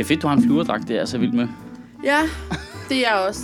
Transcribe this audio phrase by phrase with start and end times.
[0.00, 1.48] Det er fedt, du har en flyverdragt, det er jeg så vild med.
[2.04, 2.18] Ja,
[2.88, 3.40] det er jeg også.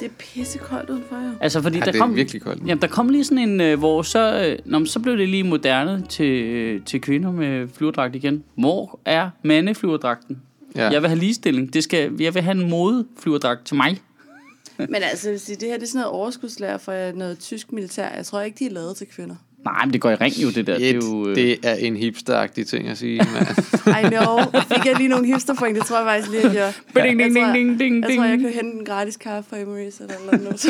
[0.00, 1.30] Det er pissekoldt udenfor, jo.
[1.40, 2.16] Altså, fordi Ja, der det er kom...
[2.16, 2.62] virkelig koldt.
[2.66, 5.28] Jamen, der kom lige sådan en, øh, hvor så, øh, nå, men så blev det
[5.28, 8.44] lige moderne til, øh, til kvinder med flyverdragt igen.
[8.54, 10.42] Hvor er mandeflyverdragten?
[10.74, 10.88] Ja.
[10.90, 11.74] Jeg vil have ligestilling.
[11.74, 14.00] Det skal, jeg vil have en modeflyverdragt til mig.
[14.78, 15.28] Men altså,
[15.60, 18.08] det her det er sådan noget overskudslærer for noget tysk militær.
[18.16, 19.34] Jeg tror ikke, de er lavet til kvinder.
[19.72, 20.78] Nej, men det går i ring jo, det der.
[20.78, 23.14] Det er jo, øh, det er en hipsteragtig ting at sige.
[24.00, 24.38] I know.
[24.68, 26.72] Fik jeg lige nogle hipsterpoint, det tror jeg faktisk lige, at jeg...
[26.94, 28.42] Ding, ding, jeg tror, ding, ding, ding, Jeg tror, jeg ding.
[28.42, 30.60] kan hente en gratis kaffe fra Emery's eller noget.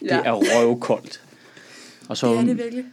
[0.00, 1.20] det er røvkoldt.
[2.08, 2.84] Og så Det er det virkelig.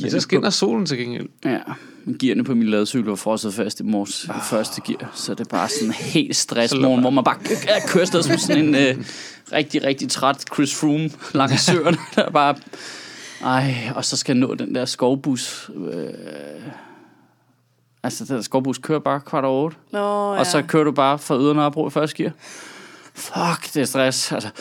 [0.00, 1.26] Men så skinner solen til gengæld.
[1.44, 1.58] Ja,
[2.04, 5.40] men gearne på min ladecykel var frosset fast i morges i første gear, så det
[5.40, 8.94] er bare sådan helt stressmorgen, hvor man bare k- kører afsted som sådan en øh,
[9.52, 12.54] rigtig, rigtig træt Chris Froome langs søerne, der bare...
[13.44, 15.70] Ej, og så skal jeg nå den der skovbus.
[15.92, 16.08] Øh,
[18.02, 19.98] altså, den der skovbus kører bare kvart over otte, Nå,
[20.34, 20.38] ja.
[20.40, 22.32] og så kører du bare fra yderne op i første gear.
[23.14, 24.32] Fuck, det er stress.
[24.32, 24.48] Altså.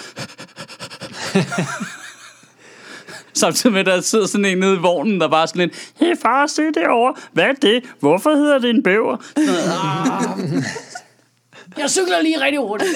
[3.33, 5.93] Samtidig med, at der sidder sådan en nede i vognen, der bare er sådan lidt,
[5.99, 7.15] hey far, se derovre.
[7.31, 7.83] Hvad er det?
[7.99, 9.17] Hvorfor hedder det en bæver?
[9.37, 10.63] "Ah."
[11.77, 12.89] Jeg cykler lige rigtig hurtigt.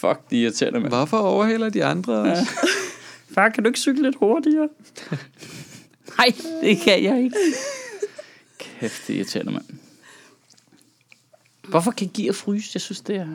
[0.00, 0.92] Fuck, de irriterende, mand.
[0.92, 2.46] Hvorfor overhælder de andre også?
[3.34, 4.68] Far, kan du ikke cykle lidt hurtigere?
[6.18, 6.26] Nej,
[6.62, 7.36] det kan jeg ikke.
[8.58, 9.64] Kæft, det er irriterende, mand.
[11.68, 12.70] Hvorfor kan gear fryse?
[12.74, 13.26] Jeg synes, det er...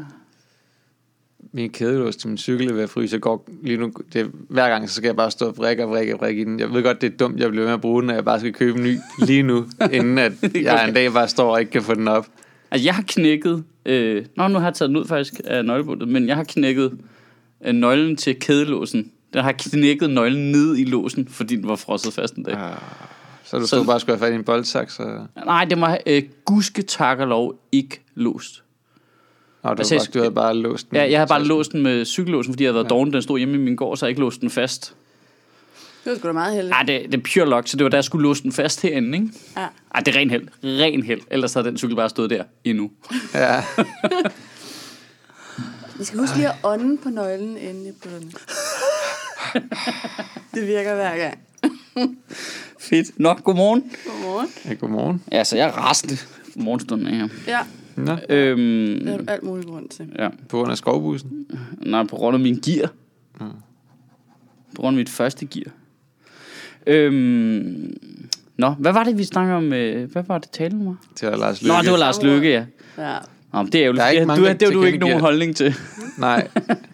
[1.56, 3.14] Min kædelås til min cykel er ved at fryse.
[3.14, 5.84] Jeg går lige nu, det, er- hver gang så skal jeg bare stå og vrikke
[5.84, 6.60] og vrikke og vrikke i den.
[6.60, 8.40] Jeg ved godt, det er dumt, jeg bliver med at bruge den, og jeg bare
[8.40, 11.72] skal købe en ny lige nu, inden at jeg en dag bare står og ikke
[11.72, 12.28] kan få den op.
[12.72, 13.64] Altså, jeg har knækket...
[13.86, 16.98] Øh, nå, nu har jeg taget den ud faktisk af nøglebundet, men jeg har knækket
[17.66, 19.12] øh, nøglen til kædelåsen.
[19.34, 22.54] Den har knækket nøglen ned i låsen, fordi den var frosset fast en dag.
[22.56, 22.72] Ah,
[23.44, 25.28] Så du Så- stod bare og skulle have fat i en boldsaks, og...
[25.46, 28.64] Nej, det var øh, gudske tak og lov ikke låst.
[29.64, 30.98] Nå, du, Altså, jeg bare, du havde bare låst den.
[30.98, 32.90] Ja, jeg har bare Så- låst den med cykellåsen, fordi jeg havde været ja.
[32.90, 33.14] doven.
[33.14, 34.94] Den stod hjemme i min gård, så jeg ikke låst den fast.
[36.04, 36.70] Det var sgu da meget heldigt.
[36.72, 38.82] Nej, det, det er pure luck, så det var da jeg skulle låse den fast
[38.82, 39.30] herinde, ikke?
[39.58, 39.68] Ja.
[39.96, 40.48] Ej, det er ren held.
[40.64, 41.22] Ren held.
[41.32, 42.92] Ellers havde den cykel bare stået der endnu.
[43.34, 43.64] Ja,
[45.98, 48.32] Vi skal huske lige at ånde på nøglen inde i bøderne.
[50.54, 51.40] det virker hver gang.
[52.80, 53.20] Fedt.
[53.20, 53.84] Nå, godmorgen.
[54.08, 54.48] Godmorgen.
[54.66, 55.24] ja godmorgen.
[55.32, 57.28] Ja, så jeg er rasende for morgenstunden her.
[57.48, 57.60] Ja,
[57.96, 60.06] Nå, Øhm, det har du alt muligt grund til.
[60.20, 60.30] ja.
[60.50, 61.46] på grund af skovbussen.
[61.82, 62.90] Nej, på grund af min gear.
[64.76, 65.72] På grund af mit første gear.
[66.88, 67.98] Øhm,
[68.58, 69.74] nå, hvad var det, vi snakkede om?
[69.74, 70.96] øh, Hvad var det talen var?
[71.16, 71.84] Til at Lars Nå, Løkke.
[71.84, 72.66] det var Lars Lykke, ja.
[72.98, 73.18] Ja.
[73.54, 75.76] Nå, det er jo det, du, det du ikke tilkendegiver- nogen holdning til.
[76.18, 76.48] Nej.
[76.56, 76.78] Det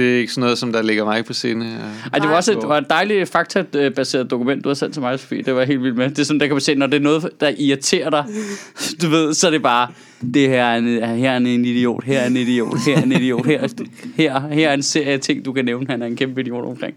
[0.00, 1.64] er ikke sådan noget, som der ligger mig på scene.
[2.12, 5.02] Ej, det var også et, det var et dejligt faktabaseret dokument, du har sendt til
[5.02, 5.42] mig, Sofie.
[5.42, 6.10] Det var jeg helt vildt med.
[6.10, 8.24] Det er sådan, der kan man se, når det er noget, der irriterer dig,
[9.02, 9.88] du ved, så er det bare,
[10.34, 10.84] det her er en,
[11.18, 13.68] her er en idiot, her er en idiot, her er en idiot, her,
[14.22, 16.64] her, her er en serie af ting, du kan nævne, han er en kæmpe idiot
[16.64, 16.94] omkring.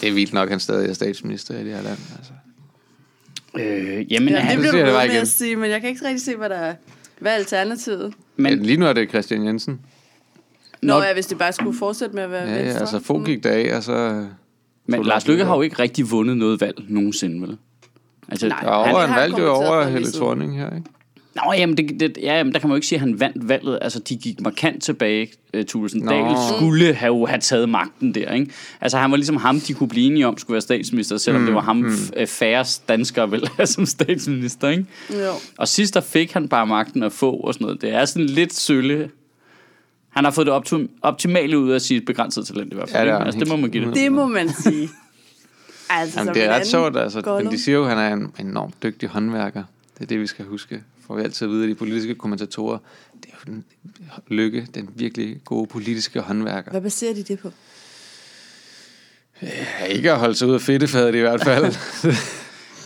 [0.00, 1.98] Det er vildt nok, han stadig er statsminister i det her land.
[2.18, 2.32] Altså.
[3.58, 5.90] Øh, jamen, Ja, ja, det han, bliver du ved med at sige, men jeg kan
[5.90, 6.74] ikke rigtig se, hvad der er.
[7.20, 8.14] Hvad er alternativet?
[8.36, 9.80] Men men, lige nu er det Christian Jensen.
[10.82, 12.80] Nå, Nå, ja, hvis det bare skulle fortsætte med at være Ja, ja venstre.
[12.80, 14.26] altså Fogh gik der af, og så...
[14.86, 17.56] men Lars Lykke har jo ikke rigtig vundet noget valg nogensinde, vel?
[18.28, 18.60] Altså, Nej.
[18.60, 20.12] Der var Han- over, han han valgte jo kommer til at over Helle.
[20.12, 20.90] Thorning her, ikke?
[21.46, 23.48] Nå, jamen, det, det, ja, jamen, der kan man jo ikke sige, at han vandt
[23.48, 23.78] valget.
[23.82, 25.28] Altså, de gik markant tilbage.
[25.56, 26.06] Uh, Thulesen.
[26.06, 28.52] Dahl skulle have, jo have taget magten der, ikke?
[28.80, 31.46] Altså, han var ligesom ham, de kunne blive enige om, skulle være statsminister, selvom mm,
[31.46, 31.92] det var ham mm.
[32.26, 34.86] færrest danskere vel som statsminister, ikke?
[35.10, 35.32] Jo.
[35.58, 37.82] Og sidst der fik han bare magten at få og sådan noget.
[37.82, 39.10] Det er sådan lidt sølle.
[40.18, 43.08] Han har fået det optim- optimale ud af sit begrænsede talent i hvert fald.
[43.08, 43.94] Ja, det altså, det må man give det.
[43.94, 44.88] Det må man sige.
[45.90, 47.38] Altså, Jamen, det er ret sjovt, altså.
[47.42, 49.62] Men de siger jo, at han er en enormt dygtig håndværker.
[49.94, 50.82] Det er det, vi skal huske.
[51.06, 52.78] Får vi altid at vide af de politiske kommentatorer.
[53.22, 53.64] Det er jo den
[54.28, 56.70] lykke, den virkelig gode politiske håndværker.
[56.70, 57.50] Hvad baserer de det på?
[59.42, 61.74] Ja, ikke at holde sig ud af fedtefadet i hvert fald.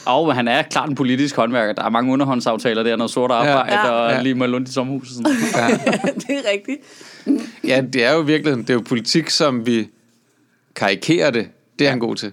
[0.07, 1.73] Og han er klart en politisk håndværker.
[1.73, 3.87] Der er mange underhåndsaftaler der, noget sort arbejde Ja.
[3.87, 4.23] ja, og Ja.
[4.23, 5.81] lige med Lund i sommerhus og sådan noget.
[6.29, 6.81] det er rigtigt.
[7.65, 9.89] ja, det er jo virkelig, det er jo politik, som vi
[10.75, 11.49] karikerer det.
[11.79, 12.33] Det er han god til.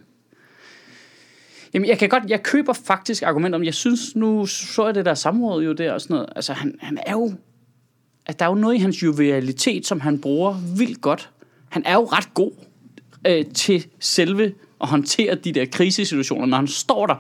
[1.74, 5.06] Jamen, jeg kan godt, jeg køber faktisk argument om, jeg synes, nu så jeg det
[5.06, 6.30] der samråd jo der og sådan noget.
[6.36, 7.34] Altså, han, han er jo,
[8.26, 11.30] at der er jo noget i hans jovialitet, som han bruger vildt godt.
[11.70, 12.52] Han er jo ret god
[13.28, 17.16] øh, til selve at håndtere de der krisesituationer, når han står der.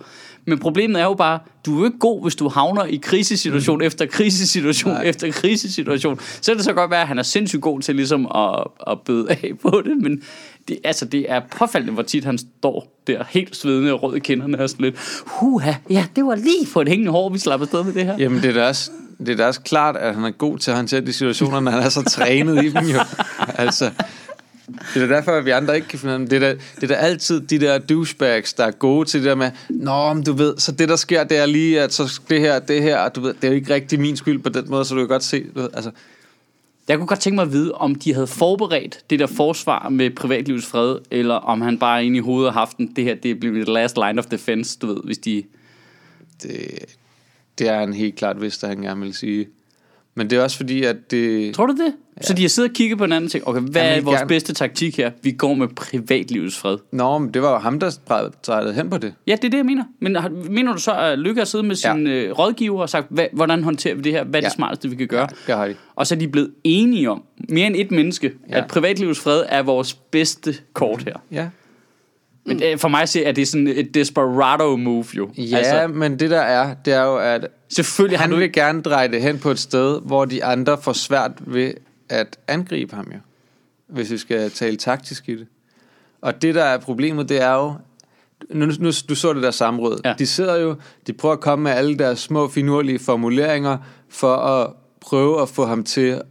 [0.46, 3.78] Men problemet er jo bare, du er jo ikke god, hvis du havner i krisesituation
[3.78, 3.86] mm.
[3.86, 5.04] efter krisesituation Nej.
[5.04, 6.20] efter krisesituation.
[6.42, 9.30] Så det så godt være, at han er sindssygt god til ligesom at, at bøde
[9.30, 10.22] af på det, men
[10.68, 14.20] det, altså, det er påfaldende, hvor tit han står der helt svedende og rød i
[14.20, 17.66] kinderne og sådan lidt, huha, ja, det var lige på et hængende hår, vi slapper
[17.66, 18.18] afsted med det her.
[18.18, 20.72] Jamen, det er da også, det er da også klart, at han er god til
[20.72, 23.00] at håndtere de situationer, når han er så trænet i dem jo.
[23.64, 23.92] Altså,
[24.94, 26.36] det er derfor, at vi andre ikke kan finde ud af det.
[26.36, 29.36] Er da, det er da altid de der douchebags, der er gode til det der
[29.36, 32.40] med, Nå, men du ved, så det der sker, det er lige, at så det
[32.40, 34.86] her, det her, du ved, det er jo ikke rigtig min skyld på den måde,
[34.86, 35.92] så du kan godt se, du ved, altså,
[36.88, 40.10] Jeg kunne godt tænke mig at vide, om de havde forberedt det der forsvar med
[40.10, 43.32] privatlivets fred, eller om han bare inde i hovedet har haft den, det her, det
[43.32, 45.44] er blevet the last line of defense, du ved, hvis de...
[46.44, 46.86] det,
[47.60, 49.48] det er han helt klart vidst, at han gerne vil sige.
[50.20, 51.56] Men det er også fordi, at det...
[51.56, 51.94] Tror du det?
[52.18, 52.22] Ja.
[52.28, 54.18] Så de har siddet og kigget på hinanden og tænkt, okay, hvad Han er vores
[54.18, 55.12] gerne- bedste taktik her?
[55.24, 56.78] Vi går med privatlivets fred.
[56.92, 57.98] Nå, men det var jo ham, der
[58.48, 59.14] drejede hen på det.
[59.28, 59.84] Ja, det er det, jeg mener.
[60.02, 60.18] Men
[60.50, 61.94] mener du så, at Lykke har siddet med Ja.
[61.94, 64.24] sin øh, rådgiver og sagt, hvad, hvordan hånterer vi det her?
[64.24, 64.56] Hvad er det Ja.
[64.56, 65.28] smarteste, vi kan gøre?
[65.48, 65.76] Det har de.
[65.96, 68.58] Og så er de blevet enige om, mere end et menneske, ja.
[68.58, 68.64] Ja.
[68.64, 71.16] at privatlivets fred er vores bedste kort her.
[71.32, 71.48] Ja.
[72.46, 75.30] Men øh, for mig at se, er det sådan et desperado move jo.
[75.38, 78.82] Ja, altså, men det der er, det er jo, at selvfølgelig han du vil gerne
[78.82, 81.74] dreje det hen på et sted, hvor de andre får svært ved
[82.10, 83.20] at angribe ham jo.
[83.88, 85.48] Hvis vi skal tale taktisk i det.
[86.22, 87.74] Og det der er problemet, det er jo,
[88.50, 90.02] nu, nu du så det der samråd.
[90.06, 90.14] Ja.
[90.20, 90.76] De sidder jo,
[91.08, 93.78] de prøver at komme med alle deres små finurlige formuleringer,
[94.10, 96.22] for at prøve at få ham til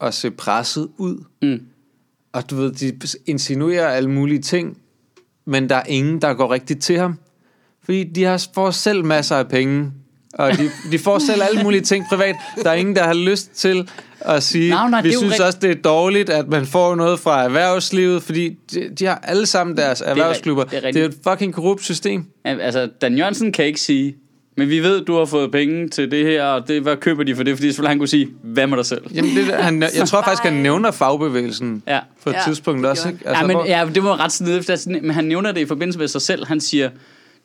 [0.00, 1.24] at se presset ud.
[1.42, 1.66] Mm.
[2.32, 4.78] Og du ved, de insinuerer alle mulige ting,
[5.46, 7.18] men der er ingen, der går rigtigt til ham.
[7.84, 9.90] Fordi de har, får selv masser af penge,
[10.34, 12.34] og de, de får selv alle mulige ting privat.
[12.64, 13.88] Der er ingen, der har lyst til
[14.20, 16.94] at sige, nej, det vi er synes rigt- også, det er dårligt, at man får
[16.94, 20.64] noget fra erhvervslivet, fordi de, de har alle sammen deres erhvervsklubber.
[20.64, 21.18] det er Det er, rigtigt.
[21.26, 22.24] et fucking korrupt system.
[22.44, 24.16] Altså, Dan Jørgensen kan ikke sige,
[24.56, 27.36] men vi ved, du har fået penge til det her, og det, hvad køber de
[27.36, 27.56] for det?
[27.56, 29.02] Fordi selvfølgelig han kunne sige, hvad med dig selv?
[29.14, 32.00] Jamen, det, han, jeg tror faktisk, han nævner fagbevægelsen Ja.
[32.24, 33.08] på et Ja, tidspunkt det også.
[33.08, 33.20] Ikke?
[33.28, 35.98] Altså, ja, men, hvor- ja, det var ret snedigt, men han nævner det i forbindelse
[35.98, 36.46] med sig selv.
[36.46, 36.90] Han siger,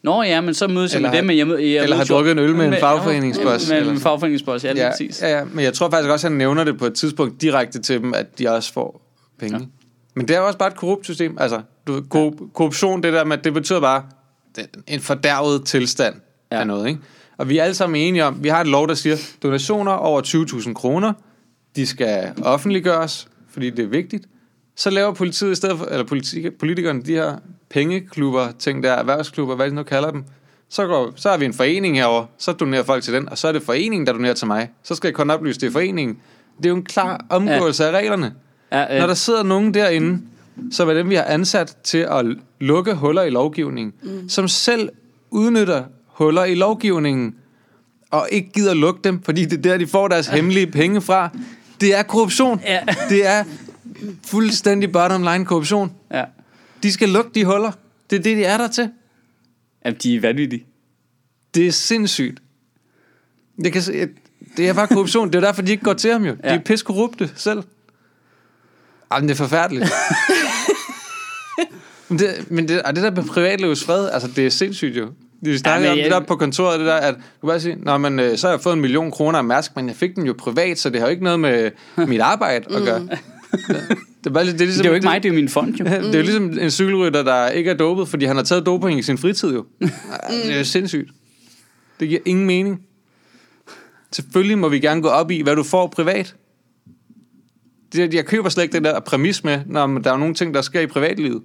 [0.03, 1.95] Nå ja, men så mødes jeg Eller med dem, har- men jeg, mød- jeg eller
[1.97, 5.21] har drukket en øl med en fagforeningsboss, Med, med, en fagforeningsboss, ja, lige ja, præcis.
[5.21, 8.01] ja, ja, men jeg tror faktisk også, han nævner det på et tidspunkt direkte til
[8.01, 9.01] dem, at de også får
[9.39, 9.57] penge.
[9.57, 9.65] Ja.
[10.15, 11.37] Men det er jo også bare et korrupt system.
[11.39, 12.03] Altså, du,
[12.53, 14.03] korruption, det der med, det betyder bare
[14.55, 16.15] det en fordærvet tilstand
[16.51, 16.59] Ja.
[16.59, 16.87] af noget.
[16.87, 16.99] Ikke?
[17.37, 20.21] Og vi er alle sammen enige om, vi har et lov, der siger, donationer over
[20.21, 21.13] 20.000 kroner,
[21.75, 24.25] de skal offentliggøres, fordi det er vigtigt.
[24.75, 27.37] Så laver politiet i stedet for, eller politi- politikerne de her
[27.69, 30.23] pengeklubber, ting der, erhvervsklubber, hvad de nu kalder dem.
[30.69, 33.47] Så, går, så har vi en forening herover, så donerer folk til den, og så
[33.47, 34.69] er det foreningen, der donerer til mig.
[34.83, 36.17] Så skal jeg kun oplyse, det er foreningen.
[36.57, 37.89] Det er jo en klar omgåelse ja.
[37.89, 38.33] af reglerne.
[38.71, 40.21] Ja, øh, Når der sidder nogen derinde,
[40.71, 42.25] som er dem, vi har ansat til at
[42.59, 44.29] lukke huller i lovgivningen, mm.
[44.29, 44.89] som selv
[45.31, 45.83] udnytter
[46.23, 47.35] huller i lovgivningen,
[48.11, 51.29] og ikke gider lukke dem, fordi det er der, de får deres hemmelige penge fra.
[51.81, 52.61] Det er korruption.
[52.65, 52.79] Ja.
[53.09, 53.43] Det er
[54.25, 55.91] fuldstændig bottom line korruption.
[56.13, 56.23] ja.
[56.83, 57.71] De skal lukke de huller.
[58.09, 58.89] Det er det, de er der til.
[59.85, 60.65] Jamen, de er vanvittige.
[61.55, 62.41] Det er sindssygt.
[63.63, 64.07] Jeg kan se,
[64.57, 65.27] det er bare korruption.
[65.27, 66.31] Det er derfor, de ikke går til ham jo.
[66.31, 66.55] De Ja.
[66.55, 67.63] er pis korrupte selv.
[69.13, 69.85] Jamen, det er forfærdeligt.
[72.09, 75.11] men det, men det, og det der med privatlivets fred, altså det er sindssygt jo.
[75.41, 77.59] Vi snakker men om jeg- det der på kontoret, det der, at du kan bare
[77.59, 79.95] sige, Nå, men, øh, så har jeg fået en million kroner af Mærsk, men jeg
[79.95, 81.71] fik den jo privat, så det har jo ikke noget med
[82.07, 82.99] mit arbejde at gøre.
[82.99, 83.09] det,
[84.25, 85.85] er bare, det, er ligesom, Det er jo ikke mig, det er min fond, jo.
[85.85, 88.99] det er jo ligesom en cykelrytter, der ikke er dopet, fordi han har taget doping
[88.99, 89.65] i sin fritid jo.
[89.79, 89.91] Det
[90.53, 91.09] er jo sindssygt.
[91.99, 92.81] Det giver ingen mening.
[94.11, 96.35] Selvfølgelig må vi gerne gå op i, hvad du får privat.
[97.93, 100.61] Det, jeg køber slet ikke den der præmis med, når der er nogle ting, der
[100.61, 101.41] sker i privatlivet.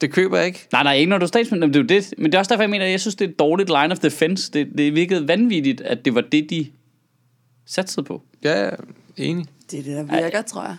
[0.00, 0.66] Det køber jeg ikke.
[0.72, 1.66] Nej, nej, ikke når du er statsminister.
[1.66, 2.14] Men det er jo det.
[2.18, 3.92] Men det er også derfor, jeg mener, at jeg synes, det er et dårligt line
[3.92, 4.52] of defense.
[4.52, 6.66] Det, det virkede vanvittigt, at det var det, de
[7.66, 8.22] satsede på.
[8.42, 8.70] Jeg er
[9.16, 9.46] enig.
[9.70, 10.76] Det er det, der virker, tror jeg.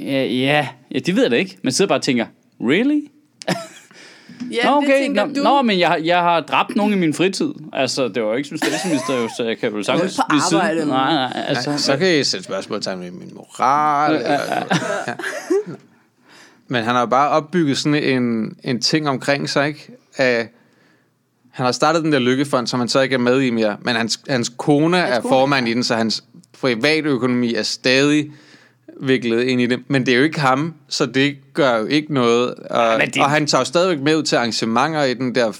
[0.00, 1.58] Ja, ja, ja, det ved jeg da ikke.
[1.62, 2.26] Man sidder bare og tænker,
[2.60, 3.00] really?
[4.50, 5.02] Ja, Nå, det okay.
[5.02, 5.42] tænker Nå, du.
[5.42, 7.52] nå, men jeg, har- jeg har dræbt nogen i min fritid.
[7.72, 10.42] Altså, det var jo ikke som statsminister, jo, så jeg kan vel sagtens på blive
[10.50, 10.62] siden.
[10.62, 10.86] arbejde.
[10.86, 11.70] Nej, nej, altså.
[11.70, 14.14] Nej, så kan I sætte spørgsmålstegn ved min moral.
[14.16, 14.30] Eller,
[15.08, 15.14] ja.
[16.72, 19.88] Men han har bare opbygget sådan en, en ting omkring sig, ikke?
[20.16, 20.48] Af,
[21.50, 23.76] han har startet den der lykkefond, som han så ikke er med i mere.
[23.82, 26.24] Men hans, hans kone hans er kone, formand i den, så hans
[26.60, 28.30] privatøkonomi er stadig
[29.00, 29.78] viklet ind i det.
[29.88, 32.54] Men det er jo ikke ham, så det gør jo ikke noget.
[32.54, 35.52] Og, men det- og han tager jo stadigvæk med ud til arrangementer i den der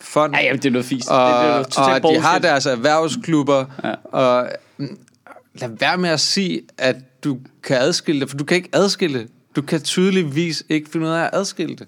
[0.00, 0.34] fond.
[0.34, 1.10] Ja, jamen, det er noget fisk.
[1.10, 3.88] Og, det, det er noget og de har deres erhvervsklubber, Ja.
[3.88, 3.94] ja.
[4.04, 4.48] og
[5.54, 9.28] lad være med at sige, at du kan adskille det, for du kan ikke adskille.
[9.56, 11.86] Du kan tydeligvis ikke finde ud af at adskille det.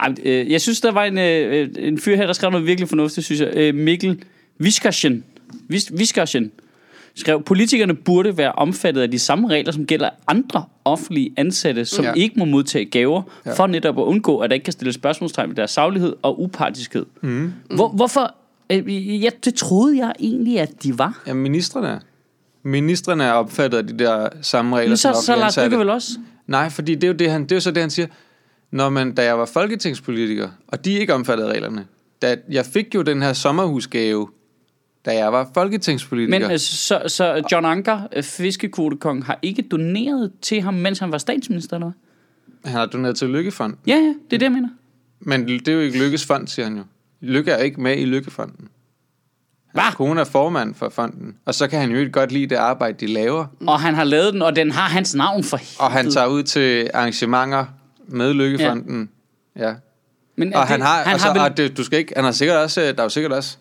[0.00, 2.88] Ej, øh, jeg synes, der var en, øh, en fyr her, der skrev noget virkelig
[2.88, 3.50] fornuftigt, synes jeg.
[3.54, 4.22] Øh, Mikkel
[4.58, 5.24] Viskarsen.
[5.68, 6.50] Vis, Viskarsen
[7.14, 12.04] skrev, politikerne burde være omfattet af de samme regler, som gælder andre offentlige ansatte, som
[12.04, 12.12] Ja.
[12.12, 13.52] ikke må modtage gaver, Ja.
[13.52, 17.06] for netop at undgå, at der ikke kan stilles spørgsmålstegn ved deres saglighed og upartiskhed.
[17.20, 17.52] Mm.
[17.74, 18.34] Hvor, hvorfor?
[18.72, 21.22] Øh, ja, det troede jeg egentlig, at de var.
[21.26, 21.98] Ja, ministerne er.
[22.62, 25.58] Ministerne er opfattet af de der samme regler Men som så, så Lars.
[25.64, 26.08] Lykke vel også?
[26.46, 28.06] Nej, fordi det er jo, det, han, det er jo så det, han siger.
[28.70, 31.86] Når man, da jeg var folketingspolitiker, og de er ikke omfattet af reglerne,
[32.22, 34.28] da jeg fik jo den her sommerhusgave,
[35.04, 36.38] da jeg var folketingspolitiker.
[36.38, 41.12] Men øh, så, så John Anker, øh, fiskekvotekong, har ikke doneret til ham, mens han
[41.12, 42.70] var statsminister, eller hvad?
[42.70, 43.78] Han har doneret til Lykkefonden.
[43.86, 44.68] Ja, ja, det er det, jeg mener.
[45.20, 46.82] Men det er jo ikke Lykkes fond, siger han jo.
[47.20, 48.68] Lykke er ikke med i Lykkefonden.
[49.72, 49.82] Hvad?
[49.82, 51.34] Hans kone er formand for fonden.
[51.44, 53.46] Og så kan han jo ikke godt lide det arbejde, de laver.
[53.66, 55.76] Og han har lavet den, og den har hans navn for helvede.
[55.78, 57.64] Og han tager ud til arrangementer
[58.08, 59.10] med Lykkefonden.
[59.56, 59.68] Ja.
[59.68, 59.74] ja.
[60.36, 62.32] Men Og han har, han altså, har vel, og det, du skal ikke, han har
[62.32, 63.56] sikkert også, der er jo sikkert også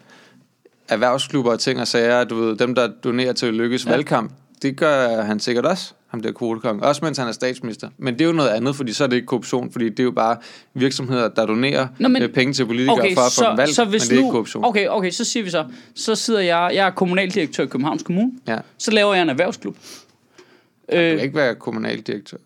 [0.89, 3.85] erhvervsklubber og ting og sager, du ved, dem der donerer til Lykkes.
[3.85, 3.91] Ja.
[3.91, 7.89] valgkamp, det gør han sikkert også, ham der kvotekong, også mens han er statsminister.
[7.97, 10.03] Men det er jo noget andet, fordi så er det ikke korruption, fordi det er
[10.03, 10.37] jo bare
[10.73, 13.75] virksomheder, der donerer Nå, men- øh, penge til politikere okay, for at få dem valgt,
[13.75, 14.65] så hvis men det er nu, ikke korruption.
[14.65, 15.65] Okay, okay, så siger vi så,
[15.95, 18.57] så sidder jeg, jeg er kommunaldirektør i Københavns Kommune, Ja.
[18.77, 19.75] så laver jeg en erhvervsklub.
[19.75, 22.37] Du kan Øh, ikke være kommunaldirektør.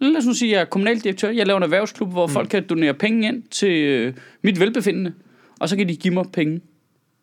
[0.00, 2.32] lad os nu sige, at jeg er kommunaldirektør, jeg laver en erhvervsklub, hvor mm.
[2.32, 5.12] folk kan donere penge ind til øh, mit velbefindende,
[5.60, 6.60] og så kan de give mig penge.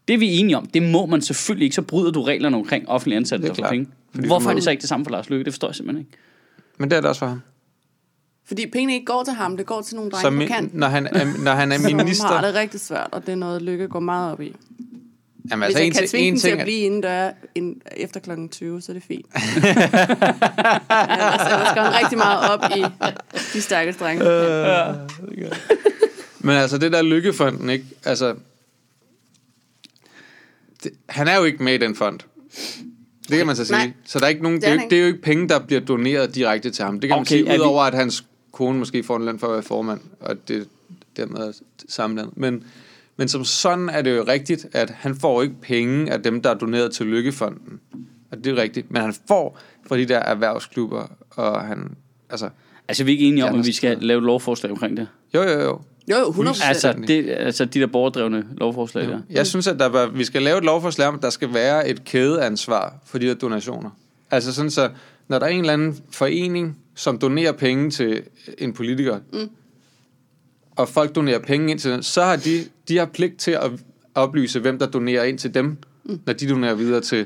[0.08, 0.66] Det er vi enige om.
[0.66, 1.76] Det må man selvfølgelig ikke.
[1.76, 3.88] Så bryder du reglerne omkring offentlige ansatte, er der får penge.
[4.16, 5.46] Fordi Hvorfor er det så ikke det samme for Lars Løkke?
[5.46, 6.18] Det forstår jeg simpelthen ikke.
[6.78, 7.42] Men det er det også for ham.
[8.46, 10.80] Fordi pengene ikke går til ham, det går til nogle drenge Så på kanten.
[10.80, 12.42] når han er, når han er Som har minister...
[12.42, 14.56] det rigtig svært, og det er noget, Lykke går meget op i.
[15.52, 17.32] Jamen, Hvis altså, jeg en, kan ting- tvinge en den til ting, at blive indendør
[17.56, 19.26] ind, efter klokken 20, så er det fint.
[19.36, 19.56] ellers,
[21.48, 22.86] ellers går han rigtig meget op i
[23.54, 24.24] de stærke drenge.
[24.24, 25.52] på kanten.
[26.40, 27.86] Men altså, det der Lykkefonden, ikke?
[28.06, 28.36] Altså,
[30.84, 32.20] det, han er jo ikke med i den fond.
[33.30, 33.78] Det kan man så sige.
[33.78, 33.92] Nej.
[34.06, 35.60] Så der er ikke nogen, det, Det er ikke, det er jo ikke penge, der
[35.60, 37.00] bliver doneret direkte til ham.
[37.00, 39.40] Det kan man Okay, sige, er vi- udover at hans kone måske får en løn
[39.40, 40.68] for at være formand, og det
[41.18, 41.52] dermed er
[41.90, 42.38] sammenlandet.
[42.38, 42.64] Men,
[43.18, 46.50] men som sådan er det jo rigtigt, at han får ikke penge af dem, der
[46.50, 47.80] er doneret til Lykkefonden.
[48.32, 48.92] Og det er rigtigt.
[48.92, 51.92] Men han får fra de der erhvervsklubber, og han,
[52.30, 52.50] altså,
[52.88, 55.08] Altså, vi er ikke enige om, at vi skal lave et lovforslag omkring det.
[55.34, 55.82] jo, jo, jo.
[56.10, 59.20] Jo, jo, 100 Altså, det, altså de der borgerdrevne lovforslag der.
[59.30, 61.90] Jeg synes, at der bør, vi skal lave et lovforslag om, at der skal være
[61.90, 63.90] et kædeansvar for de der donationer.
[64.32, 64.90] Altså sådan så,
[65.28, 68.24] når der er en eller anden forening, som donerer penge til
[68.58, 69.50] en politiker, mm.
[70.72, 73.72] og folk donerer penge ind til den, så har de, de har pligt til at
[74.16, 76.20] oplyse, hvem der donerer ind til dem, mm.
[76.26, 77.26] når de donerer videre til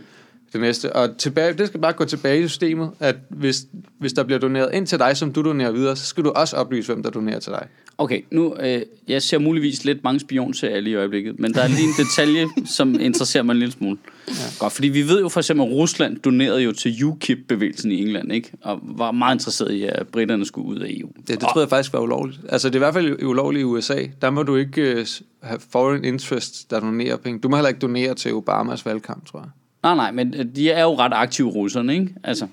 [0.54, 0.96] det næste.
[0.96, 3.66] Og tilbage, det skal bare gå tilbage i systemet, at hvis,
[4.00, 6.56] hvis der bliver doneret ind til dig, som du donerer videre, så skal du også
[6.56, 7.68] oplyse, hvem der donerer til dig.
[7.98, 11.68] Okay, nu, øh, jeg ser muligvis lidt mange spionserier lige i øjeblikket, men der er
[11.68, 13.98] lige en detalje, som interesserer mig en lille smule.
[14.28, 14.34] Ja.
[14.60, 18.34] Godt, fordi vi ved jo for eksempel, at Rusland donerede jo til UKIP-bevægelsen i England,
[18.34, 18.52] ikke?
[18.62, 21.10] Og var meget interesseret i, at britterne skulle ud af EU.
[21.18, 22.40] Det, det troede jeg faktisk var ulovligt.
[22.50, 24.00] Altså, det er i hvert fald ulovligt i USA.
[24.22, 25.06] Der må du ikke uh,
[25.42, 27.40] have foreign interest, der donerer penge.
[27.40, 29.50] Du må heller ikke donere til Obamas valgkamp, tror jeg.
[29.84, 32.16] Nej, nej, men øh, de er jo ret aktive, russerne, ikke?
[32.24, 32.48] Altså,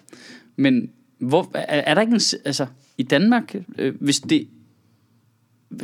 [0.56, 2.20] men hvor, er, er der ikke en...
[2.44, 2.66] Altså,
[2.98, 4.48] i Danmark, øh, hvis det...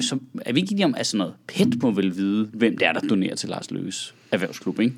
[0.00, 2.86] Så er vi ikke enige om, at sådan noget PET må vel vide, hvem det
[2.86, 4.94] er, der donerer til Lars Løkkes erhvervsklub, ikke?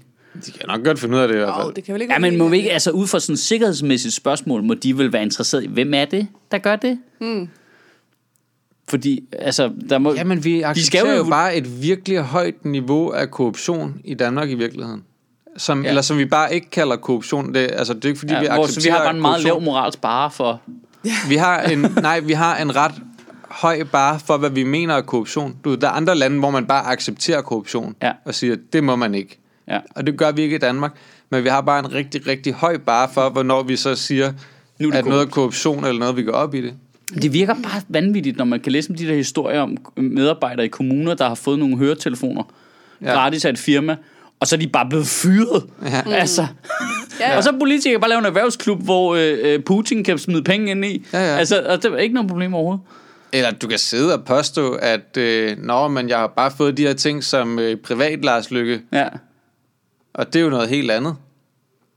[0.47, 1.67] De kan nok godt finde ud af det i hvert fald.
[1.67, 3.39] Oh, det kan vel ikke Ja, men må vi ikke, altså ud fra sådan et
[3.39, 6.99] sikkerhedsmæssigt spørgsmål, må de vel være interesseret i, hvem er det, der gør det?
[7.21, 7.49] Hmm.
[8.89, 10.15] Fordi, altså, der må...
[10.15, 14.51] Jamen, vi skal accepterer jo- jo bare et virkelig højt niveau af korruption i Danmark
[14.51, 15.03] i virkeligheden.
[15.59, 15.89] Som, Ja.
[15.89, 17.55] Eller som vi bare ikke kalder korruption.
[17.55, 19.21] Det, altså, det er ikke fordi, ja, vi hvor, accepterer så vi har bare en
[19.21, 19.65] meget lav korruption.
[19.65, 20.61] moralsk bare for...
[21.29, 22.95] Vi har en, nej, vi har en ret
[23.49, 25.57] høj bare for, hvad vi mener er korruption.
[25.65, 27.95] Du, der er andre lande, hvor man bare accepterer korruption.
[28.03, 28.13] Ja.
[28.25, 29.39] Og siger, det må man ikke.
[29.69, 29.79] Ja.
[29.95, 30.93] Og det gør vi ikke i Danmark.
[31.31, 34.33] Men vi har bare en rigtig, rigtig høj bare for, hvornår vi så siger,
[34.81, 36.75] Nu er at noget er korruption, eller noget, vi går op i det.
[37.23, 40.69] Det virker bare vanvittigt, når man kan læse om de der historier om medarbejdere i
[40.69, 42.43] kommuner, der har fået nogle høretelefoner.
[43.03, 43.13] Ja.
[43.13, 43.97] gratis af et firma,
[44.41, 45.65] og så er de bare blevet fyret.
[45.85, 46.03] Ja.
[46.07, 46.13] Mm.
[46.13, 46.47] Altså.
[47.21, 50.43] Ja, Og så er politikere bare lave en erhvervsklub, hvor øh, øh, Putin kan smide
[50.43, 51.07] penge ind i.
[51.13, 51.37] Ja, ja.
[51.39, 52.85] Altså, og det er ikke noget problem overhovedet.
[53.33, 56.83] Eller du kan sidde og påstå, at øh, Nå, men jeg har bare fået de
[56.87, 59.09] her ting som øh, privat Lars Lykke, Ja.
[60.15, 61.17] og det er jo noget helt andet.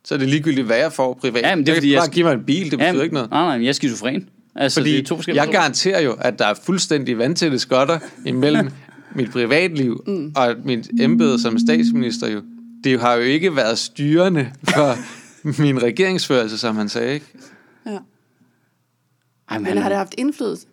[0.05, 1.41] Så er det ligegyldigt, hvad jeg får privat.
[1.43, 2.93] Ja, men det er jeg fordi, kan jeg bare give mig en bil, det betyder
[2.97, 3.29] ja, ikke noget.
[3.29, 4.29] Nej, nej, men jeg er skizofren.
[4.55, 7.99] Altså, Fordi det er to forskellige jeg garanterer jo, at der er fuldstændig vandtætte skotter
[8.25, 8.69] imellem
[9.15, 10.33] mit privatliv mm.
[10.35, 12.41] og mit embede som statsminister jo.
[12.83, 14.95] Det har jo ikke været styrende for
[15.61, 17.25] min regeringsførelse, som han sagde, ikke?
[17.85, 17.97] ja.
[19.49, 20.65] Ej, men, Men har det haft indflydelse?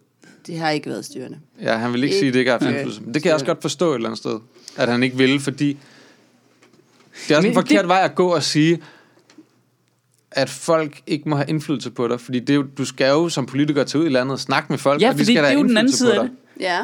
[0.47, 1.38] det har ikke været styrende.
[1.62, 3.02] Ja, han vil ikke, Ikke sige, at det ikke har haft indflydelse.
[3.02, 4.38] Men det kan jeg også godt forstå et eller andet sted,
[4.76, 5.76] at han ikke ville, fordi
[7.28, 8.80] det er også Men en forkert det- vej at gå og sige,
[10.30, 13.28] at folk ikke må have indflydelse på dig, fordi det er jo, du skal jo
[13.28, 15.35] som politiker tage ud i landet og snakke med folk, Ja, og de fordi skal
[15.35, 16.37] det er have jo den anden indflydelse side på af dig.
[16.57, 16.62] det.
[16.62, 16.80] Ja,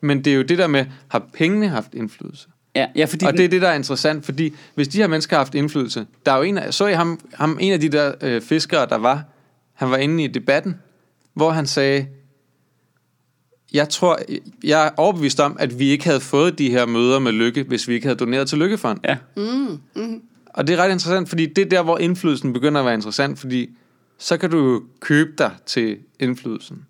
[0.00, 2.48] Men det er jo det der med, har pengene haft indflydelse?
[2.74, 5.06] Ja, ja fordi Og den- det er det, der er interessant, fordi hvis de her
[5.06, 7.80] mennesker har haft indflydelse, der er jo en af, så I ham, ham, en af
[7.80, 9.24] de der øh, fiskere, der var,
[9.74, 10.74] han var inde i debatten,
[11.34, 12.06] hvor han sagde,
[13.72, 14.18] jeg tror,
[14.64, 17.88] jeg er overbevist om, at vi ikke havde fået de her møder med Lykke, hvis
[17.88, 19.00] vi ikke havde doneret til Lykkefond.
[19.04, 19.16] Ja.
[20.46, 23.38] Og det er ret interessant, fordi det er der, hvor indflydelsen begynder at være interessant,
[23.38, 23.70] fordi
[24.18, 26.86] så kan du købe dig til indflydelsen.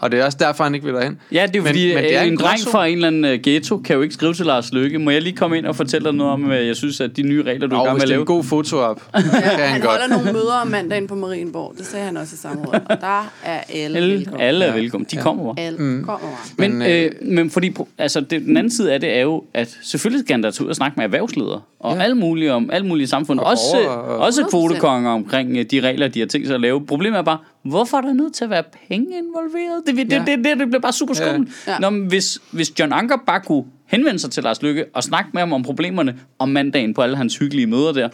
[0.00, 1.20] Og det er også derfor, han ikke vil derhen.
[1.32, 3.06] Ja, det er Men- fordi, men det er øh, en en dreng fra en eller
[3.08, 4.98] anden øh, ghetto kan jo ikke skrive til Lars Løkke.
[4.98, 7.22] Må jeg lige komme ind og fortælle dig noget om, øh, jeg synes, at de
[7.22, 8.20] nye regler, du er i Og gang med at det er lave...
[8.20, 9.90] en god foto op, ja kan han han godt.
[9.90, 11.74] holder nogle møder om mandagen på Marienborg.
[11.78, 12.82] Det sagde han også i samrådet.
[12.90, 14.40] Og der er alle, Alle, velkommen.
[14.40, 14.80] alle er Ja.
[14.80, 15.06] velkommen.
[15.10, 15.64] De kommer bare.
[15.66, 16.04] Alle mm.
[16.04, 16.68] kommer bare.
[16.68, 19.78] Men, Men, øh, men fordi, altså det, den anden side af det er jo, at
[19.82, 22.02] selvfølgelig skal han da tage ud og snakke med erhvervsledere og ja.
[22.02, 23.40] alle mulige om alle mulige samfund.
[23.40, 24.50] Og også, og- også 100%.
[24.50, 26.86] kvotekonger omkring de regler, de har tænkt sig at lave.
[26.86, 29.82] Problemet er bare, hvorfor er der nødt til at være penge involveret?
[29.86, 30.18] Det, det, Ja.
[30.18, 31.48] det, det, det, det bliver bare super skummelt.
[31.66, 31.72] Ja.
[31.72, 31.78] Ja.
[31.78, 35.30] Nå, men hvis, hvis John Anker bare kunne henvende sig til Lars Lykke og snakke
[35.32, 38.08] med ham om problemerne om mandagen på alle hans hyggelige møder der,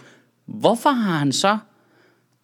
[0.47, 1.59] hvorfor har han så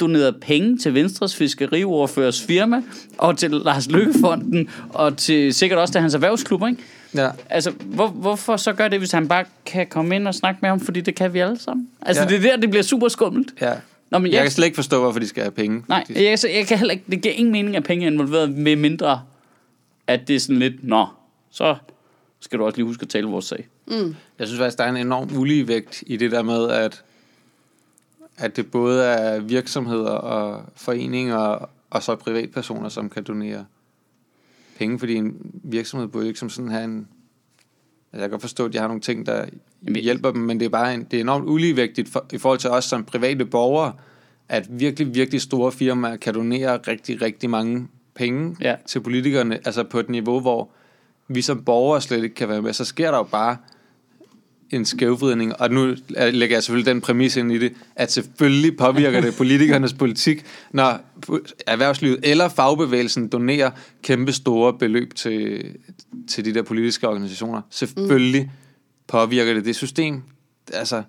[0.00, 2.82] doneret penge til Venstres fiskeriordførers firma,
[3.18, 6.82] og til Lars Løkkefonden, og til sikkert også til hans erhvervsklub, ikke?
[7.14, 7.28] Ja.
[7.50, 10.68] Altså, hvor, hvorfor så gør det, hvis han bare kan komme ind og snakke med
[10.70, 11.88] ham, fordi det kan vi alle sammen?
[12.02, 12.28] Altså, Ja.
[12.30, 12.36] ja.
[12.38, 13.54] det er der, det bliver super skummelt.
[13.60, 13.72] Ja.
[14.12, 15.84] Nå, men Jeg jeg, kan slet ikke forstå, hvorfor de skal have penge.
[15.88, 18.50] nej, jeg, så jeg kan heller ikke, det giver ingen mening, at penge er involveret,
[18.50, 19.22] med mindre,
[20.06, 21.06] at det er sådan lidt, nå,
[21.50, 21.76] så
[22.40, 23.68] skal du også lige huske at tale vores sag.
[24.38, 27.02] Jeg synes faktisk, der er en enorm uligevægt i det der med, at,
[28.36, 33.64] at det både er virksomheder og foreninger og så privatpersoner, som kan donere
[34.78, 37.08] penge, fordi en virksomhed burde ikke som sådan have en...
[38.12, 39.44] Altså, jeg kan godt forstå, at de har nogle ting, der
[39.86, 42.58] Jamen- hjælper dem, men det er bare en, det er enormt uligevægtigt for, i forhold
[42.58, 43.92] til os som private borgere,
[44.48, 48.74] at virkelig, virkelig store firmaer kan donere rigtig, rigtig mange penge Ja.
[48.86, 50.70] til politikerne, altså på et niveau, hvor
[51.28, 53.56] vi som borgere slet ikke kan være med, så sker der jo bare
[54.70, 59.20] en skævvridning, og nu lægger jeg selvfølgelig den præmis ind i det, at selvfølgelig påvirker
[59.20, 61.00] det politikernes politik, når
[61.66, 63.70] erhvervslivet eller fagbevægelsen donerer
[64.02, 65.64] kæmpe store beløb til,
[66.28, 67.60] til de der politiske organisationer.
[67.70, 68.50] Selvfølgelig
[69.06, 70.22] påvirker det det system.
[70.72, 71.04] Altså, jeg,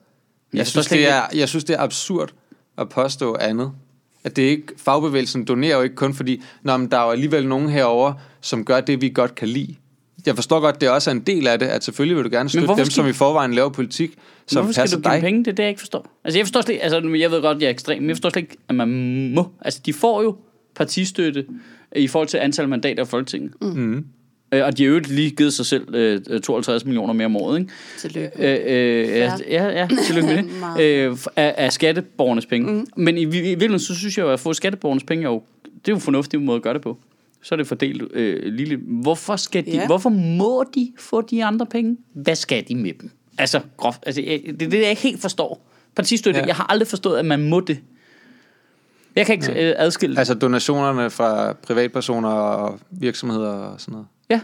[0.53, 2.33] Jeg synes, det er, jeg synes, det er absurd
[2.77, 3.71] at påstå andet.
[4.23, 7.69] At det ikke, fagbevægelsen donerer jo ikke kun fordi, når der er jo alligevel nogen
[7.69, 9.75] herover, som gør det, vi godt kan lide.
[10.25, 12.49] Jeg forstår godt, det også er en del af det, at selvfølgelig vil du gerne
[12.49, 14.13] støtte hvorfor dem, skal- som i forvejen laver politik,
[14.47, 15.21] som Hvorfor skal passer du give dig.
[15.21, 15.39] penge?
[15.39, 16.07] Det er det, jeg ikke forstår.
[16.23, 18.29] Altså, jeg forstår slet ikke, altså, jeg ved godt, jeg er ekstrem, men jeg forstår
[18.29, 18.89] slet ikke, at man
[19.33, 19.47] må.
[19.61, 20.37] Altså, de får jo
[20.75, 21.45] partistøtte
[21.95, 23.53] i forhold til antal mandater i Folketinget.
[23.61, 24.05] Mm.
[24.53, 27.59] Øh, Og de har jo lige givet sig selv øh, 52 millioner mere om året,
[27.59, 27.71] ikke?
[27.99, 28.31] Tillykke.
[28.39, 28.59] Øh,
[29.03, 30.45] øh, ja, ja, ja, tillykke med det.
[30.59, 30.81] Meget.
[30.83, 32.71] øh, af, af skatteborgernes penge.
[32.73, 32.85] Mm.
[32.97, 35.71] Men i, i virkeligheden, så synes jeg jo, at få skatteborgernes penge, er jo, det
[35.73, 36.97] er jo en fornuftig måde at gøre det på.
[37.41, 38.79] Så er det fordelt øh, lille.
[38.87, 39.85] Hvorfor, skal de, Ja.
[39.85, 41.97] hvorfor må de få de andre penge?
[42.13, 43.11] Hvad skal de med dem?
[43.37, 45.65] Altså, groft, altså jeg, det er det, jeg ikke helt forstår.
[45.95, 46.43] Partistøtte, Ja.
[46.43, 46.47] ja.
[46.47, 47.79] jeg har aldrig forstået, at man må det.
[49.15, 50.19] Jeg kan ikke øh, adskille det.
[50.19, 54.07] Altså donationerne fra privatpersoner og virksomheder og sådan noget.
[54.29, 54.39] Ja.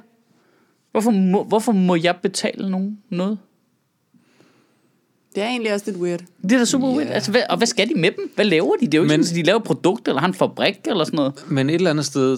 [0.92, 3.38] Hvorfor må, hvorfor må jeg betale nogen noget?
[5.36, 6.20] Det er egentlig også lidt weird.
[6.44, 6.98] Det er da super yeah.
[6.98, 7.12] weird.
[7.14, 8.32] Altså, hvad, og hvad skal de med dem?
[8.36, 8.86] Hvad laver de?
[8.86, 10.78] Det er jo ikke Men- sådan, at de laver et produkt, eller har en fabrik,
[10.86, 11.34] eller sådan noget.
[11.48, 12.38] Men et eller andet sted...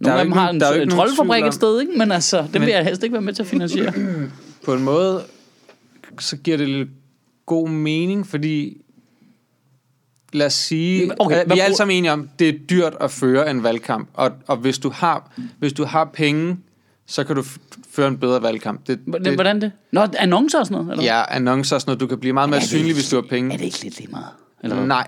[0.00, 1.92] Nogle af dem har en, der er jo en troldfabrik et sted, ikke?
[1.98, 3.92] Men altså, det vil jeg helst ikke være med til at finansiere.
[4.64, 5.22] på en måde,
[6.18, 6.88] så giver det lidt
[7.46, 8.80] god mening, fordi
[10.32, 13.10] lad os sige, Okay, vi er alle bruger- sammen enige om, det er dyrt at
[13.10, 16.58] føre en valgkamp, og, og hvis, du har, hvis du har penge,
[17.06, 17.42] så kan du
[17.90, 18.86] føre en bedre valgkamp.
[18.86, 19.72] Det, Hvordan, hvordan det?
[19.92, 20.92] Nå, annoncer og sådan noget?
[21.00, 21.04] Eller?
[21.16, 23.08] Ja, annoncer og sådan noget, du kan blive meget mere Er det synlig, ikke- hvis
[23.10, 23.52] du har penge.
[23.52, 24.26] Er det ikke lidt lige meget?
[24.62, 24.86] Eller hvad?
[24.86, 25.06] Nej,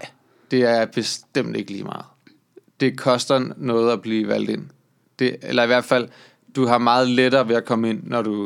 [0.50, 2.04] det er bestemt ikke lige meget.
[2.80, 4.62] Det koster noget at blive valgt ind.
[5.18, 6.08] Det, eller i hvert fald,
[6.56, 8.44] du har meget lettere ved at komme ind, når du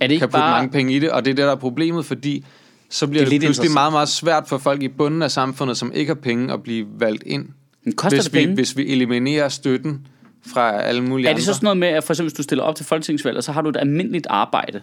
[0.00, 0.50] Er det ikke kan putte bare...
[0.58, 2.44] mange penge i det, og det er det, der er problemet, fordi
[2.90, 5.92] så bliver Det det, pludselig meget, meget svært for folk i bunden af samfundet, som
[5.94, 7.48] ikke har penge, at blive valgt ind.
[7.84, 8.54] Men koster Hvis det vi, penge?
[8.54, 10.06] hvis vi eliminerer støtten
[10.46, 11.36] fra alle mulige Er andre.
[11.38, 13.44] det så sådan noget med, at for eksempel hvis du stiller op til folketingsvalg, og
[13.44, 14.80] så har du et almindeligt arbejde,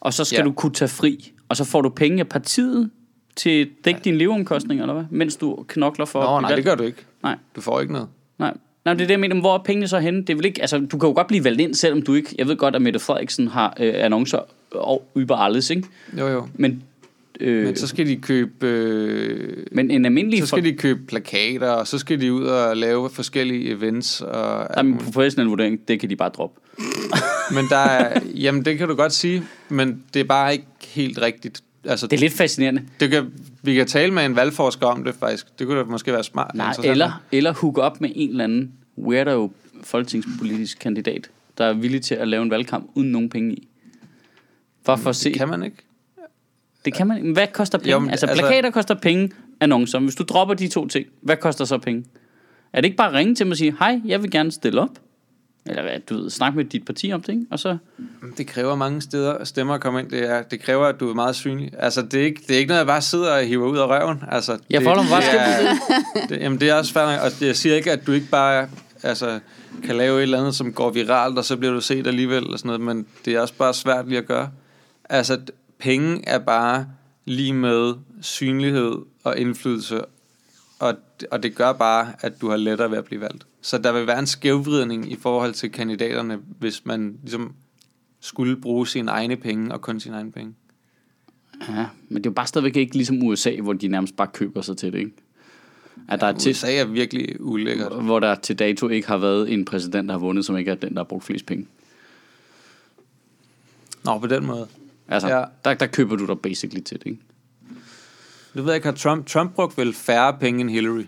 [0.00, 0.44] og så skal Ja.
[0.44, 2.90] du kunne tage fri, og så får du penge af partiet
[3.36, 5.04] til at dække dine leveomkostninger, eller hvad?
[5.10, 6.56] Mens du knokler for Nå, nej, valgt?
[6.56, 6.98] det gør du ikke.
[7.22, 7.36] Nej.
[7.56, 8.08] Du får ikke noget.
[8.38, 8.54] Nej.
[8.84, 9.40] Nej, det er det, jeg mener.
[9.40, 10.20] Hvor er pengene så henne?
[10.20, 12.34] Det er vel ikke, altså, du kan jo godt blive valgt ind, selvom du ikke...
[12.38, 14.38] Jeg ved godt, at Mette Frederiksen har øh, annoncer
[14.74, 15.82] og über alles, ikke?
[16.18, 16.48] Jo, jo.
[16.54, 16.82] Men
[17.40, 18.66] Øh, Men så skal de købe...
[18.66, 20.40] Øh, men en almindelig...
[20.40, 24.20] så skal de købe plakater, og så skal de ud og lave forskellige events.
[24.20, 26.60] Og, Der min professionelle vurdering, det kan de bare droppe.
[27.56, 31.18] men der er, jamen det kan du godt sige, men det er bare ikke helt
[31.18, 31.62] rigtigt.
[31.84, 32.82] Altså, Det er lidt fascinerende.
[33.00, 35.58] det kan, vi kan tale med en valgforsker om det faktisk.
[35.58, 36.54] Det kunne da måske være smart.
[36.54, 42.02] Nej, eller, eller hook op med en eller anden weirdo folketingspolitisk kandidat, der er villig
[42.02, 43.68] til at lave en valgkamp uden nogen penge i.
[44.86, 45.28] For, for at se.
[45.28, 45.76] Det kan man ikke.
[46.84, 47.32] Det kan man.
[47.32, 47.90] Hvad koster penge?
[47.92, 49.98] Jo, men altså, altså- plakater koster penge, annoncer.
[49.98, 52.04] Hvis du dropper de to ting, hvad koster så penge?
[52.72, 54.80] Er det ikke bare at ringe til mig og sige, hej, jeg vil gerne stille
[54.80, 54.98] op?
[55.66, 57.46] Eller hvad, du ved, snak med dit parti om det, ikke?
[57.50, 57.76] Og så,
[58.36, 60.10] Det kræver mange steder stemmer at komme ind.
[60.10, 61.70] Det, er, det kræver, at du er meget synlig.
[61.78, 63.86] Altså, det er ikke, det er ikke noget, jeg bare sidder og hiver ud af
[63.86, 64.22] røven.
[64.30, 65.72] Altså, Jeg det, folder mig bare
[66.22, 68.68] det, det, jamen, det er også nok, og jeg siger ikke, at du ikke bare
[69.02, 69.38] altså,
[69.84, 72.58] kan lave et eller andet, som går viralt, og så bliver du set alligevel, og
[72.58, 74.50] sådan noget, men det er også bare svært lige at gøre.
[75.08, 75.38] Altså,
[75.84, 76.86] penge er bare
[77.24, 80.04] lige med synlighed og indflydelse,
[80.78, 80.94] og,
[81.30, 83.46] og det gør bare, at du har lettere ved at blive valgt.
[83.60, 87.54] Så der vil være en skævvridning i forhold til kandidaterne, hvis man ligesom
[88.20, 90.54] skulle bruge sine egne penge og kun sine egne penge.
[91.68, 94.62] ja, men det er jo bare stadigvæk ikke ligesom USA, hvor de nærmest bare køber
[94.62, 95.12] sig til det, ikke?
[96.08, 98.04] At der er til, USA er virkelig ulækkert.
[98.04, 100.74] hvor der til dato ikke har været en præsident, der har vundet, som ikke er
[100.74, 101.66] den, der har brugt flest penge.
[104.04, 104.68] Nå, på den måde.
[105.08, 105.38] Altså, Ja.
[105.38, 105.44] ja.
[105.64, 107.20] der, der køber du dig basically til det, ikke?
[108.56, 111.04] Du ved ikke, har Trump, Trump brugt vel færre penge end Hillary?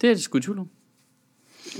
[0.00, 0.68] Det er det sgu tvivl om.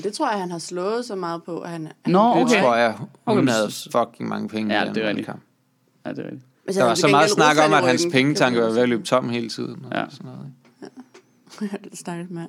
[0.03, 1.59] Det tror jeg, han har slået så meget på.
[1.61, 2.63] At han, han Nå, Det okay.
[2.63, 4.75] tror jeg, hun Okay, havde fucking mange penge.
[4.75, 5.29] Ja, i den det er rigtigt.
[6.07, 6.43] Ja, det er rigtigt.
[6.65, 8.89] Hvis Der han var så meget snak om, at hans pengetanke det var ved at
[8.89, 9.85] løbe tom hele tiden.
[9.85, 10.05] Og Ja.
[10.11, 10.53] sådan noget.
[11.61, 12.43] jeg godt- det snakkes med.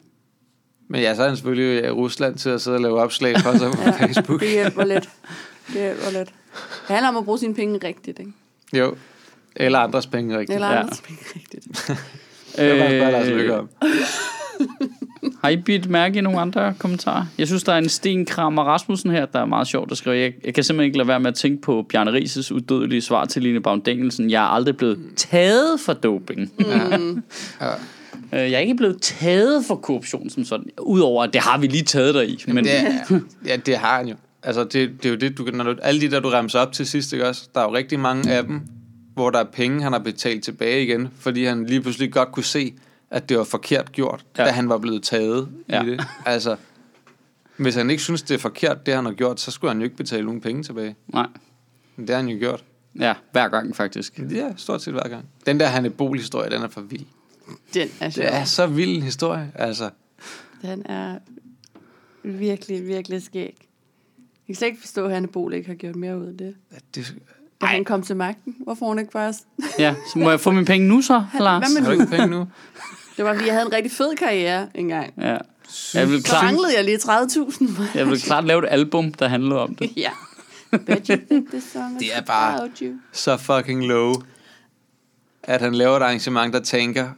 [0.88, 3.58] Men ja, så er han selvfølgelig i Rusland til at sidde og lave opslag for
[3.58, 4.40] sig på Facebook.
[4.42, 5.10] Det hjælper lidt.
[5.68, 6.30] Det hjælper lidt.
[6.88, 8.34] Det handler om at bruge sine penge rigtigt, ikke?
[8.74, 8.96] Jo.
[9.56, 10.56] Eller andres penge, rigtigt.
[10.56, 10.80] Eller Ja.
[10.82, 11.66] andres penge rigtigt.
[12.58, 13.70] Det var bare Lars om.
[15.44, 17.26] Har I bidt mærke i nogle andre kommentarer?
[17.38, 20.16] Jeg synes, der er en Sten Kramer Rasmussen her, der er meget sjovt at skrive.
[20.18, 23.26] Jeg, jeg kan simpelthen ikke lade være med at tænke på Bjarne Rises udødelige svar
[23.26, 24.32] til Line Baum Danielsen.
[24.32, 26.52] Jeg er aldrig blevet taget for doping.
[26.60, 27.24] Mm.
[27.62, 27.72] Ja.
[28.42, 30.66] Jeg er ikke blevet taget for korruption som sådan.
[30.82, 32.44] Udover, at det har vi lige taget dig i.
[32.48, 32.72] Men Det
[33.46, 34.16] ja, det har han jo.
[34.46, 36.60] Altså, det, det er jo det, du, kan- når du, alle de der, du remser
[36.60, 37.50] op til sidst, ikke også?
[37.56, 38.62] Der er jo rigtig mange af dem,
[39.14, 42.44] hvor der er penge, han har betalt tilbage igen, fordi han lige pludselig godt kunne
[42.44, 42.74] se,
[43.12, 44.42] at det var forkert gjort, ja.
[44.44, 44.48] Ja.
[44.50, 45.76] da han var blevet taget ja.
[45.76, 45.84] Ja.
[45.84, 46.04] i det.
[46.26, 46.56] Altså,
[47.58, 49.84] hvis han ikke synes, det er forkert, det han har gjort, så skulle han jo
[49.84, 50.96] ikke betale nogen penge tilbage.
[51.08, 51.28] Nej.
[51.96, 52.64] Men det har han jo gjort.
[53.00, 54.20] Ja, hver gang faktisk.
[54.20, 55.26] Er stort set hver gang.
[55.46, 57.06] Den der Hannibal-historie, den er for vild.
[57.74, 58.26] Den er sjov.
[58.26, 59.90] Det er så vild en historie, altså.
[60.62, 61.18] Den er
[62.24, 63.65] virkelig, virkelig skæg.
[64.48, 66.56] Jeg kan slet ikke forstå, at Hanne Bol ikke har gjort mere ud af det.
[66.76, 67.16] at det
[67.62, 68.56] Da han kom til magten.
[68.64, 69.34] Hvorfor hun ikke bare...
[69.80, 71.32] Ja, så må jeg få mine penge nu så, Lars?
[71.34, 72.02] Hvad har med du nu?
[72.02, 72.48] ikke penge nu?
[73.18, 75.14] Det var, fordi jeg havde en rigtig fed karriere engang.
[75.22, 75.38] Ja.
[75.94, 77.82] Jeg vil Så klart, manglede jeg lige 30.000.
[77.96, 79.92] jeg vil klart lave et album, der handlede om det.
[79.98, 80.12] ja.
[80.72, 82.70] Bet you think this song Det er bare-
[83.12, 84.14] så fucking low,
[85.44, 87.10] at han laver et arrangement, der tænker...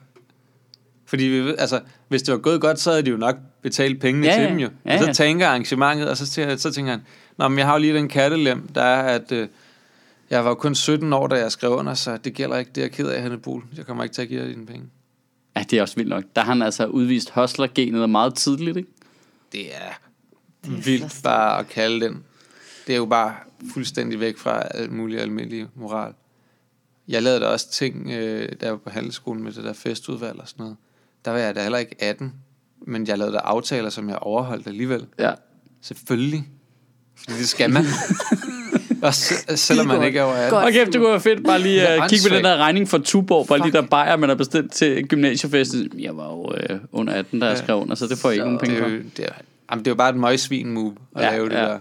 [1.07, 4.01] Fordi vi ved, altså, hvis det var gået godt, så havde de jo nok betalt
[4.01, 4.49] pengene Ja, til ja.
[4.49, 4.69] dem jo.
[4.85, 5.13] Ja, og så ja.
[5.13, 7.01] tænker arrangementet, og så, tænker- så tænker han,
[7.37, 9.47] Nå, men jeg har jo lige den kattelem, der er, at øh,
[10.29, 12.81] jeg var jo kun 17 år, da jeg skrev under, så det gælder ikke, det
[12.81, 13.63] er jeg ked af, Hanne Bol.
[13.77, 14.85] Jeg kommer ikke til at give dig dine penge.
[15.55, 16.23] Ja, det er også vildt nok.
[16.35, 18.89] Der har han altså udvist hustler-genet meget tidligt, ikke?
[19.51, 19.79] Det er,
[20.65, 22.23] Det er vildt bare at kalde den.
[22.87, 23.35] Det er jo bare
[23.73, 26.13] fuldstændig væk fra alt muligt almindelig moral.
[27.07, 30.39] Jeg lavede da også ting, øh, da jeg var på handelsskolen med det der festudvalg
[30.39, 30.77] og sådan noget.
[31.27, 32.33] Der var jeg da heller ikke 18,
[32.87, 35.05] men jeg lavede da aftaler, som jeg overholdt alligevel.
[35.19, 35.31] Ja.
[35.81, 36.47] Selvfølgelig.
[37.15, 37.85] Fordi det skal man.
[39.01, 40.49] også selvom man ikke er over 18.
[40.49, 40.65] godt.
[40.65, 42.87] Og kæft, det kunne være fedt bare lige Det at kigge på den der regning
[42.89, 43.73] for Tuborg, bare lige Fuck.
[43.73, 45.99] der bajer, man har bestilt til gymnasiefesten.
[45.99, 47.63] Jeg var jo øh, under 18, da jeg Ja.
[47.63, 49.09] skrev under, så det får jeg ikke nogen Det penge er, for.
[49.17, 49.33] det, er,
[49.71, 51.61] jamen, det er jo bare et møgsvin move at ja, lave det ja.
[51.61, 51.79] der.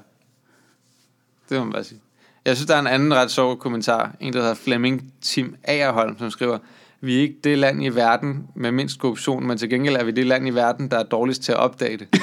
[1.49, 2.01] Det må man bare sige.
[2.45, 4.15] Jeg synes, der er en anden ret sjov kommentar.
[4.21, 6.59] En, der hedder Flemming Tim Agerholm, som skriver,
[7.07, 10.11] vi er ikke det land i verden med mindst korruption, men til gengæld er vi
[10.11, 12.09] det land i verden, der er dårligst til at opdage det.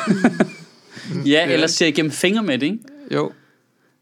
[1.26, 2.80] Ja, eller ser igennem fingre med det, ikke?
[3.12, 3.32] Jo,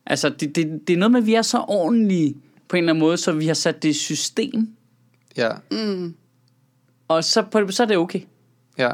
[0.05, 2.35] Altså, det, det, det er noget med, at vi er så ordentlige
[2.67, 4.67] på en eller anden måde, så vi har sat det i system,
[5.37, 5.49] ja,
[7.07, 8.21] og så, på, så er det okay.
[8.77, 8.91] ja.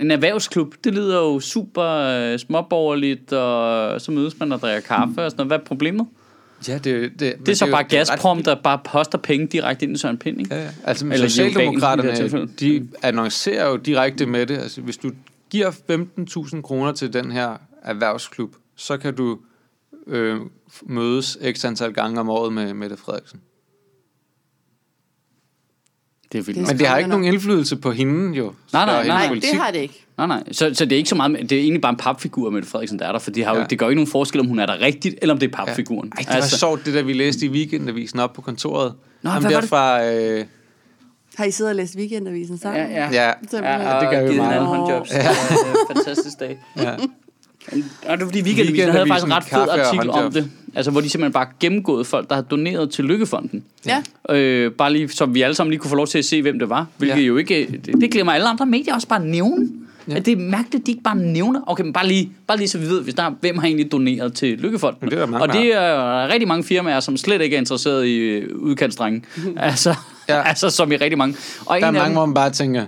[0.00, 5.24] En erhvervsklub, det lyder jo super øh, småborgerligt, og så mødes man og drikker kaffe
[5.24, 5.48] og sådan noget.
[5.48, 6.06] Hvad er problemet?
[6.68, 8.78] Ja, det, det, det, Det er så jo- bare det er ret Gazprom, der bare
[8.84, 10.54] poster penge direkte ind i Søren Pind, ikke?
[10.54, 10.70] Ja, ja.
[10.84, 14.58] Altså, Eller Eller det Socialdemokraterne, de annoncerer jo direkte med det.
[14.58, 15.10] Altså, hvis du
[15.50, 15.70] giver
[16.54, 19.38] 15.000 kroner til den her erhvervsklub, så kan du
[20.06, 20.40] øh,
[20.82, 23.40] mødes x antal gange om året med Mette Frederiksen.
[26.32, 26.58] Det er vildt.
[26.60, 28.54] Det Men det har ikke nogen indflydelse på hende, jo.
[28.72, 29.06] Nej, nej.
[29.06, 29.50] Nej, politik.
[29.50, 30.03] det har det ikke.
[30.18, 30.42] Nej, nej.
[30.52, 32.98] Så, så det er ikke så meget, det er egentlig bare en papfigur, Mette Frederiksen,
[32.98, 33.66] der er der, for det, har jo, Ja.
[33.70, 36.08] det gør ikke nogen forskel, om hun er der rigtigt, eller om det er papfiguren.
[36.12, 36.58] Ej, det var altså.
[36.58, 38.92] sjovt, det der vi læste i weekendavisen op på kontoret.
[39.22, 39.68] Nå, Ham hvad der var det?
[39.70, 40.04] fra...
[40.12, 40.44] Øh,
[41.36, 42.82] Har I siddet og læst weekendavisen sammen?
[42.82, 43.26] Ja, ja.
[43.26, 43.80] ja, Simpelthen.
[43.80, 44.52] Ja, det gør vi givet meget.
[44.52, 45.10] hinanden håndjobs.
[45.10, 45.18] Ja.
[45.18, 46.58] Er fantastisk dag.
[46.76, 46.90] ja.
[48.06, 50.50] Og det var fordi Weekendavisen havde faktisk en ret fed artikel og om det.
[50.74, 53.64] Altså, hvor de simpelthen bare gennemgået folk, der har doneret til Lykkefonden.
[53.86, 54.02] Ja.
[54.36, 56.58] Øh, bare lige, så vi alle sammen lige kunne få lov til at se, hvem
[56.58, 56.86] det var.
[56.98, 57.22] Hvilket Ja.
[57.22, 57.80] jo ikke...
[57.86, 59.68] Det, det glemmer alle andre medier også bare at nævne.
[60.08, 60.16] Ja.
[60.16, 61.60] At det er mærkeligt, at de ikke bare nævner.
[61.66, 63.92] Okay, men bare lige, bare lige så vi ved, hvis der er, hvem har egentlig
[63.92, 65.10] doneret til Lykkefonden.
[65.10, 68.16] Det er mange, og det er rigtig mange firmaer, som slet ikke er interesseret i
[68.18, 69.22] øh, udkantsdrenge.
[69.56, 69.94] altså,
[70.28, 70.42] Ja.
[70.42, 71.36] altså, som i rigtig mange.
[71.66, 72.86] Og Der er af mange, dem, hvor man bare tænker,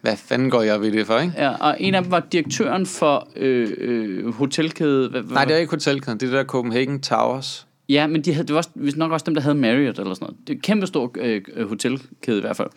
[0.00, 1.34] hvad fanden går jeg ved det for, ikke?
[1.36, 5.08] Ja, og en af dem var direktøren for øh, øh, hotelkæde.
[5.08, 7.66] Hvad, Nej, det er ikke hotelkæden, det er der Copenhagen Towers.
[7.88, 10.14] Ja, men de havde, det var også, vist nok også dem, der havde Marriott eller
[10.14, 10.36] sådan noget.
[10.46, 12.68] Det er en kæmpe stor øh, hotelkæde i hvert fald.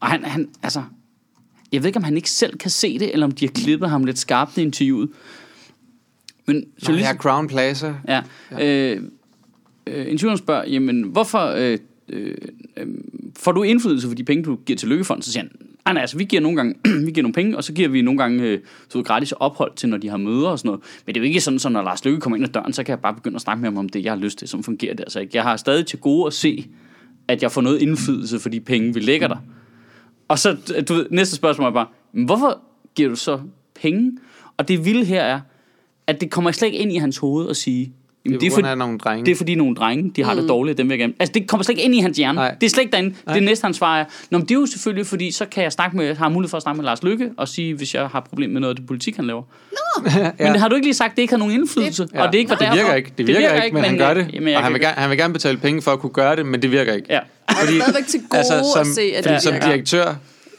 [0.00, 0.82] Og han, han, altså,
[1.72, 3.90] jeg ved ikke, om han ikke selv kan se det, eller om de har klippet
[3.90, 5.08] ham lidt skarpt i interviewet.
[6.46, 7.94] Men journalisten, her Crown Plaza.
[8.08, 9.02] ja, øh,
[9.86, 11.78] øh, intervieweren spørger, jamen, hvorfor øh,
[12.08, 12.34] øh,
[12.76, 12.86] øh,
[13.36, 15.22] får du indflydelse for de penge, du giver til Lykkefonden?
[15.22, 15.50] Så siger han,
[15.84, 16.74] nej, nej, altså, vi giver nogle gange
[17.06, 19.88] vi giver nogle penge, og så giver vi nogle gange øh, så gratis ophold til,
[19.88, 20.80] når de har møder og sådan noget.
[21.06, 22.82] Men det er jo ikke sådan, så når Lars Lykke kommer ind ad døren, så
[22.82, 24.48] kan jeg bare begynde at snakke med ham om det, jeg har lyst til.
[24.48, 25.30] Sådan fungerer det altså ikke.
[25.34, 26.66] Jeg har stadig til gode at se,
[27.28, 29.36] at jeg får noget indflydelse for de penge, vi lægger der.
[30.28, 30.56] Og så,
[30.88, 32.60] du ved, næste spørgsmål er bare, "Men hvorfor
[32.94, 33.40] giver du så
[33.74, 34.18] penge?
[34.56, 35.40] Og det vilde her er,
[36.06, 37.92] at det kommer slet ikke ind i hans hoved at sige,
[38.28, 39.26] det er, det, det er for, nogle drenge.
[39.26, 40.40] det er fordi nogle drenge, de har mm.
[40.40, 41.12] det dårligt, dem vil jeg gerne.
[41.20, 42.36] Altså, det kommer slet ikke ind i hans hjerne.
[42.36, 42.54] Nej.
[42.60, 43.14] Det er slet ikke derinde.
[43.26, 43.34] Nej.
[43.34, 45.72] Det næste, han svarer er, Nå, men det er jo selvfølgelig, fordi så kan jeg
[45.72, 48.20] snakke med, har mulighed for at snakke med Lars Lykke, og sige, hvis jeg har
[48.20, 49.42] problemer med noget af det politik, han laver.
[50.38, 50.52] ja.
[50.52, 52.08] Men har du ikke lige sagt, at det ikke har nogen indflydelse?
[52.14, 52.22] Ja.
[52.22, 54.30] Og det ikke var det virker ikke, det virker, ikke, men, han gør det.
[54.32, 56.46] Jamen, og han vil, gerne, han vil gerne betale penge for at kunne gøre det,
[56.46, 57.06] men det virker ikke.
[57.10, 57.18] Ja.
[57.48, 59.66] Og det er stadigvæk til gode Altså, som, at se, at fordi det som virker.
[59.66, 60.14] direktør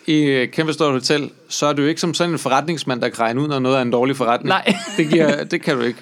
[0.08, 3.20] i et kæmpe stort hotel, så er du ikke som sådan en forretningsmand, der kan
[3.20, 4.48] regne ud, når noget er en dårlig forretning.
[4.48, 4.76] Nej.
[4.98, 6.00] Det, giver, det kan du ikke.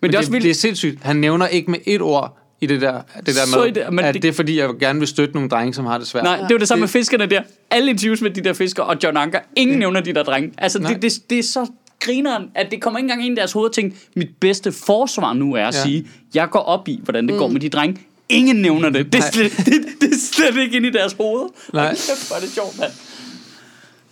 [0.00, 0.44] Men det er også det, vildt.
[0.44, 0.98] det er sindssygt.
[1.02, 4.14] Han nævner ikke med et ord i det der, det der med, det- men at
[4.14, 6.24] det- det er fordi, jeg gerne vil støtte nogle drenge, som har det svært.
[6.24, 7.42] Nej, det er jo det samme med fiskerne der.
[7.70, 9.38] Alle interviews med de der fiskere og John Anker.
[9.56, 10.52] Ingen nævner de der drenge.
[10.58, 10.92] Altså, Nej.
[10.92, 11.66] det, det, det er så
[12.00, 15.32] grineren, at det kommer ikke engang ind i deres hoved og tænker, mit bedste forsvar
[15.32, 15.82] nu er at Ja.
[15.82, 18.00] sige, jeg går op i, hvordan det går med de drenge.
[18.28, 19.12] Ingen nævner det.
[19.12, 19.66] Det er, slet, det,
[20.00, 21.48] det er slet ikke inde i deres hoved.
[21.74, 21.84] Nej.
[21.84, 22.90] Og kæft, hvor er det sjovt, mand.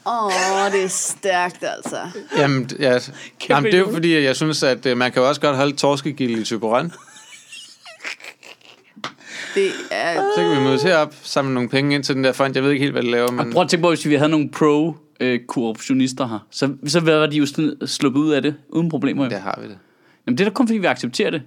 [0.08, 1.98] Åh, oh, det er stærkt, altså.
[2.38, 2.98] Jamen, ja.
[3.48, 5.76] Jamen, det er jo fordi, jeg synes, at øh, man kan jo også godt holde
[5.76, 6.92] torskegilde i Typeron.
[9.54, 10.14] Det er...
[10.14, 12.52] Så kan vi mødes herop, samle nogle penge ind til den der fond.
[12.54, 13.52] Jeg ved ikke helt, hvad det laver, men...
[13.52, 17.46] Prøv at tænke på, hvis vi havde nogle pro-korruptionister her, så, så var de jo
[17.86, 19.24] sluppet ud af det, uden problemer.
[19.24, 19.30] jo.
[19.30, 19.78] Der har vi det.
[20.26, 21.42] Jamen det er da kun fordi, vi accepterer det.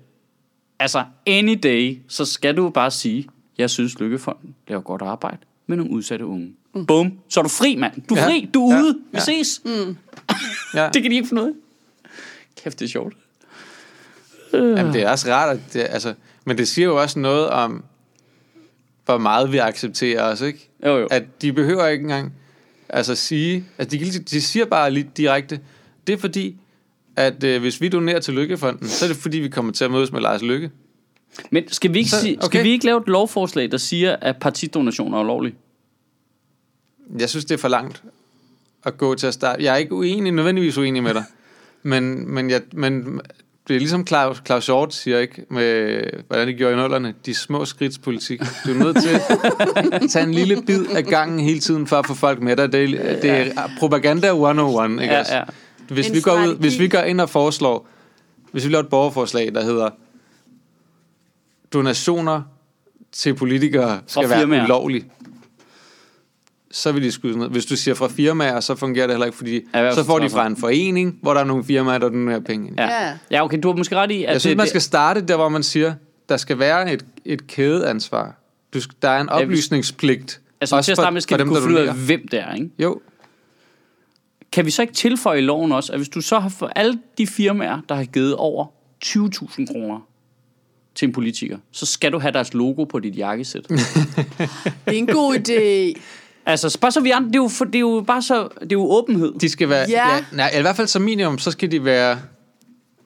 [0.80, 5.78] Altså, any day, så skal du bare sige, jeg synes, Lykkefonden laver godt arbejde med
[5.78, 6.54] nogle udsatte unge.
[6.76, 6.86] Mm.
[6.86, 7.94] Bum, så er du fri, mand.
[8.10, 8.28] Du er Ja.
[8.28, 8.82] fri, du er Ja.
[8.82, 8.94] ude.
[9.12, 9.20] Vi Ja.
[9.20, 9.62] ses.
[10.76, 10.90] Ja.
[10.94, 11.52] Det kan de ikke ud af.
[12.64, 13.14] Kæft, det er sjovt.
[14.54, 16.14] Jamen, det er også rart, at det, altså,
[16.46, 17.84] men det siger jo også noget om,
[19.06, 20.70] hvor meget vi accepterer os, ikke?
[20.86, 21.08] Jo, jo.
[21.12, 22.34] At de behøver ikke engang
[22.90, 25.60] altså sige, altså de, de siger bare lidt direkte,
[26.08, 26.56] det er fordi,
[27.16, 29.92] at øh, hvis vi donerer til Lykkefonden, så er det fordi, vi kommer til at
[29.92, 30.72] mødes med Lars Lykke.
[31.52, 32.64] Men skal vi, ikke Så- sige, skal okay.
[32.64, 35.56] vi ikke lave et lovforslag, der siger, at partidonationer er ulovlige?
[37.20, 38.04] Jeg synes, det er for langt
[38.84, 39.64] at gå til at starte.
[39.64, 41.24] Jeg er ikke uenig, nødvendigvis uenig med dig,
[41.84, 43.22] men, men, jeg, men
[43.68, 45.46] det er ligesom Claus, Claus Hjort siger, ikke?
[45.50, 47.14] Med, hvordan det gjorde i nullerne.
[47.26, 48.40] De små skridts politik.
[48.66, 49.10] Du er nødt til
[49.92, 52.72] at tage en lille bid af gangen hele tiden, for at få folk med dig.
[52.72, 55.44] Det, er- det er propaganda 101, ikke Ja, ja.
[55.90, 57.88] Hvis En vi, går ud, hvis vi går ind og foreslår,
[58.52, 59.90] hvis vi laver et borgerforslag, der hedder,
[61.74, 62.42] donationer
[63.12, 65.06] til politikere skal være ulovlige,
[66.72, 67.50] så vil de skyde ned.
[67.50, 70.48] Hvis du siger fra firmaer, så fungerer det heller ikke, fordi så får de fra
[70.48, 72.80] en forening, hvor der er nogle firmaer, der donerer penge ind.
[72.80, 73.06] Ja.
[73.08, 73.14] Ja.
[73.32, 75.36] ja, okay, du har måske ret i, at Jeg synes, det, man skal starte der,
[75.36, 75.94] hvor man siger,
[76.30, 78.36] der skal være et, et kædeansvar.
[78.74, 80.42] Du, der er en oplysningspligt.
[80.62, 82.70] Altså, til at starte med skal vi kunne finde ud af, hvem det er, ikke?
[82.80, 83.00] Jo,
[84.52, 87.00] Kan vi så ikke tilføje i loven også, at hvis du så har for alle
[87.18, 88.66] de firmaer, der har givet over
[89.06, 90.00] 20.000 kroner
[90.96, 93.68] til en politiker, så skal du have deres logo på dit jakkesæt.
[93.70, 93.78] Det
[94.86, 96.02] er en god idé.
[96.52, 98.62] Altså, bare så vi andre, det er jo, for, det er jo bare så, det
[98.64, 99.34] er jo åbenhed.
[99.42, 99.86] de skal være...
[99.90, 100.10] Ja.
[100.16, 102.20] Ja, nej, i hvert fald som minimum, så skal de være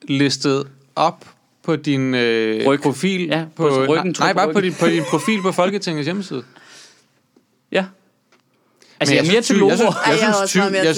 [0.08, 1.24] listet op
[1.62, 2.80] på din øh, Ryg.
[2.80, 3.26] profil.
[3.26, 6.42] Ja, på på, ryggen, nej, nej, bare på din, på din profil på Folketingets hjemmeside.
[7.72, 7.84] Ja.
[9.00, 9.68] Altså, Men jeg er mere synes, til logo.
[9.70, 10.56] Jeg synes, jeg jeg synes, ty-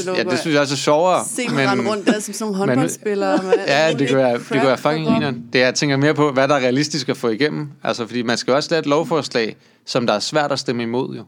[0.09, 1.25] jeg, ja, det synes jeg også er sjovere.
[1.25, 3.43] Se rende rundt der som sådan nogle håndboldspillere.
[3.43, 5.15] Med Ja, det kan være, det kan være fucking crap.
[5.15, 5.45] grineren.
[5.53, 7.69] Det jeg tænker mere på, hvad der er realistisk at få igennem.
[7.85, 9.57] Altså, fordi man skal jo også lave et lovforslag,
[9.87, 11.23] som der er svært at stemme imod, jo.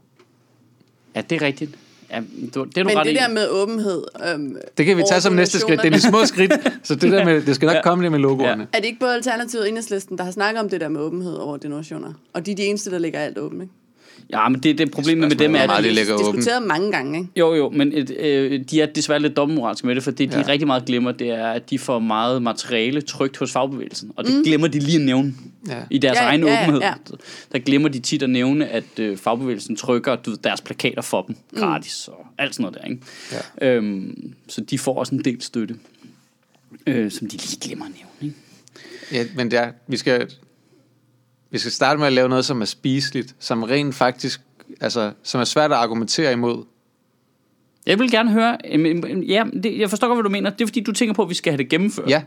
[1.15, 1.71] Ja, det er rigtigt.
[2.11, 2.19] Ja,
[2.55, 3.15] du, det er du Men ret det i.
[3.15, 4.03] der med åbenhed...
[4.29, 5.81] Øhm, Det kan vi tage som næste skridt.
[5.81, 6.51] Det er de små skridt.
[6.83, 7.81] Så det der med, det skal nok Ja.
[7.81, 8.67] komme det med logoerne.
[8.73, 11.33] Er det ikke både Alternativet og Enhedslisten, der har snakket om det der med åbenhed
[11.35, 12.13] over donationer?
[12.33, 13.73] Og de er de eneste, der lægger alt åbent, ikke?
[14.33, 16.35] Ja, men det, det problemet med dem er, at de åbent.
[16.37, 17.29] diskuteret mange gange, ikke?
[17.35, 20.37] jo, jo, men et, øh, de er desværre lidt dobbeltmoralske med det, for det, de
[20.37, 20.47] Ja.
[20.47, 24.35] rigtig meget glemmer, det er, at de får meget materiale trygt hos fagbevægelsen, og det
[24.35, 24.43] mm.
[24.43, 25.33] glemmer de lige at nævne
[25.69, 25.77] Ja.
[25.89, 26.81] i deres Ja, egen ja, åbenhed.
[26.81, 26.93] ja.
[27.51, 31.21] Der glemmer de tit at nævne, at øh, fagbevægelsen trykker du ved, deres plakater for
[31.21, 32.87] dem gratis og alt sådan noget der.
[32.89, 33.01] Ikke?
[33.61, 33.67] Ja.
[33.75, 35.75] Øhm, så de får også en del støtte,
[36.87, 38.33] øh, som de lige glemmer at nævne.
[38.33, 38.35] Ikke?
[39.11, 40.27] Ja, men det er, vi skal,
[41.51, 44.41] vi skal starte med at lave noget, som er spiseligt, som rent faktisk,
[44.81, 46.63] altså, som er svært at argumentere imod.
[47.85, 48.57] Jeg vil gerne høre,
[49.27, 50.49] ja, det, jeg forstår godt, hvad du mener.
[50.49, 52.09] Det er fordi, du tænker på, at vi skal have det gennemført.
[52.09, 52.21] Ja,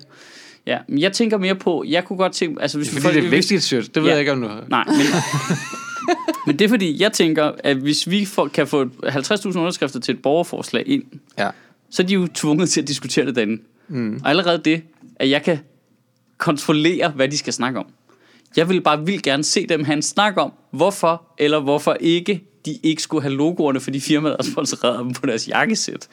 [0.66, 3.24] Ja, men jeg tænker mere på, jeg kunne godt tænke, altså hvis vi fordi det
[3.24, 3.94] er hvis- vigtigt, shit.
[3.94, 4.14] Det ved Ja.
[4.14, 4.64] jeg ikke, om du har.
[4.68, 4.96] Nej, men,
[6.46, 10.14] men det er fordi, jeg tænker, at hvis vi får, kan få 50.000 underskrifter til
[10.14, 11.02] et borgerforslag ind,
[11.38, 11.50] Ja.
[11.90, 13.62] så er de jo tvunget til at diskutere det derinde.
[13.88, 14.20] Mm.
[14.24, 14.82] Og allerede det,
[15.16, 15.58] at jeg kan
[16.38, 17.86] kontrollere, hvad de skal snakke om.
[18.56, 22.44] Jeg vil bare vildt gerne se dem have en snak om, hvorfor eller hvorfor ikke
[22.66, 26.08] de ikke skulle have logoerne for de firmaer, der sponsorerede dem på deres jakkesæt.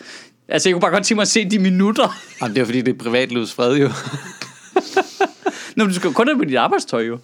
[0.48, 2.20] Altså, jeg kunne bare godt tænke mig at se de minutter.
[2.42, 3.88] Jamen, det er fordi, det er privatlivets fred jo.
[5.76, 7.20] Nå, men du skal jo kun have på dit arbejdstøj, jo.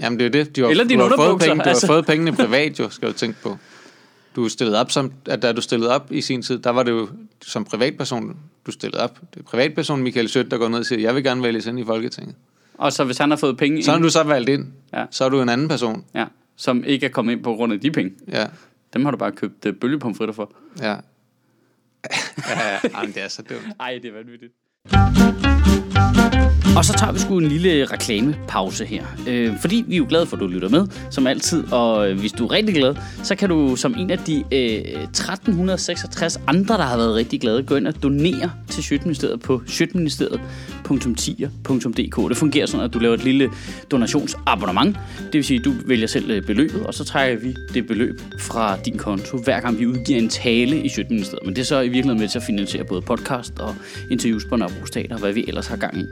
[0.00, 0.56] Jamen, det er det.
[0.56, 1.86] Du har, Eller dine du har, fået, penge, du altså.
[1.86, 3.58] har fået pengene privat, jo, skal du tænke på.
[4.36, 6.90] Du stillet op som, at da du stillede op i sin tid, der var det
[6.90, 7.08] jo
[7.42, 9.20] som privatperson, du stillede op.
[9.34, 11.80] Det er privatperson Michael Sødt, der går ned og siger, jeg vil gerne vælges ind
[11.80, 12.34] i Folketinget.
[12.74, 15.04] Og så hvis han har fået penge Så ind, du så valgt ind, Ja.
[15.10, 16.04] så er du en anden person.
[16.14, 16.24] ja,
[16.56, 18.46] som ikke er kommet ind på grund af de penge, Ja,
[18.94, 20.52] dem har du bare købt uh, bølgepomfritter for.
[20.80, 20.86] ja.
[20.90, 20.96] ja,
[22.72, 23.66] ja, jamen, det er så dumt.
[23.80, 25.83] Ej, det er vanvittigt.
[26.76, 29.04] Og så tager vi sgu en lille reklamepause her.
[29.28, 31.72] Øh, fordi vi er jo glade for, at du lytter med, som altid.
[31.72, 35.02] Og øh, hvis du er rigtig glad, så kan du som en af de øh,
[35.02, 42.28] 1366 andre, der har været rigtig glade, gå ind og donere til Sjøtministeriet på sjøtministeriet.tier.dk.
[42.28, 43.50] Det fungerer sådan, at du laver et lille
[43.90, 44.96] donationsabonnement.
[45.18, 48.20] Det vil sige, at du vælger selv øh, beløbet, og så trækker vi det beløb
[48.40, 51.46] fra din konto, hver gang vi udgiver en tale i Sjøtministeriet.
[51.46, 53.74] Men det er så i virkeligheden med til at finansiere både podcast og
[54.10, 56.04] interviews på Nørrebro og hvad vi ellers har gang i.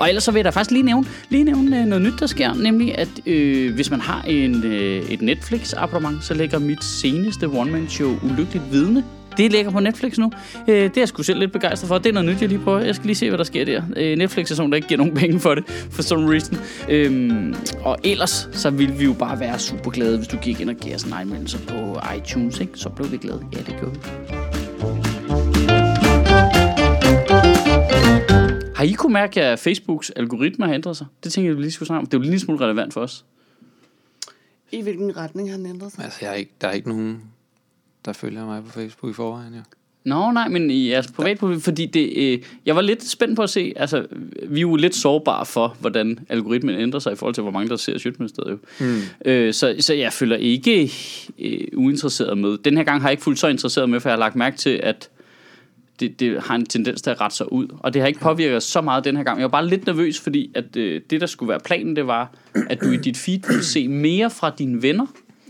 [0.00, 2.26] Og ellers så vil jeg da faktisk lige nævne, lige nævne øh, noget nyt, der
[2.26, 7.46] sker, nemlig at øh, hvis man har en, øh, et Netflix-abonnement, så lægger mit seneste
[7.46, 9.04] one-man-show Ulykkeligt Vidne
[9.36, 10.32] det ligger på Netflix nu.
[10.68, 11.98] Øh, det er jeg sgu selv lidt begejstret for.
[11.98, 12.80] Det er noget nyt, jeg lige prøver.
[12.80, 13.82] Jeg skal lige se, hvad der sker der.
[13.96, 16.58] Øh, Netflix er sådan, der ikke giver nogen penge for det, for some reason.
[16.88, 20.70] Øhm, og ellers, så vil vi jo bare være super glade, hvis du gik ind
[20.70, 22.60] og gav os en anmeldelse på iTunes.
[22.60, 22.72] Ikke?
[22.74, 23.40] Så blev vi glade.
[23.52, 25.09] Ja, det gjorde vi.
[28.80, 31.06] Har I kunne mærke, at Facebooks algoritmer har ændret sig?
[31.24, 32.06] Det tænker jeg, vi lige skulle snakke om.
[32.06, 33.24] Det er jo lige en lille smule relevant for os.
[34.72, 36.04] I hvilken retning har den ændret sig?
[36.04, 37.22] Altså, jeg er ikke, der er ikke nogen,
[38.04, 39.60] der følger mig på Facebook i forvejen, jo.
[40.04, 43.50] Nå, nej, men i jeres privatprofil, fordi det, øh, jeg var lidt spændt på at
[43.50, 44.06] se, altså,
[44.48, 47.68] vi er jo lidt sårbare for, hvordan algoritmen ændrer sig i forhold til, hvor mange
[47.68, 48.50] der ser Sjøtministeriet.
[48.50, 48.58] jo.
[48.86, 49.00] Mm.
[49.24, 50.92] Øh, så, så jeg føler ikke
[51.38, 52.58] øh, uinteresseret med.
[52.58, 54.56] Den her gang har jeg ikke fuldt så interesseret med, for jeg har lagt mærke
[54.56, 55.10] til, at
[56.00, 57.66] det, det har en tendens til at rette sig ud.
[57.78, 59.38] Og det har ikke påvirket os så meget den her gang.
[59.38, 62.30] Jeg var bare lidt nervøs, fordi at, øh, det, der skulle være planen, det var,
[62.70, 65.06] at du i dit feed ville se mere fra dine venner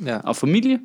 [0.06, 0.18] Ja.
[0.18, 0.80] og familie,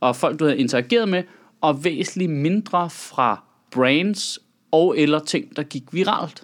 [0.00, 1.22] og folk, du havde interageret med,
[1.60, 4.38] og væsentligt mindre fra brands
[4.72, 6.42] og eller ting, der gik viralt.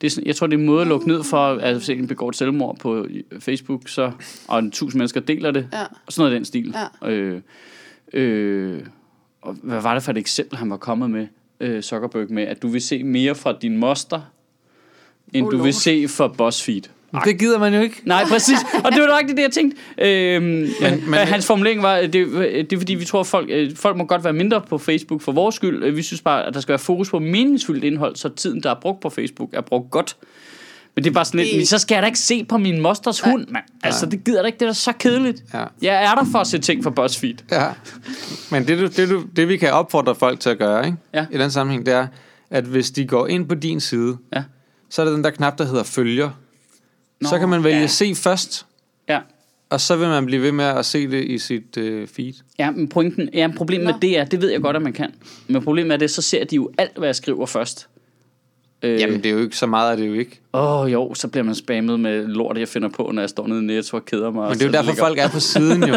[0.00, 1.88] Det er sådan, jeg tror, det er en måde at lukke ned for, at hvis
[1.88, 3.06] en begår et selvmord på
[3.40, 4.12] Facebook, så,
[4.48, 5.82] og en tusind mennesker deler det, Ja.
[6.06, 6.74] og sådan noget i den stil.
[7.02, 7.08] Ja.
[7.10, 7.40] Øh,
[8.12, 8.80] øh,
[9.42, 11.26] og hvad var det for et eksempel, han var kommet med,
[11.60, 14.20] øh, Zuckerberg, med, at du vil se mere fra din moster,
[15.32, 16.82] end Oh du vil se fra BuzzFeed.
[17.24, 17.96] Det gider man jo ikke.
[18.04, 18.58] Nej, præcis.
[18.84, 19.76] Og det var rigtigt det, jeg tænkte.
[19.98, 20.70] Øhm, men,
[21.10, 24.04] men- hans formulering var, det, det er fordi, vi tror, at folk, øh, folk må
[24.04, 25.84] godt være mindre på Facebook for vores skyld.
[25.84, 28.70] Øh, Vi synes bare, at der skal være fokus på meningsfuldt indhold, så tiden, der
[28.70, 30.16] er brugt på Facebook, er brugt godt.
[30.94, 32.80] Men det er bare sådan lidt, Det- så skal jeg da ikke se på min
[32.80, 33.64] mosters hund, mand.
[33.82, 34.58] Altså, det gider da ikke.
[34.58, 35.42] Det er så kedeligt.
[35.54, 35.64] Ja.
[35.82, 37.34] Jeg er der for at se ting fra BuzzFeed.
[37.50, 37.66] Ja.
[38.50, 40.98] Men det, du, det, du, det, vi kan opfordre folk til at gøre, ikke?
[41.14, 41.26] Ja.
[41.32, 42.06] i den sammenhæng, det er,
[42.50, 44.42] at hvis de går ind på din side, Ja.
[44.90, 46.30] så er der den der knap, der hedder følger.
[47.20, 47.86] Nå, så kan man vælge ja.
[47.86, 48.66] se først,
[49.08, 49.18] Ja.
[49.70, 52.32] og så vil man blive ved med at se det i sit øh, feed.
[52.58, 53.98] Ja, men pointen, ja, problemet med Nå.
[54.02, 55.10] det er, det ved jeg godt, at man kan.
[55.48, 57.88] Men problemet er det, så ser de jo alt, hvad jeg skriver først.
[58.82, 60.40] Øh, Jamen, det er jo ikke så meget, er det jo ikke.
[60.54, 63.46] Åh oh, jo, så bliver man spammet med lort, jeg finder på, når jeg står
[63.46, 64.48] nede i Netto og keder mig.
[64.48, 65.94] Men det er jo derfor, ligger- folk er på siden jo.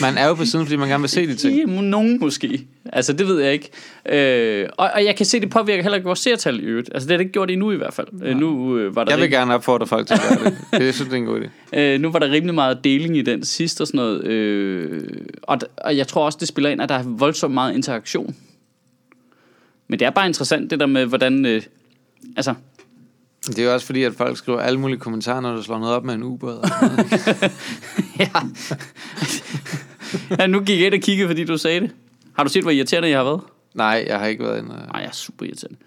[0.00, 1.56] Man er jo på siden, fordi man gerne vil se de ting.
[1.60, 2.66] Jamen, nogen måske.
[2.92, 3.70] Altså, det ved jeg ikke.
[4.08, 6.90] Øh, og, og jeg kan se, det påvirker heller ikke vores seertal i øvrigt.
[6.94, 8.06] Altså, det har det ikke gjort endnu i hvert fald.
[8.22, 10.80] Øh, nu, øh, var der Jeg vil rim- gerne opfordre folk til at gøre det.
[10.80, 11.48] Det synes det er en god idé.
[11.78, 14.24] øh, nu var der rimelig meget deling i den sidste og sådan noget.
[14.24, 15.02] Øh,
[15.42, 18.36] og, og jeg tror også, det spiller ind, at der er voldsomt meget interaktion.
[19.88, 21.46] Men det er bare interessant, det der med, hvordan...
[21.46, 21.62] Øh,
[22.36, 22.54] altså,
[23.46, 25.94] Det er jo også fordi, at folk skriver alle mulige kommentarer, når du slår noget
[25.94, 26.68] op med en ubåd.
[28.20, 28.28] ja.
[30.38, 31.90] ja, nu gik jeg ind og kiggede, fordi du sagde det.
[32.36, 33.40] Har du set, hvor irriterende jeg har været?
[33.74, 34.68] Nej, jeg har ikke været inde.
[34.68, 35.78] Nej, jeg er super irriterende.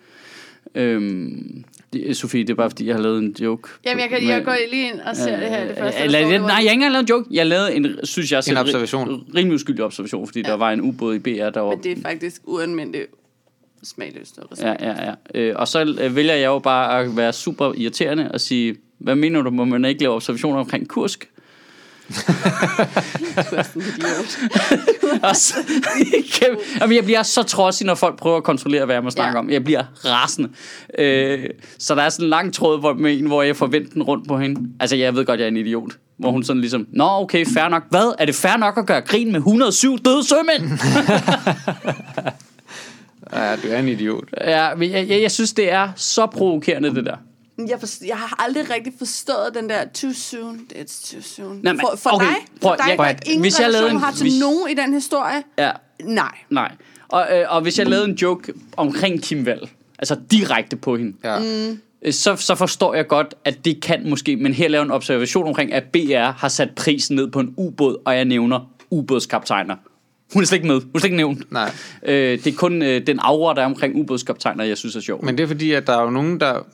[0.76, 1.64] Øhm,
[1.94, 3.70] det, Sofie, det er bare fordi, jeg har lavet en joke.
[3.86, 5.68] Jamen, jeg, kan, jeg går lige ind og ser det her.
[5.68, 7.28] Det første, Eller, står, jeg, det var- nej, jeg har ikke engang lavet en joke.
[7.32, 9.10] Jeg lavede en, synes jeg, selv, observation.
[9.10, 10.48] ri- rimelig uskyldig observation, fordi ja.
[10.48, 11.70] der var en ubåd i BR, der var...
[11.70, 12.96] Men det er faktisk uanmeldt
[13.84, 15.14] smagløst og Ja, ja, ja.
[15.36, 19.16] Øh, og så øh, vælger jeg jo bare at være super irriterende og sige, hvad
[19.16, 21.30] mener du, må man ikke lave observationer omkring Kursk?
[25.24, 25.56] og så,
[26.82, 29.40] Jamen, jeg bliver så trodsig, når folk prøver at kontrollere, hvad jeg må snakke Ja.
[29.40, 29.50] om.
[29.50, 30.50] Jeg bliver rasende.
[31.00, 31.46] Øh,
[31.80, 34.04] så der er sådan en lang tråd hvor, med en, hvor jeg får vendt den
[34.04, 34.70] rundt på hende.
[34.80, 35.92] Altså, jeg ved godt, jeg er en idiot.
[36.18, 37.84] Hvor hun sådan ligesom, Nå, okay, fair nok.
[37.90, 38.16] Hvad?
[38.20, 40.72] Er det fair nok at gøre grin med 107 døde sømænd?
[43.34, 44.24] Ja, du er en idiot.
[44.42, 47.16] ja, men jeg, jeg, jeg synes, det er så provokerende, det der.
[47.68, 51.60] Jeg, forst- jeg har aldrig rigtig forstået den der too soon, it's too soon.
[51.64, 53.70] Nej, men- for for okay, dig, prøv- for dig jeg- der prøv- ingen hvis jeg
[53.72, 55.44] lavede relation en- har til hvis- nogen i den historie.
[55.58, 55.72] Ja,
[56.04, 56.32] Nej.
[56.50, 56.72] Nej.
[57.08, 59.70] Og, øh, og hvis jeg lavede en joke omkring Kim Wall,
[60.00, 61.40] altså direkte på hende, Ja.
[61.40, 61.80] Mm.
[62.02, 65.48] øh, så, så forstår jeg godt, at det kan måske, men her laver en observation
[65.48, 68.60] omkring, at BR har sat prisen ned på en ubåd, og jeg nævner
[68.90, 69.76] ubådskaptajner.
[70.34, 70.76] Hun er slet ikke med.
[70.82, 71.52] Hun er slet ikke nævnt.
[71.52, 71.72] Nej.
[72.06, 72.14] Øh,
[72.44, 75.26] det er kun øh, den aura, der er omkring ubådskaptajner, jeg synes er sjov.
[75.26, 76.66] Men det er fordi, at der er jo nogen, der...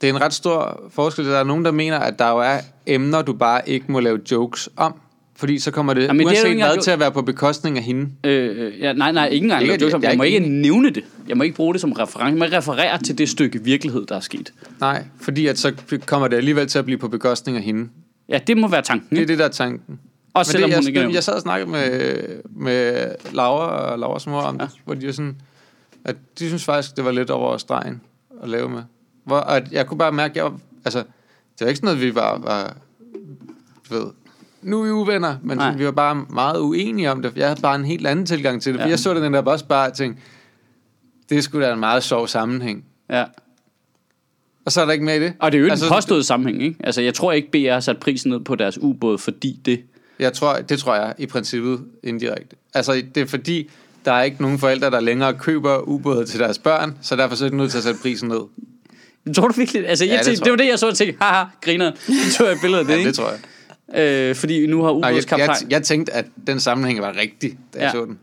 [0.00, 1.24] Det er en ret stor forskel.
[1.26, 4.18] Der er nogen, der mener, at der jo er emner, du bare ikke må lave
[4.30, 4.94] jokes om.
[5.36, 7.78] Fordi så kommer det, det jo uanset ikke engang hvad, til at være på bekostning
[7.78, 8.08] af hende.
[8.24, 9.62] Øh, øh, ja, nej, nej, ikke engang.
[9.62, 11.04] Ikke, at jeg- jeg, må ikke nævne det.
[11.28, 12.24] Jeg må ikke bruge det som reference.
[12.30, 14.52] Jeg må ikke referere til det stykke virkelighed, der er sket.
[14.80, 15.72] Nej, fordi at så
[16.06, 17.88] kommer det alligevel til at blive på bekostning af hende.
[18.28, 19.16] Ja, det må være tanken.
[19.16, 19.98] Det er det, der er tanken.
[20.34, 23.66] Også Men selvom det, hun jeg, ikke jeg, jeg sad og snakkede med, med Laura
[23.66, 24.64] og Lauras mor om ja.
[24.64, 25.36] det, hvor de var sådan,
[26.04, 28.00] at de synes faktisk, det var lidt over stregen
[28.42, 28.82] at lave med.
[29.24, 32.00] Hvor, at jeg kunne bare mærke, at jeg var, altså, det var ikke sådan noget,
[32.00, 32.76] vi var, var
[33.90, 34.06] ved,
[34.62, 37.36] nu er vi uvenner, men sådan, vi var bare meget uenige om det.
[37.36, 38.78] Jeg havde bare en helt anden tilgang til det.
[38.78, 38.84] Ja.
[38.84, 38.90] Ja.
[38.90, 40.22] Jeg så det den der også bare og tænkte,
[41.30, 42.84] det skulle da en meget sjov sammenhæng.
[43.10, 43.24] Ja.
[44.64, 45.34] Og så er der ikke mere i det.
[45.40, 46.76] Og det er jo ikke altså, en påstået sammenhæng, ikke?
[46.84, 49.82] Altså, jeg tror ikke, BR har sat prisen ned på deres ubåd, fordi det...
[50.18, 52.56] Jeg tror, det tror jeg i princippet indirekte.
[52.74, 53.70] Altså, det er fordi,
[54.04, 57.44] der er ikke nogen forældre, der længere køber ubåde til deres børn, så derfor så
[57.44, 58.40] er de nødt til at sætte prisen ned.
[59.34, 59.88] Tror du virkelig?
[59.88, 61.92] Altså, jeg Ja, det tror det var det, jeg så og tænkte, haha, griner.
[62.06, 63.08] Så tog jeg et billede af det, Ja, ikke?
[63.08, 63.40] det tror jeg.
[64.30, 65.48] Øh, fordi nu har Nej, jeg, ubådskaptajn...
[65.62, 67.92] jeg, jeg tænkte, at den sammenhæng var rigtig, da jeg Ja.
[67.92, 68.18] så den.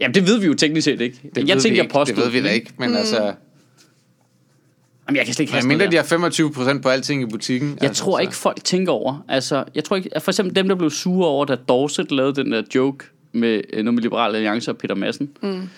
[0.00, 1.20] Jamen, det ved vi jo teknisk set ikke.
[1.34, 1.92] Det jeg tænkte, vi jeg ikke.
[1.92, 2.16] påstod.
[2.16, 2.96] Det ved vi da ikke, men mm.
[2.96, 3.32] altså...
[5.08, 6.18] Jamen, jeg kan slet ikke have mindre de der.
[6.68, 7.68] har 25% på alting i butikken.
[7.80, 9.24] Jeg altså, tror så- ikke, folk tænker over.
[9.28, 10.10] Altså, jeg tror ikke...
[10.18, 13.84] For eksempel dem, der blev sure over, da Dorset lavede den der joke med øh,
[13.84, 15.30] noget med Liberal Alliance og Peter Madsen.
[15.42, 15.68] Mm.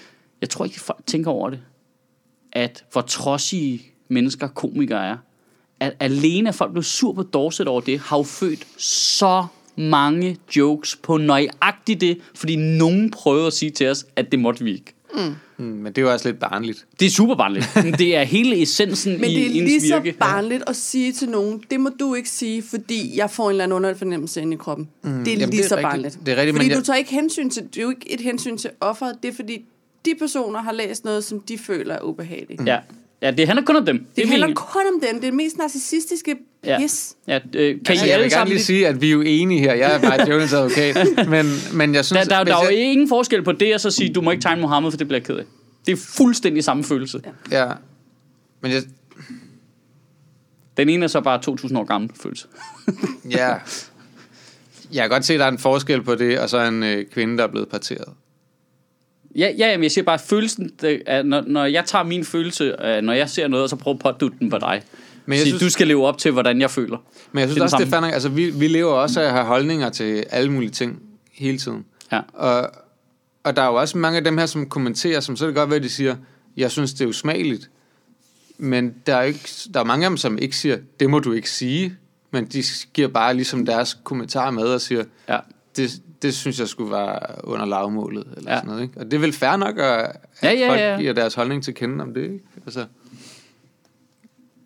[0.41, 1.59] Jeg tror ikke, folk tænker over det.
[2.53, 5.16] At hvor trodsige mennesker komikere er.
[5.81, 10.37] At alene at folk blev sur på Dorset over det, har jo født så mange
[10.57, 14.72] jokes på nøjagtigt det, fordi nogen prøvede at sige til os, at det måtte vi
[14.72, 14.95] ikke.
[15.14, 16.87] Mm, men det er jo også lidt barnligt.
[17.01, 17.69] Det er super barnligt.
[17.85, 20.19] Men det er hele essensen Men i det er lige så virke.
[20.19, 23.65] barnligt at sige til nogen, det må du ikke sige, fordi jeg får en eller
[23.65, 24.89] anden underlig fornemmelse inde i kroppen.
[25.03, 25.11] Mm.
[25.11, 25.91] Det er Jamen, lige det er så rigtigt.
[25.91, 26.19] barnligt.
[26.27, 28.13] Det er rigtigt, fordi men du jeg- tager ikke hensyn til, det er jo ikke
[28.13, 29.65] et hensyn til offeret, det er fordi,
[30.05, 32.61] de personer har læst noget, som de føler er ubehageligt.
[32.61, 32.67] Mm.
[32.67, 32.79] Ja.
[33.23, 33.99] Ja, det handler kun om dem.
[34.16, 34.55] Det er handler meningen.
[34.73, 35.11] kun om dem.
[35.21, 36.79] Det er det mest narcissistiske Ja.
[36.81, 37.16] pis.
[37.27, 39.61] Ja, øh, kan Altså, I jeg vil gerne lige sige, at vi er jo enige
[39.61, 39.75] her.
[39.75, 40.97] Jeg er bare Jonas advokat.
[41.29, 42.29] Men, men jeg synes...
[42.29, 44.31] Der, der, der er jo jeg, ingen forskel på det, og så sige, du må
[44.31, 45.45] ikke tegne Mohammed, for det bliver jeg ked af.
[45.87, 47.21] Det er fuldstændig samme følelse.
[47.51, 47.66] Ja.
[47.66, 47.73] Ja.
[48.62, 48.83] Men jeg,
[50.77, 52.47] Den ene er så bare 2000 år gammel følelse.
[53.31, 53.55] ja.
[54.93, 57.07] Jeg kan godt se, at der er en forskel på det, og så en øh,
[57.12, 58.09] kvinde, der er blevet parteret.
[59.37, 62.64] Ja, ja jamen, jeg siger bare, følelsen, det, er, når, når jeg tager min følelse,
[62.85, 64.83] øh, når jeg ser noget, og så prøver at pådutte den på dig.
[64.83, 66.97] Men Men jeg Sige, synes- du skal leve op til, hvordan jeg føler.
[67.33, 68.12] Men jeg synes Det også, det er nok.
[68.12, 71.03] Altså, vi, vi lever også af at have holdninger til alle mulige ting
[71.33, 71.85] hele tiden.
[72.12, 72.20] Ja.
[72.33, 72.70] Og,
[73.45, 75.57] og der er jo også mange af dem her, som kommenterer, som så er det
[75.57, 76.16] godt være, at de siger,
[76.57, 77.70] jeg synes, det er usmageligt.
[78.59, 81.33] Men der er, ikke, der er mange af dem, som ikke siger, det må du
[81.33, 81.95] ikke sige.
[82.31, 82.62] Men de
[82.95, 85.39] giver bare ligesom deres kommentar med og siger, Ja.
[85.76, 85.91] det,
[86.23, 88.27] det synes jeg skulle være under lavmålet.
[88.37, 88.57] Eller Ja.
[88.57, 88.95] sådan noget, ikke?
[89.01, 90.99] Og det er vel fair nok, at, at Ja, ja, folk ja.
[91.01, 92.23] giver deres holdning til kende om det.
[92.23, 92.41] Ikke?
[92.66, 92.85] Altså,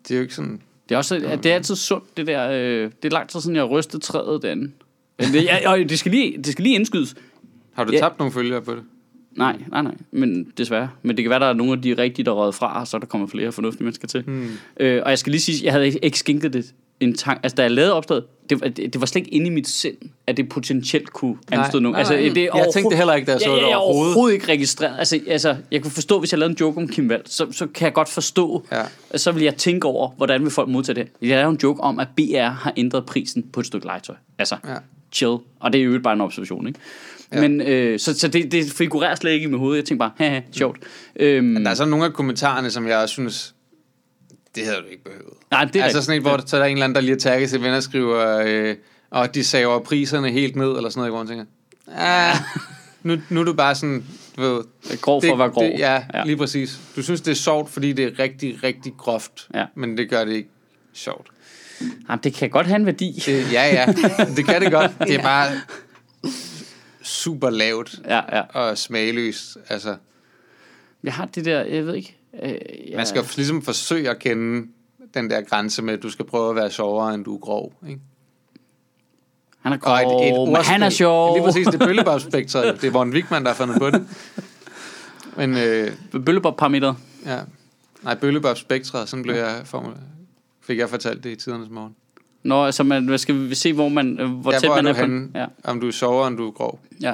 [0.07, 0.61] det er jo ikke sådan...
[0.89, 2.49] Det er, også, at det er altid sundt, det der.
[2.51, 4.71] Øh, det er lang tid siden, jeg rystet træet derinde.
[5.19, 7.15] Men det, ja, og det, skal lige, det skal lige indskydes.
[7.73, 7.99] Har du Ja.
[7.99, 8.83] tabt nogle følgere på det?
[9.31, 9.95] Nej, nej, nej.
[10.11, 10.89] Men desværre.
[11.01, 12.87] Men det kan være, der er nogle af de rigtige, der er røget fra, og
[12.87, 14.21] så er der kommer flere fornuftige mennesker til.
[14.23, 14.49] Hmm.
[14.79, 17.39] Øh, og jeg skal lige sige, jeg havde ikke- ikke skænket det en tank.
[17.43, 19.95] Altså, da jeg lavede opslaget, det, var- det, var slet ikke inde i mit sind,
[20.27, 21.95] at det potentielt kunne anstøde nogen.
[21.95, 22.21] Altså, nej.
[22.21, 23.73] det er Jeg overhovedet- tænkte det heller ikke, da jeg så ja, det ja, jeg
[23.73, 24.07] er overhovedet.
[24.07, 24.95] overhovedet ikke registreret.
[24.99, 27.67] Altså, altså, jeg kunne forstå, hvis jeg lavede en joke om Kim Wald, så, så
[27.67, 29.17] kan jeg godt forstå, Ja.
[29.17, 31.07] så vil jeg tænke over, hvordan vil folk modtage det.
[31.21, 34.15] Jeg lavede en joke om, at BR har ændret prisen på et stykke legetøj.
[34.39, 34.73] Altså, Ja.
[35.11, 35.37] chill.
[35.59, 36.79] Og det er jo bare en observation, ikke?
[37.33, 37.41] Ja.
[37.41, 39.75] Men, øh, så, så det, det figurerer slet ikke i mit hoved.
[39.75, 40.77] Jeg tænkte bare, haha, sjovt.
[41.15, 43.55] Øhm, Der er så nogle af kommentarerne, som jeg også synes,
[44.55, 45.33] det havde du ikke behøvet.
[45.51, 47.01] nej, det er altså sådan et, hvor der, så er der en eller anden, der
[47.01, 48.75] lige har tagget sit ven og skriver, øh,
[49.09, 51.45] og de saver priserne helt ned, eller sådan noget, hvor man tænker,
[51.95, 52.35] ah,
[53.03, 54.05] nu, nu er du bare sådan,
[54.37, 54.63] du ved,
[55.01, 55.63] grov for at være grov.
[55.63, 56.01] Det, ja, Ja.
[56.19, 56.79] ja, lige præcis.
[56.95, 59.65] Du synes, det er sjovt, fordi det er rigtig, rigtig groft, Ja.
[59.75, 60.49] men det gør det ikke
[60.93, 61.27] sjovt.
[62.09, 63.23] Jamen, det kan godt have en værdi.
[63.25, 63.85] Det, ja, ja,
[64.37, 64.91] det kan det godt.
[64.99, 65.51] Det er bare
[67.03, 68.41] super lavt Ja, ja.
[68.41, 69.57] og smagløst.
[69.69, 69.95] Altså,
[71.03, 72.17] Jeg har det der, jeg ved ikke.
[72.43, 72.57] Øh, jeg,
[72.95, 74.67] man skal ligesom forsøge at kende
[75.13, 77.73] den der grænse med, at du skal prøve at være sjovere, end du er grov.
[77.87, 78.01] Ikke?
[79.61, 81.35] Han er Og et, et grov, men han er sjov.
[81.35, 82.81] Lige præcis, det er bøllebobspektret.
[82.81, 84.07] Det er Morten Wigman, der har fundet på det.
[85.37, 85.91] Men øh,
[86.25, 86.93] Bøllebob-parameter.
[87.25, 87.39] ja,
[88.03, 89.93] nej, bøllebobspektret, sådan blev jeg formel,
[90.61, 91.95] fik jeg fortalt det i tidernes morgen.
[92.43, 94.89] Nå, så man skal vi se, hvor, man, hvor Ja, tæt hvor er man du
[94.89, 95.29] er på henne?
[95.35, 96.79] Ja, Om du er sjovere, end du er grov.
[97.01, 97.13] ja.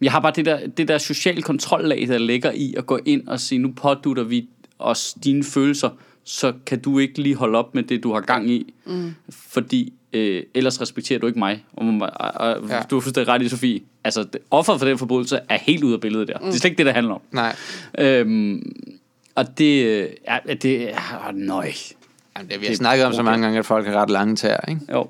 [0.00, 3.28] Jeg har bare det der, det der sociale kontrollag, der ligger i at gå ind
[3.28, 4.48] og sige, nu pådutter vi
[4.78, 5.90] os dine følelser,
[6.24, 8.74] så kan du ikke lige holde op med det, du har gang i.
[8.86, 9.14] Mm.
[9.30, 11.64] Fordi øh, ellers respekterer du ikke mig.
[11.72, 11.86] Og,
[12.16, 12.80] og, og Ja.
[12.90, 13.80] du har fuldstændig ret i, Sofie.
[14.04, 16.38] Altså, offeret for den forbrydelse er helt ude af billedet der.
[16.38, 16.44] Mm.
[16.46, 17.20] Det er slet ikke det, det handler om.
[17.32, 17.56] Nej,
[17.98, 18.72] Øhm,
[19.34, 21.72] og det, øh, ja, det er, nøj.
[22.36, 24.10] Jamen, det, vi har Det er snakket om så mange gange, at folk har ret
[24.10, 24.80] lange tær, ikke?
[24.92, 25.08] Jo,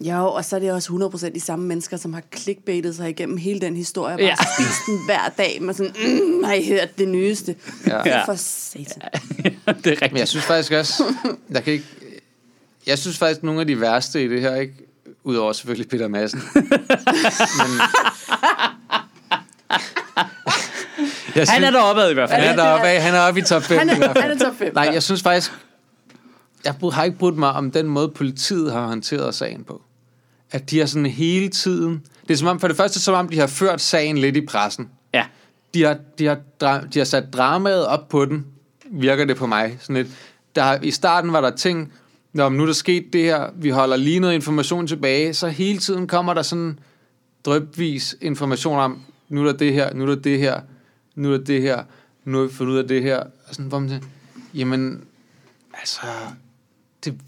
[0.00, 3.36] Jo, og så er det også 100% de samme mennesker, som har clickbaitet sig igennem
[3.36, 4.34] hele den historie, og Ja.
[4.36, 5.92] bare spist den hver dag med sådan,
[6.22, 7.54] mm, har I hørt det nyeste?
[7.86, 8.00] Ja.
[8.06, 8.24] Ja.
[8.24, 8.86] For satan.
[9.84, 10.12] det er rigtigt.
[10.12, 11.04] Men jeg synes faktisk også,
[11.52, 11.84] der kan ikke,
[12.86, 14.74] jeg synes faktisk, nogle af de værste i det her, ikke?
[15.24, 16.42] Udover selvfølgelig Peter Madsen.
[16.54, 17.80] Men,
[21.36, 22.42] jeg Han er deroppe i hvert fald.
[22.42, 23.78] han er deroppe han er oppe i top 5.
[23.78, 24.74] Han er, han er top 5.
[24.74, 25.52] Nej, jeg synes faktisk,
[26.66, 29.82] jeg har ikke brudt mig om den måde, politiet har håndteret sagen på.
[30.50, 32.02] At de har sådan hele tiden...
[32.28, 34.46] Det er som om, for det første, som om de har ført sagen lidt i
[34.46, 34.88] pressen.
[35.14, 35.24] Ja.
[35.74, 38.46] De har, de har, de har sat dramaet op på den,
[38.90, 39.76] virker det på mig.
[39.80, 40.08] Sådan lidt,
[40.54, 41.92] der, I starten var der ting,
[42.36, 45.48] Nå, men nu er der sket det her, vi holder lige noget information tilbage, så
[45.48, 46.78] hele tiden kommer der sådan
[47.44, 50.60] drøbvis information om, nu er der det her, nu er der det her,
[51.14, 51.82] nu er der det her,
[52.24, 53.18] nu har vi fundet ud af det her.
[53.18, 54.06] Og sådan, hvor man tænker,
[54.54, 55.04] jamen,
[55.74, 56.06] altså,
[57.06, 57.20] det,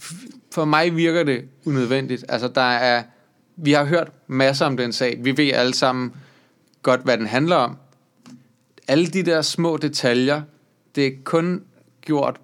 [0.54, 2.24] for mig virker det unødvendigt.
[2.28, 3.02] Altså, der er,
[3.56, 5.18] vi har hørt masser om den sag.
[5.24, 6.12] Vi ved alle sammen
[6.82, 7.76] godt, hvad den handler om.
[8.88, 10.42] Alle de der små detaljer,
[10.94, 11.62] det er kun
[12.00, 12.40] gjort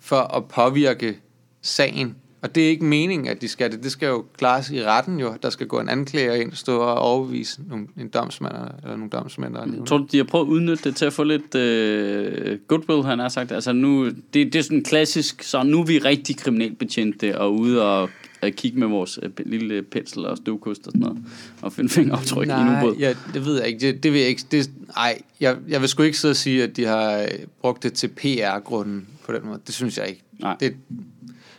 [0.00, 1.20] for at påvirke
[1.62, 2.16] sagen.
[2.44, 3.82] Og det er ikke meningen, at de skal det.
[3.82, 5.34] Det skal jo klares i retten jo.
[5.42, 9.10] Der skal gå en anklager ind og stå og overbevise nogle, en domsmand eller nogle
[9.10, 9.56] domsmænd.
[9.56, 12.58] Eller Jeg tror, du, de har prøvet at udnytte det til at få lidt øh,
[12.68, 13.52] goodwill, han har sagt.
[13.52, 17.82] Altså nu, det, det er sådan klassisk, så nu er vi rigtig kriminalbetjente og ude
[17.82, 18.10] og,
[18.42, 21.18] og kigge med vores øh, lille pensel og støvkost og sådan noget,
[21.62, 22.96] og finde fingeraftryk i nogle Nej, båd.
[22.96, 23.80] ja, det ved jeg ikke.
[23.86, 24.42] Det, det vil jeg ikke.
[24.50, 27.28] Det, ej, jeg, jeg vil sgu ikke sidde og sige, at de har øh,
[27.60, 29.60] brugt det til PR-grunden på den måde.
[29.66, 30.22] Det synes jeg ikke.
[30.40, 30.56] Nej.
[30.60, 30.74] Det,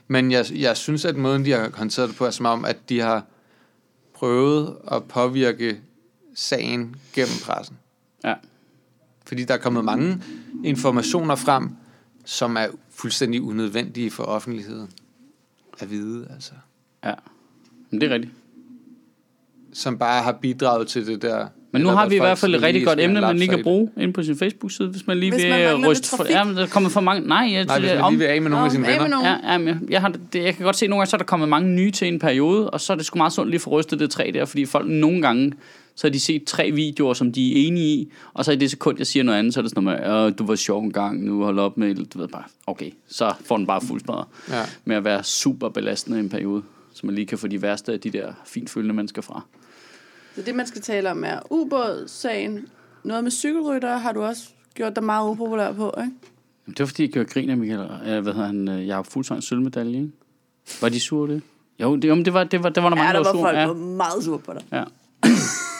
[0.07, 2.89] men jeg, jeg synes, at måden, de har håndteret det på, er som om, at
[2.89, 3.25] de har
[4.13, 5.79] prøvet at påvirke
[6.35, 7.77] sagen gennem pressen.
[8.23, 8.33] Ja.
[9.25, 10.23] Fordi der er kommet mange
[10.63, 11.69] informationer frem,
[12.25, 14.91] som er fuldstændig unødvendige for offentligheden
[15.79, 16.53] at vide, altså.
[17.03, 17.13] ja.
[17.89, 18.33] Men det er rigtigt.
[19.73, 21.47] Som bare har bidraget til det der...
[21.75, 23.89] Men nu har vi i hvert fald et rigtig godt emne, man lige kan bruge
[23.97, 26.55] inde på sin Facebook-side, hvis man lige Hvis vil man mangler ryste for, ja, men
[26.55, 27.27] der er kommet for mange.
[27.27, 29.25] Nej, jeg, Nej, hvis man lige vil af med nogle af sine venner.
[29.25, 31.17] Ja, ja jeg, jeg, har, det, jeg kan godt se, at nogle gange så er
[31.17, 33.57] der kommet mange nye til en periode, og så er det sgu meget sundt lige
[33.57, 35.53] at få rystet det træ der, fordi folk nogle gange,
[35.95, 38.71] så har de set tre videoer, som de er enige i, og så i det
[38.71, 40.83] sekund, jeg siger noget andet, så er det sådan noget med, "Øh, du var sjov
[40.83, 44.01] en gang, nu hold op med, du ved bare, okay, så får den bare fuld
[44.01, 44.61] smadret Ja.
[44.85, 46.61] med at være super belastende i en periode,
[46.93, 49.41] så man lige kan få de værste af de der fint følende mennesker fra.
[50.35, 52.65] Så det, man skal tale om, er ubådssagen.
[53.03, 54.43] Noget med cykelrytter har du også
[54.75, 56.01] gjort dig meget upopulær på, ikke?
[56.01, 56.13] Jamen,
[56.67, 59.43] Det var fordi, jeg gjorde grin af Michael, øh, hvad hedder han, øh, Jacob Fuglsang
[59.43, 60.11] sølvmedalje, ikke?
[60.81, 61.41] Var de sure det?
[61.81, 63.31] Jo, det, jo, det var, det var, det var der mange, Ja, der var var
[63.33, 63.43] sure.
[63.43, 63.61] folk, Ja.
[63.61, 64.61] der var meget sure på dig.
[64.71, 64.83] Ja.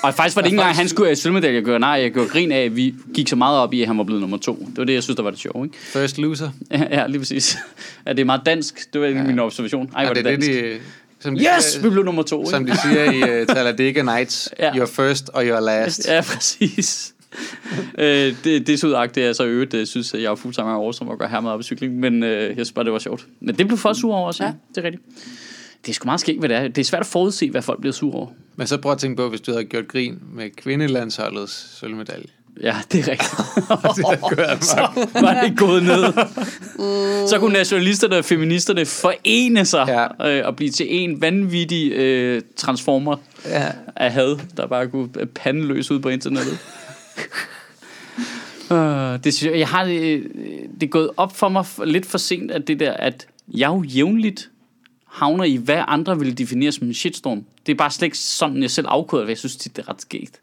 [0.04, 1.56] Og faktisk var det ikke engang, at han skulle have sølvmedalje.
[1.56, 3.88] Jeg gjorde, nej, jeg gjorde grin af, at vi gik så meget op i, at
[3.88, 4.56] han var blevet nummer to.
[4.70, 5.78] Det var det, jeg synes, der var det sjove, ikke?
[5.78, 6.50] First loser.
[6.72, 7.58] Ja, ja lige præcis.
[8.06, 8.94] Ja, det er meget dansk.
[8.94, 9.24] Det var ja.
[9.24, 9.92] min observation.
[9.96, 10.64] Ej, Ja, var det det, er det, dansk.
[10.64, 10.80] de,
[11.26, 12.50] som de Yes, siger- vi blev nummer to, ikke?
[12.50, 14.76] Som de siger i uh, Talladega Nights, Ja.
[14.78, 16.08] your first og your last.
[16.08, 17.14] Ja, præcis.
[17.98, 21.10] øh, det, det sudagt, det er så øvrigt, jeg synes, at jeg er fuldstændig oversom
[21.12, 23.28] at gøre hermed op i cykling, men øh, jeg synes bare, det var sjovt.
[23.40, 24.50] Men det blev folk sur over også, ja.
[24.50, 24.56] Ja.
[24.70, 25.04] Det er rigtigt.
[25.86, 26.68] Det er sgu meget skægt, hvad det er.
[26.68, 28.28] Det er svært at forudse, hvad folk bliver sur over.
[28.56, 32.28] Men så prøv at tænke på, hvis du havde gjort grin med kvindelandsholdets sølvmedalje.
[32.62, 33.32] Ja, det er rigtigt.
[34.66, 36.04] Så var det gået ned.
[37.28, 40.30] så kunne nationalisterne og feministerne forene sig ja.
[40.30, 43.72] Øh, og blive til en vanvittig øh, transformer ja.
[43.96, 46.58] af had, der bare kunne pande løs ud på internettet.
[48.72, 48.78] uh,
[49.24, 50.24] det synes jeg, jeg har det, øh,
[50.74, 53.84] det er gået op for mig lidt for sent, at det der, at jeg jo
[53.84, 54.50] jævnligt
[55.08, 57.46] havner i, hvad andre vil definere som en shitstorm.
[57.66, 59.30] Det er bare slet ikke sådan, jeg selv afkoder det.
[59.30, 60.40] Jeg synes det er ret skægt.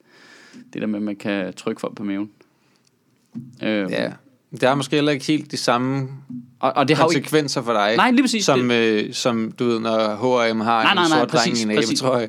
[0.73, 2.31] Det der med, at man kan trykke folk på maven.
[3.63, 4.11] Øh, ja.
[4.51, 6.09] Det er måske heller ikke helt de samme
[6.61, 7.21] og, og det har jo ikke...
[7.21, 7.97] konsekvenser for dig.
[7.97, 8.45] Nej, lige præcis.
[8.45, 11.65] Som, øh, som du ved, når H&M har Nej, nej, en nej, sort dreng præcis,
[11.65, 12.03] i en præcis.
[12.03, 12.29] abetrøje.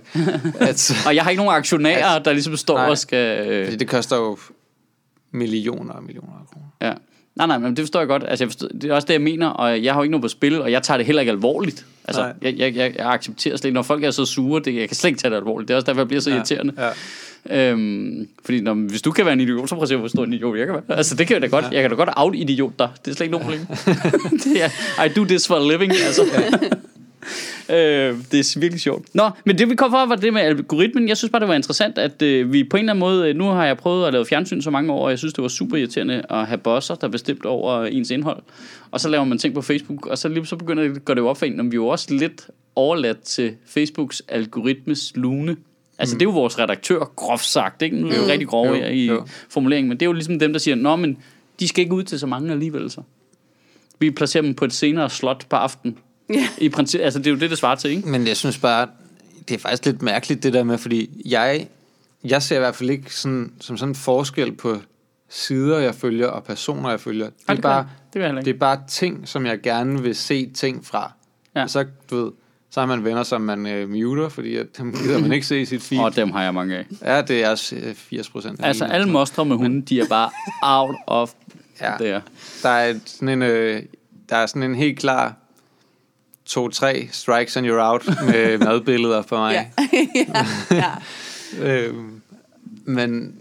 [0.70, 2.90] at, Og jeg har ikke nogen aktionærer, Altså, der ligesom står nej.
[2.90, 3.48] og skal...
[3.48, 4.38] Øh, fordi det koster jo
[5.32, 6.68] millioner og millioner af kroner.
[6.82, 6.94] Ja.
[7.36, 8.24] Nej, nej, men det forstår jeg godt.
[8.28, 10.22] Altså, jeg forstår, det er også det, jeg mener, og jeg har jo ikke noget
[10.22, 11.86] på spil, og jeg tager det heller ikke alvorligt.
[12.06, 12.34] Altså, Nej.
[12.42, 14.96] jeg, jeg, jeg, jeg accepterer slet ikke, når folk er så sure, det, jeg kan
[14.96, 15.68] slet ikke tage det alvorligt.
[15.68, 16.36] Det er også derfor, jeg bliver så ja.
[16.36, 16.74] irriterende.
[16.78, 16.90] Ja.
[17.50, 20.24] Øhm, fordi når, hvis du kan være en idiot, så prøv at se, hvor stor
[20.24, 20.98] en idiot jeg kan være.
[20.98, 21.66] Altså, det kan jeg da godt.
[21.72, 22.90] Jeg kan da godt out-idiot dig.
[23.06, 23.78] Det er slet ikke nogen problem.
[24.44, 26.22] det er, I do this for a living, altså.
[27.70, 29.16] Øh, det er virkelig sjovt.
[29.16, 31.08] Nå, men det vi kom for var det med algoritmen.
[31.08, 33.30] Jeg synes bare, det var interessant, at øh, vi på en eller anden måde...
[33.30, 35.42] øh, Nu har jeg prøvet at lave fjernsyn så mange år, og jeg synes, det
[35.42, 38.44] var super irriterende at have bosser, der bestemt over ens indhold.
[38.92, 41.22] Og så laver man ting på Facebook, og så lige så begynder det, går det
[41.22, 45.56] jo op for en, om vi er jo også lidt overladt til Facebooks algoritmes lune.
[46.00, 46.20] Altså, mm.
[46.20, 47.98] det er jo vores redaktør, groft sagt, ikke?
[48.02, 49.26] Nu er jo rigtig grove Jo, i jo.
[49.50, 51.18] formuleringen, men det er jo ligesom dem, der siger, Nå, men
[51.60, 53.02] de skal ikke ud til så mange alligevel, så.
[54.00, 55.98] Vi placerer dem på et senere slot på aften.
[56.30, 56.48] Ja.
[56.58, 58.10] I princip, altså, det er jo det, det svarer til, ikke?
[58.10, 58.88] Men jeg synes bare,
[59.48, 61.68] det er faktisk lidt mærkeligt det der med, fordi jeg,
[62.24, 64.78] jeg ser i hvert fald ikke sådan, som sådan en forskel på
[65.30, 67.26] sider, jeg følger, og personer, jeg følger.
[67.26, 67.88] Det er, det gør bare.
[68.14, 71.12] Det det er bare ting, som jeg gerne vil se ting fra.
[71.56, 71.60] Ja.
[71.60, 71.64] Ja.
[71.64, 72.32] Og så, du ved,
[72.74, 75.62] så har man venner, som man øh, muter, fordi at, dem gider man ikke se
[75.62, 76.02] i sit feed.
[76.02, 76.86] Og dem har jeg mange af.
[77.02, 78.60] Ja, det er også øh, 80 procent.
[78.64, 80.30] Altså, alle mostre med hunden, de er bare
[80.62, 81.32] out of
[81.82, 81.92] Ja.
[82.00, 82.22] there.
[82.64, 83.84] Der er et- sådan en, øh,
[84.30, 85.36] der er sådan en helt klar
[86.50, 89.72] 2-3 strikes and you're out med madbilleder for mig.
[89.78, 89.88] Ja.
[90.76, 90.92] ja.
[91.62, 92.22] Øhm,
[92.86, 93.36] men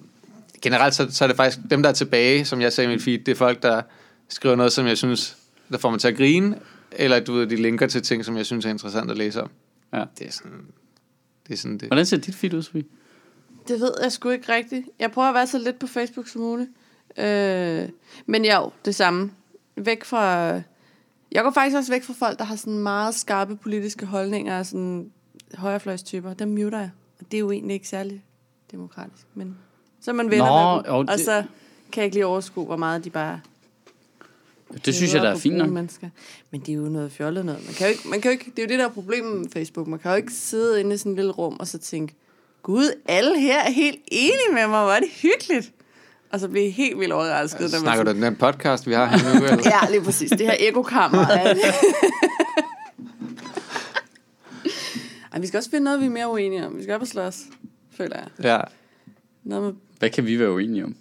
[0.62, 3.02] generelt så, så er det faktisk dem, der er tilbage, som jeg sagde i mit
[3.02, 3.82] feed, det er folk, der
[4.28, 5.36] skriver noget, som jeg synes,
[5.72, 6.56] der får mig til at grine,
[6.96, 9.50] eller du ved, de linker til ting, som jeg synes er interessant at læse om.
[9.92, 10.04] Ja.
[10.18, 10.66] Det er sådan
[11.48, 11.52] det.
[11.52, 11.88] Er sådan det.
[11.88, 12.84] Hvordan ser dit feed ud, Sofie?
[13.68, 14.86] Det ved jeg sgu ikke rigtigt.
[14.98, 16.70] Jeg prøver at være så lidt på Facebook som muligt.
[17.18, 17.88] Øh,
[18.26, 19.30] men jo, det samme.
[19.76, 20.48] Væk fra...
[21.32, 24.66] Jeg går faktisk også væk fra folk, der har sådan meget skarpe politiske holdninger og
[24.66, 25.10] sådan
[25.54, 26.34] højrefløjstyper.
[26.34, 26.90] Dem muter jeg.
[27.20, 28.24] Og det er jo egentlig ikke særlig
[28.70, 29.26] demokratisk.
[29.34, 29.56] Men
[30.00, 30.92] så er man venner Nå, med dem.
[30.94, 31.44] Og det- så
[31.92, 33.40] kan jeg ikke lige overskue, hvor meget de bare...
[34.84, 35.68] Det synes jeg, der er fint nok.
[35.70, 36.08] Mennesker.
[36.50, 37.64] Men det er jo noget fjollet noget.
[37.66, 39.40] Man kan jo ikke, man kan jo ikke, det er jo det, der er problemet
[39.40, 39.86] med Facebook.
[39.88, 42.14] Man kan jo ikke sidde inde i sådan et lille rum og så tænke,
[42.62, 44.82] Gud, alle her er helt enige med mig.
[44.82, 45.72] Hvor er det hyggeligt.
[46.32, 47.60] Og så bliver jeg helt vildt overrasket.
[47.60, 49.44] når man Snakker du sådan- den der podcast, vi har her nu?
[49.46, 49.62] Eller?
[49.84, 50.30] Ja, lige præcis.
[50.30, 51.26] Det her ekokammer.
[51.26, 51.54] er.
[55.32, 56.76] Ej, vi skal også finde noget, vi er mere uenige om.
[56.76, 57.38] Vi skal op og slås,
[57.96, 58.26] føler jeg.
[58.44, 58.60] Ja.
[59.44, 60.96] Noget med Hvad kan vi være uenige om?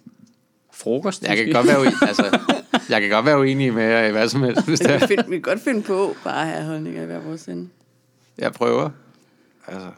[0.82, 1.22] Frokost?
[1.22, 2.38] Jeg kan godt være uenig, altså,
[2.88, 5.22] jeg kan godt være uenig med jer i hvad som helst, hvis det vi, er.
[5.28, 7.68] vi kan godt finde på bare at have holdninger i hver vores ende.
[8.38, 8.90] Jeg prøver.
[9.68, 9.88] Altså.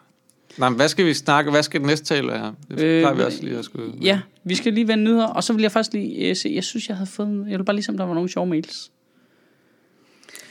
[0.59, 1.51] Nå, men hvad skal vi snakke?
[1.51, 2.55] Hvad skal det næste tale være?
[2.71, 3.93] Det Øh, plejer vi også lige at skulle...
[4.03, 6.65] Ja, vi skal lige vende nyheder, og så vil jeg faktisk lige uh, se, jeg
[6.65, 8.91] synes, jeg havde fået, jeg vil bare ligesom, der var nogle sjove mails.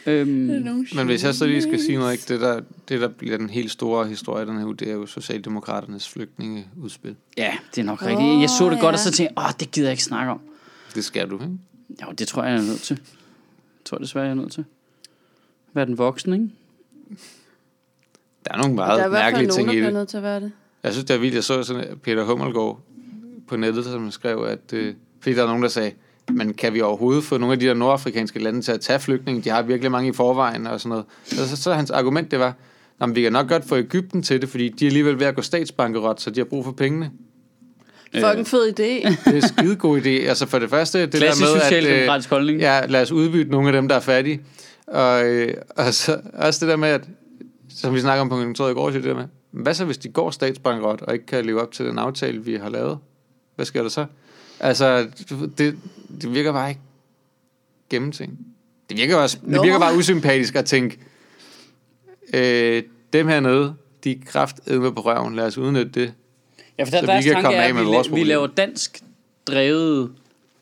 [0.07, 0.29] Øhm,
[0.95, 2.23] Men hvis jeg så lige skal sige noget, ikke?
[2.33, 5.05] Det, der, det der bliver den helt store historie den her uge, det er jo
[5.05, 7.15] Socialdemokraternes flygtningeudspil.
[7.37, 8.41] ja, det er nok rigtigt.
[8.41, 8.97] Jeg så det Åh, godt, og ja.
[8.97, 10.39] så tænkte jeg, åh, det gider jeg ikke snakke om.
[10.95, 11.57] Det skal du, ikke?
[12.01, 12.93] Jo, det tror jeg, jeg er nødt til.
[13.79, 14.65] Jeg tror desværre, jeg er nødt til.
[15.71, 16.49] Hvad er den voksen, ikke?
[18.45, 19.93] Der er nogle Der er meget fald mærkelige nogen, der ting i det.
[19.93, 20.51] nødt til at være det.
[20.83, 21.35] Jeg synes, det er vildt.
[21.35, 22.81] Jeg så sådan Peter Hummelgaard
[23.47, 24.73] på nettet, som skrev, at...
[24.73, 25.91] Øh, fordi der er nogen, der sagde,
[26.31, 29.41] men kan vi overhovedet få nogle af de der nordafrikanske lande til at tage flygtninge?
[29.41, 31.05] De har virkelig mange i forvejen og sådan noget.
[31.41, 32.53] Og så, så hans argument, det var,
[33.01, 35.35] at vi kan nok godt få Ægypten til det, fordi de er alligevel ved at
[35.35, 37.11] gå statsbankerot, så de har brug for pengene.
[38.19, 38.83] Fucking fed idé.
[39.09, 40.09] Det er en skide god idé.
[40.09, 41.67] Altså for det første, det Klassisk der med, at...
[41.67, 42.59] socialdemokratisk holdning.
[42.59, 44.41] Ja, lad os udbytte nogle af dem, der er fattige.
[44.87, 47.01] Og, øh, og så også det der med, at
[47.75, 49.97] som vi snakker om på kontoret i går, så det der med, hvad så hvis
[49.97, 52.97] de går statsbankrot og ikke kan leve op til den aftale, vi har lavet?
[53.55, 54.05] Hvad sker der så?
[54.63, 55.07] Altså,
[55.57, 55.77] det,
[56.21, 56.81] det virker bare ikke
[57.89, 58.35] gennemtænkt.
[58.89, 60.99] Det virker, også, det virker bare usympatisk at tænke,
[62.33, 62.83] øh,
[63.13, 66.13] dem hernede, de er kraftedme på røven, lad os udnytte det.
[66.77, 68.07] Ja, for der, Så deres vi kan tanke komme er, af at med vi, vores
[68.07, 69.01] la- vi laver dansk
[69.47, 70.11] drevet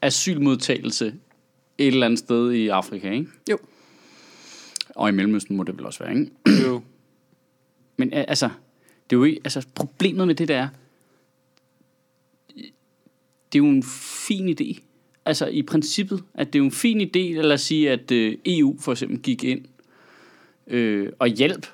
[0.02, 1.14] asylmodtagelse
[1.78, 3.28] et eller andet sted i Afrika, ikke?
[3.52, 3.58] Jo.
[4.90, 6.32] Og i Mellemøsten må det vel også være, ikke?
[6.68, 6.82] Jo.
[7.98, 8.46] Men altså,
[9.10, 10.68] det er jo ikke, altså, problemet med det der er,
[13.54, 14.80] det er jo en fin idé.
[15.26, 18.38] Altså i princippet, at det er jo en fin idé, eller os sige, at øh,
[18.46, 19.66] EU for eksempel gik ind
[20.68, 21.68] øh, og hjælp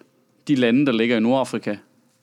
[0.47, 1.75] de lande, der ligger i Nordafrika,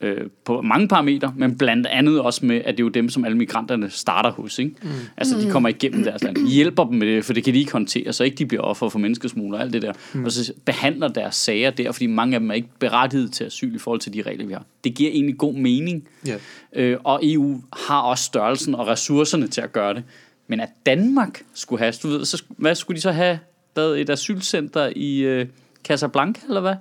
[0.05, 3.25] øh, på mange parametre, men blandt andet også med, at det er jo dem, som
[3.25, 4.59] alle migranterne starter hos.
[4.59, 4.75] Ikke?
[4.83, 4.89] Mm.
[5.17, 6.49] Altså, de kommer igennem deres land.
[6.49, 8.89] Hjælper dem med det, for det kan de ikke håndtere, så ikke de bliver offer
[8.89, 9.93] for menneskesmugler og alt det der.
[10.13, 10.25] Mm.
[10.25, 13.75] Og så behandler deres sager der, fordi mange af dem er ikke berettiget til asyl
[13.75, 14.65] i forhold til de regler, vi har.
[14.85, 16.09] Det giver egentlig god mening.
[16.27, 16.37] Ja.
[16.73, 20.03] Øh, og EU har også størrelsen og ressourcerne til at gøre det.
[20.49, 23.39] Men at Danmark skulle have, du ved, så, hvad skulle de så have?
[23.77, 25.47] Lavet et asylcenter i øh,
[25.85, 26.75] Casablanca, eller hvad?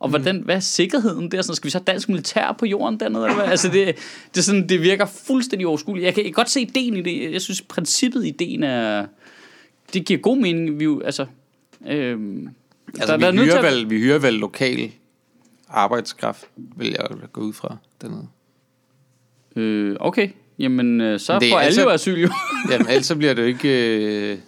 [0.00, 1.42] Og hvordan, hvad er sikkerheden der?
[1.42, 3.24] Sådan, skal vi så have dansk militær på jorden dernede?
[3.24, 3.50] Eller hvad?
[3.50, 3.96] Altså det,
[4.34, 6.04] det, er sådan, det virker fuldstændig overskueligt.
[6.04, 7.32] Jeg kan, jeg godt se ideen i det.
[7.32, 9.06] Jeg synes, princippet i ideen er...
[9.92, 10.78] Det giver god mening.
[10.78, 11.26] Vi, jo, altså,
[11.86, 12.48] øhm,
[13.00, 14.92] Altså, vi, hyrer vel, vi hyrer vel lokal
[15.68, 16.44] arbejdskraft,
[16.76, 18.26] vil jeg gå ud fra dernede.
[19.56, 20.28] Øh, okay,
[20.58, 22.28] jamen øh, så får alle altså- jo asyl jo.
[22.70, 23.96] Jamen, ellers så bliver det jo ikke...
[24.32, 24.38] Øh,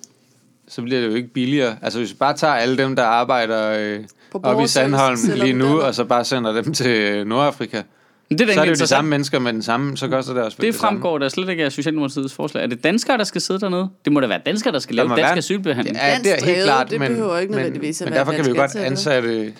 [0.74, 1.76] så bliver det jo ikke billigere.
[1.82, 4.00] Altså, hvis vi bare tager alle dem, der arbejder øh,
[4.42, 7.82] oppe i Sandholm lige nu, og så bare sender dem til øh, Nordafrika,
[8.30, 10.08] Men det er, da så er det jo de samme mennesker med den samme, så
[10.08, 10.88] koster det også Det samme.
[10.98, 12.62] fremgår der slet ikke af Socialdemokratiets forslag.
[12.62, 13.88] Er det danskere, der skal sidde dernede?
[14.04, 15.96] Det må da være danskere, der skal lave dansk være- asylbehandling.
[15.96, 17.72] Ja, det er helt klart, det men, behøver ikke men, at
[18.04, 18.86] men derfor kan vi jo godt ansatte.
[19.30, 19.52] ansatte,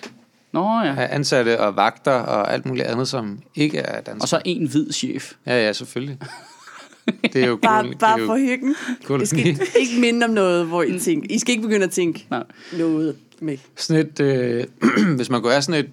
[0.51, 0.91] Nå ja.
[0.91, 4.21] have ansatte og vagter og alt muligt andet, som ikke er dansk.
[4.23, 5.31] Og så en hvid chef.
[5.47, 6.17] Ja, ja, selvfølgelig.
[7.23, 8.75] Det er jo Bare, koloni- bare det er for hyggen.
[9.05, 9.19] koloni.
[9.21, 9.45] Det skal
[9.81, 11.27] ikke minde om noget, hvor I tænker.
[11.29, 12.43] I skal ikke begynde at tænke Nej.
[12.77, 13.57] noget med.
[13.75, 14.63] Sådan et, øh,
[15.15, 15.89] hvis man kunne have sådan et,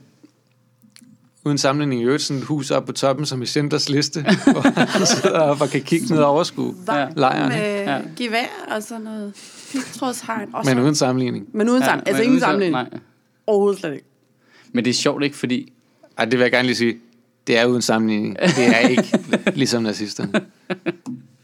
[1.45, 4.99] uden sammenligning i øvrigt, sådan et hus op på toppen, som i Schindlers liste, hvor
[4.99, 7.49] man sidder op og kan kigge ned og overskue Varm lejren.
[7.49, 7.95] med Ja.
[7.97, 8.01] ja.
[8.17, 9.33] gevær og sådan noget
[9.73, 10.49] pigtrådshegn.
[10.65, 11.47] Men uden sammenligning.
[11.53, 12.03] men uden sammen.
[12.07, 12.73] altså ingen sammenligning.
[12.91, 13.01] Nej.
[13.47, 14.05] Overhovedet slet ikke.
[14.73, 15.73] Men det er sjovt ikke, fordi...
[16.19, 16.97] Ej, det vil jeg gerne lige sige.
[17.51, 18.38] Det er uden sammenligning.
[18.38, 19.18] Det er ikke
[19.61, 20.32] ligesom nazisterne.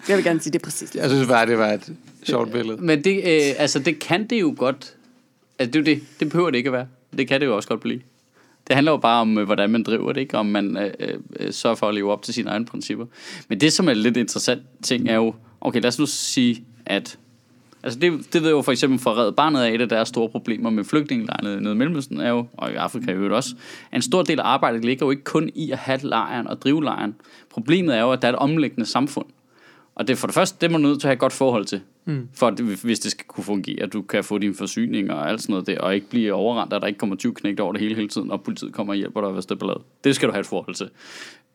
[0.08, 1.00] Jeg vil gerne sige, det er præcis det.
[1.00, 1.92] Jeg synes bare, det var et
[2.22, 2.82] sjovt billede.
[2.86, 4.94] Men det, øh, altså, det kan det jo godt...
[5.58, 6.86] Altså, det, er jo det, det behøver det ikke at være.
[7.18, 8.00] Det kan det jo også godt blive.
[8.66, 10.38] Det handler jo bare om, øh, hvordan man driver det, ikke?
[10.38, 13.06] Om man øh, øh, sørger for at leve op til sine egne principper.
[13.48, 15.34] Men det, som er lidt interessant ting, er jo...
[15.60, 17.18] Okay, lad os nu sige, at...
[17.86, 20.08] Altså det, det ved jeg jo for eksempel fra Red Barnet af et af deres
[20.08, 23.54] store problemer med flygtningelejrene nede i Mellemøsten er jo, og i Afrika i øvrigt også,
[23.90, 26.62] at en stor del af arbejdet ligger jo ikke kun i at have lejren og
[26.62, 27.14] drive lejren.
[27.50, 29.26] Problemet er jo, at der er et omlæggende samfund.
[29.94, 31.32] Og det er for det første, det er man nødt til at have et godt
[31.32, 31.80] forhold til.
[32.04, 32.28] Mm.
[32.34, 35.42] For at, hvis det skal kunne fungere, at du kan få dine forsyninger og alt
[35.42, 37.80] sådan noget der, og ikke blive overrendt, at der ikke kommer 20 knægt over det
[37.80, 39.80] hele hele tiden, og politiet kommer og hjælper dig, hvis det er ballade.
[40.04, 40.88] Det skal du have et forhold til.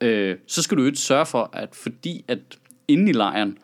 [0.01, 2.39] Øh, så skal du jo ikke sørge for, at fordi at
[2.87, 3.57] inde i lejren,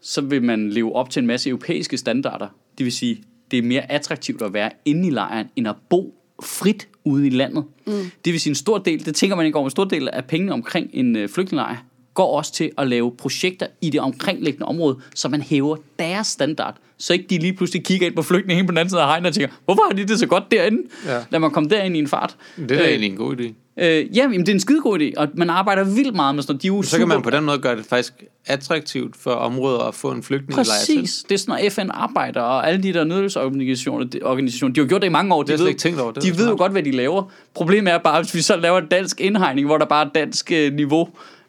[0.00, 2.48] så vil man leve op til en masse europæiske standarder.
[2.78, 6.14] Det vil sige, det er mere attraktivt at være inde i lejren, end at bo
[6.42, 7.64] frit ude i landet.
[7.86, 7.92] Mm.
[8.24, 10.24] Det vil sige, en stor del, det tænker man ikke over, en stor del af
[10.24, 11.76] pengene omkring en øh, flygtningelejr
[12.18, 16.76] går også til at lave projekter i det omkringliggende område, så man hæver deres standard.
[16.98, 19.26] Så ikke de lige pludselig kigger ind på flygtninge på den anden side af hegnet
[19.28, 20.82] og tænker, hvorfor har de det så godt derinde?
[21.06, 21.18] Ja.
[21.30, 22.36] Lad mig komme derind i en fart.
[22.56, 23.52] Det er da Øh, egentlig en god idé.
[23.84, 26.52] Øh, ja, men det er en skidegod idé, og man arbejder vildt meget med sådan
[26.52, 26.62] noget.
[26.62, 28.12] De er Så kan man super- på den måde gøre det faktisk
[28.46, 30.64] attraktivt for områder at få en flygtningelejr.
[30.64, 31.24] Præcis.
[31.28, 34.86] Det er sådan, at FN arbejder, og alle de der nødhjælpsorganisationer, de, organisationer, de har
[34.88, 35.42] gjort det i mange år.
[35.42, 36.12] Det de slet ved, ikke tænkt over.
[36.12, 37.32] Det de ved jo godt, hvad de laver.
[37.54, 40.52] Problemet er bare, hvis vi så laver en dansk indhegning, hvor der bare er dansk
[40.52, 41.08] øh, niveau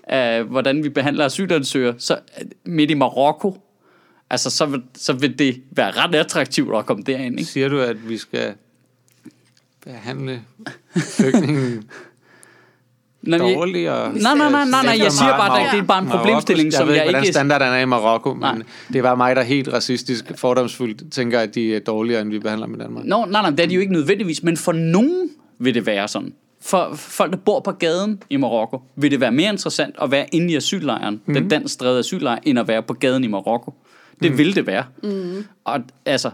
[0.09, 3.57] af, hvordan vi behandler asylansøgere, så øh, midt i Marokko,
[4.29, 7.39] altså så vil, så vil det være ret attraktivt at komme derind.
[7.39, 7.51] Ikke?
[7.51, 8.53] Siger du, at vi skal
[9.85, 10.41] behandle
[11.17, 11.83] flygtningen
[13.21, 14.13] vi, dårligere?
[14.13, 16.79] nej, nej, nej, nej, nej, jeg siger bare, at det er bare en problemstilling, som
[16.79, 17.33] jeg ved jeg ikke, hvordan ikke...
[17.33, 18.55] standarderne er i Marokko, men Nej.
[18.93, 22.67] det var mig, der helt racistisk, fordomsfuldt tænker, at de er dårligere, end vi behandler
[22.67, 23.05] med Danmark.
[23.05, 25.29] Nå, nej, nej, det er de jo ikke nødvendigvis, men for nogen
[25.59, 26.33] vil det være sådan.
[26.61, 30.25] For folk, der bor på gaden i Marokko, vil det være mere interessant at være
[30.31, 31.33] inde i asyllejren, mm.
[31.33, 33.73] den dansk drevet asyllejr, end at være på gaden i Marokko.
[34.23, 34.37] Det mm.
[34.37, 34.83] vil det være.
[35.03, 35.45] Mm.
[35.63, 36.31] Og, altså,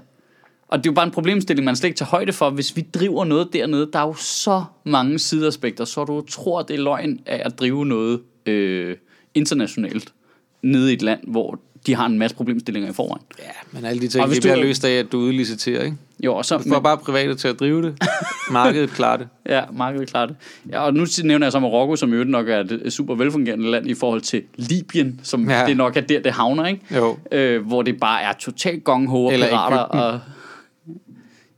[0.68, 2.50] og det er jo bare en problemstilling, man slet ikke tager højde for.
[2.50, 6.74] Hvis vi driver noget dernede, der er jo så mange sideaspekter, så du tror, det
[6.74, 8.98] er løgn af at drive noget øh,
[9.34, 10.14] internationalt
[10.62, 13.24] nede i et land, hvor de har en masse problemstillinger i forvejen.
[13.40, 15.84] Ja, men alle de Og ting, hvis det bliver du- løst af, at du udliciterer,
[15.84, 15.98] ikke?
[16.24, 17.98] Jo, og så, Du får bare private til at drive det.
[18.52, 19.28] Markedet klarer det.
[19.50, 20.36] Ja, markedet klarer det.
[20.72, 23.90] Ja, og nu nævner jeg så Marokko, som øvrigt nok er et super velfungerende land
[23.90, 25.66] i forhold til Libyen, som Ja.
[25.68, 26.82] det nok er der, det havner, ikke?
[26.96, 27.18] Jo.
[27.32, 29.78] Øh, hvor det bare er totalt gongho og Eller pirater.
[29.78, 30.00] Egypten.
[30.00, 30.20] Og...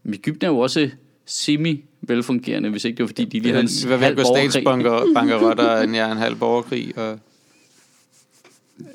[0.03, 0.89] Men Egypten er jo også
[1.25, 4.51] semi-velfungerende, hvis ikke det var fordi, de lige havde en halv borgerkrig.
[4.51, 7.19] statsbankerot og en, ja, en halv borgerkrig og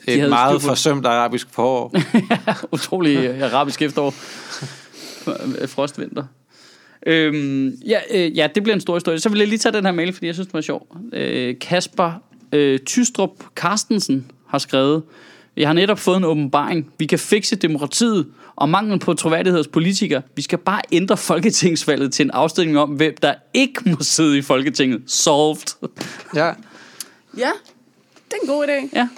[0.09, 1.95] et meget styr forsømt arabisk forår.
[2.73, 4.11] Utrolig øh, arabisk efterår.
[5.75, 6.25] Frostvinter.
[7.07, 9.19] Øhm, ja, øh, ja, det bliver en stor historie.
[9.19, 10.97] Så vil jeg lige tage den her mail, fordi jeg synes, den var sjov.
[11.13, 12.13] Øh, Kasper
[12.53, 15.03] øh, Tystrup Carstensen har skrevet,
[15.57, 16.93] jeg har netop fået en åbenbaring.
[16.99, 18.27] Vi kan fikse demokratiet
[18.57, 20.23] og manglen på troværdighed hos politikere.
[20.37, 24.43] Vi skal bare ændre folketingsvalget til en afstemning om, hvem der ikke må sidde i
[24.43, 25.03] Folketinget.
[25.07, 25.89] Solved.
[26.35, 26.53] Ja,
[27.37, 27.51] Ja,
[28.31, 28.99] det er en god idé.
[28.99, 29.09] Ja.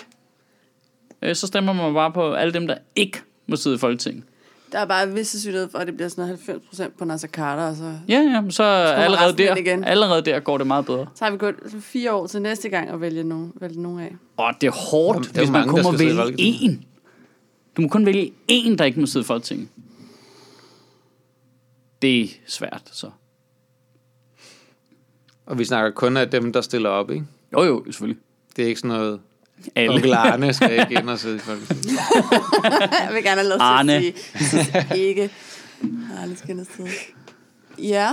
[1.25, 4.25] Øh, så stemmer man bare på alle dem, der ikke må sidde i Folketinget.
[4.73, 7.29] Der er bare visse sandsynlighed for, at det bliver sådan noget 90 procent på Nasser
[7.29, 9.85] Carter, og så, Ja, ja, men så allerede der, igen.
[9.85, 11.07] allerede der går det meget bedre.
[11.15, 14.17] så har vi gået fire år til næste gang at vælge nogen, vælge nogen af.
[14.37, 16.79] Og det er hårdt, Jamen, det er hvis jo man mange, kun må vælge én.
[17.77, 19.69] Du må kun vælge én, der ikke må sidde i Folketinget.
[22.03, 23.11] Det er svært, så.
[25.47, 27.25] og vi snakker kun af dem, der stiller op, ikke?
[27.53, 28.23] Jo, jo, selvfølgelig.
[28.57, 29.21] Det er ikke sådan noget,
[29.77, 29.95] Alle.
[29.95, 31.87] onkel Arne skal ikke ind og sidde i Folketinget.
[33.01, 33.95] Jeg vil gerne have lov til Arne.
[33.95, 35.31] at sige, jeg synes ikke.
[36.21, 36.87] Arne skal ind sted.
[37.79, 38.11] Ja,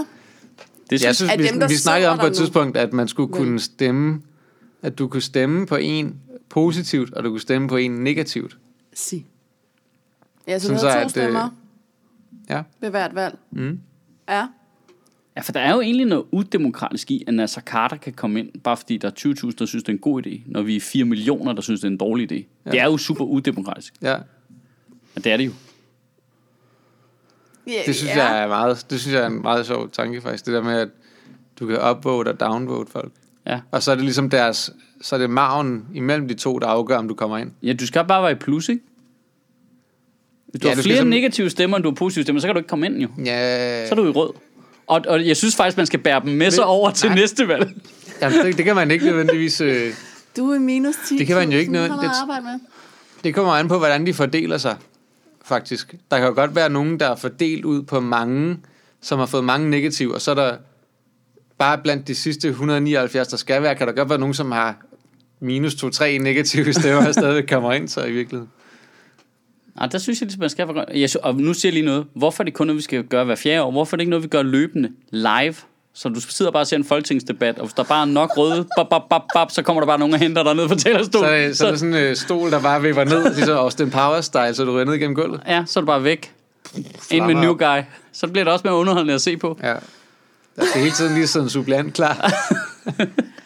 [0.90, 3.08] Det Jeg synes, synes, Af vi, dem, vi snakkede om på et tidspunkt, at man
[3.08, 4.22] skulle kunne stemme,
[4.82, 6.16] at du kunne stemme på en
[6.50, 8.58] positivt, og du kunne stemme på en negativt.
[8.94, 9.26] sig.
[10.48, 11.50] Ja, så Sådan du havde to at, øh, stemmer
[12.50, 12.62] Ja.
[12.82, 13.38] ved hvert valg.
[13.52, 13.80] Mm.
[14.30, 14.46] Ja.
[15.36, 18.50] Ja, for der er jo egentlig noget udemokratisk i, at Nasser Carter kan komme ind,
[18.64, 19.12] bare fordi der er
[19.46, 21.80] 20.000, der synes, det er en god idé, når vi er 4 millioner, der synes,
[21.82, 22.46] det er en dårlig idé.
[22.66, 22.72] Ja.
[22.72, 23.94] Det er jo super udemokratisk.
[24.02, 24.16] Ja,
[25.16, 25.52] Og det er det jo.
[27.68, 28.24] ja det synes ja.
[28.26, 30.74] jeg er meget, det synes jeg er en meget sjov tanke faktisk, det der med,
[30.80, 30.90] at
[31.60, 33.12] du kan upvote og downvote folk.
[33.48, 33.60] Ja.
[33.72, 34.72] Og så er det ligesom deres,
[35.02, 37.52] så er det marven imellem de to, der afgør, om du kommer ind.
[37.64, 38.82] Ja, du skal bare være i plus, ikke?
[40.48, 42.48] Hvis du Ja, har du flere som- negative stemmer, end du har positive stemmer, så
[42.48, 43.08] kan du ikke komme ind jo.
[43.26, 44.34] Ja, Så er du i rød.
[44.88, 47.16] Og, og jeg synes faktisk, man skal bære dem med sig over til Nej.
[47.20, 47.70] næste valg.
[48.22, 49.62] Jamen, det, det kan man ikke nødvendigvis...
[49.62, 49.94] Øh,
[50.38, 51.18] Du er minus 10.
[51.18, 52.60] Det kan man jo ikke noget- det- arbejde med.
[53.24, 54.76] det kommer an på, hvordan de fordeler sig,
[55.46, 55.96] faktisk.
[56.12, 58.58] Der kan jo godt være nogen, der er fordelt ud på mange,
[59.02, 60.56] som har fået mange negative, og så er der
[61.58, 64.76] bare blandt de sidste 179, der skal være, kan der godt være nogen, som har
[65.40, 68.52] minus 2-3 negative stemmer, og stadig kommer ind, så i virkeligheden.
[69.76, 71.86] Nej, der synes jeg, ligesom, man skal være jeg, sy- Og nu siger jeg lige
[71.86, 72.06] noget.
[72.16, 73.72] Hvorfor er det kun noget, vi skal gøre hver fjerde år?
[73.72, 75.56] Hvorfor er det ikke noget, vi gør løbende live?
[75.94, 78.66] Så du sidder bare og ser en folketingsdebat, og hvis der bare er nok røde,
[78.78, 80.84] bap, bap, bap, bap, så kommer der bare nogen og henter dig ned på Så
[80.84, 81.30] talerstolen.
[81.30, 83.90] er, det, så er det sådan en øh, stol, der bare vipper ned, ligesom Austin
[83.92, 85.42] Powers style, så du ryger ned gennem gulvet.
[85.48, 86.34] Ja, så er du bare væk.
[87.12, 87.80] Ind med new guy.
[88.12, 89.58] Så bliver det også mere underholdende at se på.
[89.64, 89.74] Ja.
[90.56, 92.32] Der skal hele tiden lige sådan en suppleant klar.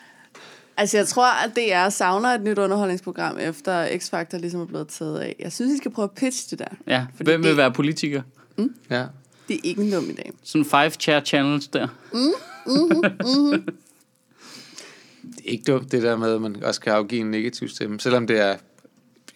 [0.78, 5.20] Altså, jeg tror, at DR savner et nyt underholdningsprogram, efter X-Factor ligesom er blevet taget
[5.20, 5.36] af.
[5.40, 6.76] Jeg synes, I skal prøve at pitche det der.
[6.88, 8.22] Ja, Fordi hvem vil det- være politiker?
[8.90, 9.06] Ja.
[9.48, 10.32] Det er ikke en dum idé.
[10.44, 11.88] Sådan five chair challenge der.
[15.36, 18.00] Det er ikke dumt, det der med, at man også kan afgive en negativ stemme,
[18.00, 18.56] selvom det er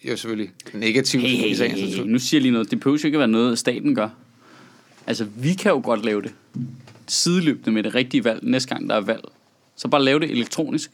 [0.04, 2.02] jo selvfølgelig negativt Hey, i hey, sagens hey, hey.
[2.04, 2.70] Nu siger jeg lige noget.
[2.70, 4.08] Det behøver jo ikke at være noget, staten gør.
[5.06, 6.34] Altså, vi kan jo godt lave det.
[7.06, 9.24] Sideløbende med det rigtige valg, næste gang der er valg.
[9.76, 10.90] Så bare lave det elektronisk.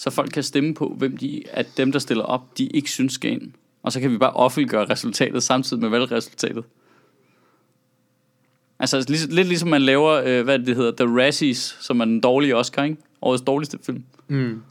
[0.00, 3.12] Så folk kan stemme på, hvem de, at dem, der stiller op, de ikke synes
[3.12, 3.52] skal ind.
[3.82, 6.64] Og så kan vi bare offentliggøre resultatet samtidig med valgresultatet.
[8.78, 12.20] Altså lidt, lidt ligesom man laver, øh, hvad det hedder, The Razzies, som er den
[12.20, 12.96] dårlige Oscar, ikke?
[13.22, 14.04] Årets dårligste film.
[14.28, 14.36] Mm.
[14.36, 14.62] Man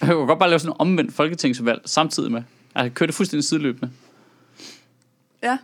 [0.00, 2.42] kan godt bare lave sådan en omvendt folketingsvalg samtidig med.
[2.74, 3.90] Altså køre det fuldstændig sideløbende.
[5.42, 5.58] Ja.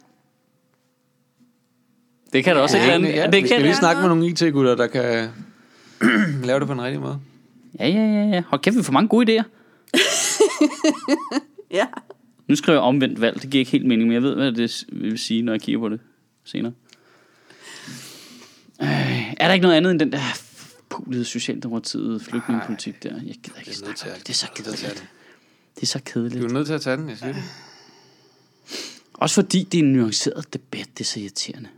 [2.33, 3.19] Det kan da også Ja, et eller andet.
[3.19, 5.29] ja, det vi kan skal lige snakke med nogle IT-gutter, der kan
[6.49, 7.21] lave det på en rigtig måde.
[7.79, 8.43] Ja, ja, ja, ja.
[8.47, 9.45] Hold kæft, vi får mange gode idéer.
[11.71, 11.87] Ja.
[12.49, 13.43] Nu skriver jeg omvendt valg.
[13.43, 15.81] Det giver ikke helt mening, men jeg ved, hvad det vil sige, når jeg kigger
[15.81, 16.01] på det
[16.45, 16.73] senere.
[18.83, 20.19] Øh, er der ikke noget andet end den der
[20.89, 23.11] pulede Socialdemokratiet flygtningepolitik der?
[23.27, 24.19] Jeg gider ikke snakke det.
[24.27, 25.05] Det er så kedeligt.
[25.75, 26.45] Det er så Du kedeligt.
[26.45, 27.43] er nødt til at tage den, jeg siger det.
[29.15, 30.89] Også fordi det er en nuanceret debat.
[30.99, 31.69] Det er så irriterende.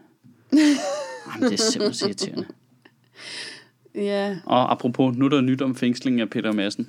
[0.53, 2.47] Jamen, det er simpelthen så irriterende.
[3.95, 4.37] Ja.
[4.45, 6.89] Og apropos, nu er der nyt om fængslingen af Peter Madsen.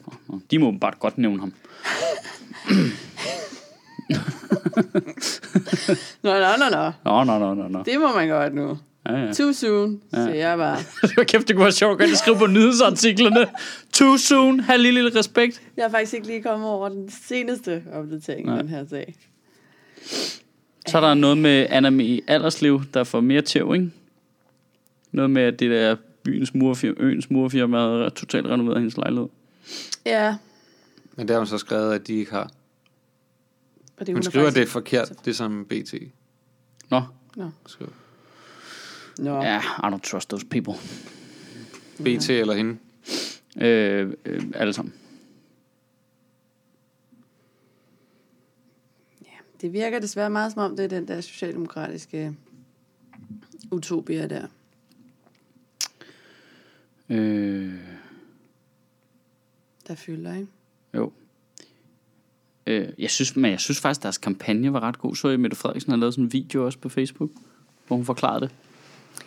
[0.51, 1.53] De må bare godt nævne ham.
[6.23, 6.91] Nå, nå, nå, nå.
[7.05, 7.83] Nå, nå, nå, nå, nå.
[7.83, 8.77] Det må man godt nu.
[9.09, 9.33] Ja, ja.
[9.33, 10.23] Too soon, ja.
[10.23, 10.77] siger jeg bare.
[11.25, 13.47] Kæft, det kunne være sjovt at skrive på nyhedsartiklerne.
[13.93, 14.59] Too soon.
[14.59, 15.61] Ha' lige lidt respekt.
[15.77, 19.15] Jeg er faktisk ikke lige kommet over den seneste opdatering den her sag.
[20.87, 23.91] Så er der noget med Anna i Aldersliv, der får mere tæv, ikke?
[25.11, 25.95] Noget med, at det der
[26.25, 29.27] byens murfirma, øens murfirma havde totalt renoveret hendes lejlighed.
[30.05, 30.37] Ja,
[31.15, 32.51] Men der har hun så skrevet, at de ikke har.
[33.99, 35.93] det Hun er skriver, at det er forkert, det som BT
[36.89, 37.01] Nå,
[37.35, 37.49] Nå.
[37.65, 37.91] skriver.
[39.17, 39.35] Nå.
[39.41, 40.73] ja, I don't trust those people.
[41.97, 42.77] BT eller hende.
[43.61, 44.93] Øh, øh, alle sammen.
[49.61, 52.35] Det virker desværre meget som om, det er den der socialdemokratiske
[53.71, 54.47] utopia der.
[57.09, 57.73] Øh,
[59.87, 60.47] der fylder, ikke?
[60.95, 61.11] jo.
[62.67, 65.15] Øh, jeg synes, men jeg synes faktisk, deres kampagne var ret god.
[65.15, 67.29] Så I, Mette Frederiksen har lavet sådan en video også på Facebook,
[67.87, 68.49] hvor hun forklarede det.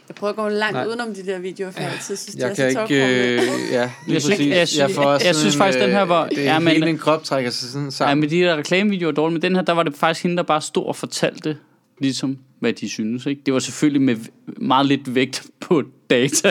[0.09, 0.87] Jeg prøver at gå langt Nej.
[0.87, 2.95] Udenom de der videoer, for jeg altid synes, Jeg det kan er så ikke...
[3.35, 3.41] Øh,
[3.72, 4.51] ja, lige Jeg synes- præcis.
[4.57, 6.68] jeg synes- får også jeg synes faktisk, den her var- øh, Det ja, er men-
[6.72, 8.20] hele en krop trækker sig sådan Ja, sammen.
[8.20, 10.43] men de der reklamevideoer er dårlige, men den her, der var det faktisk hende, der
[10.43, 11.59] bare stod og fortalte,
[12.01, 13.27] ligesom, hvad de synes.
[13.27, 13.43] Ikke?
[13.47, 14.17] Det var selvfølgelig med
[14.57, 16.49] meget lidt vægt på data.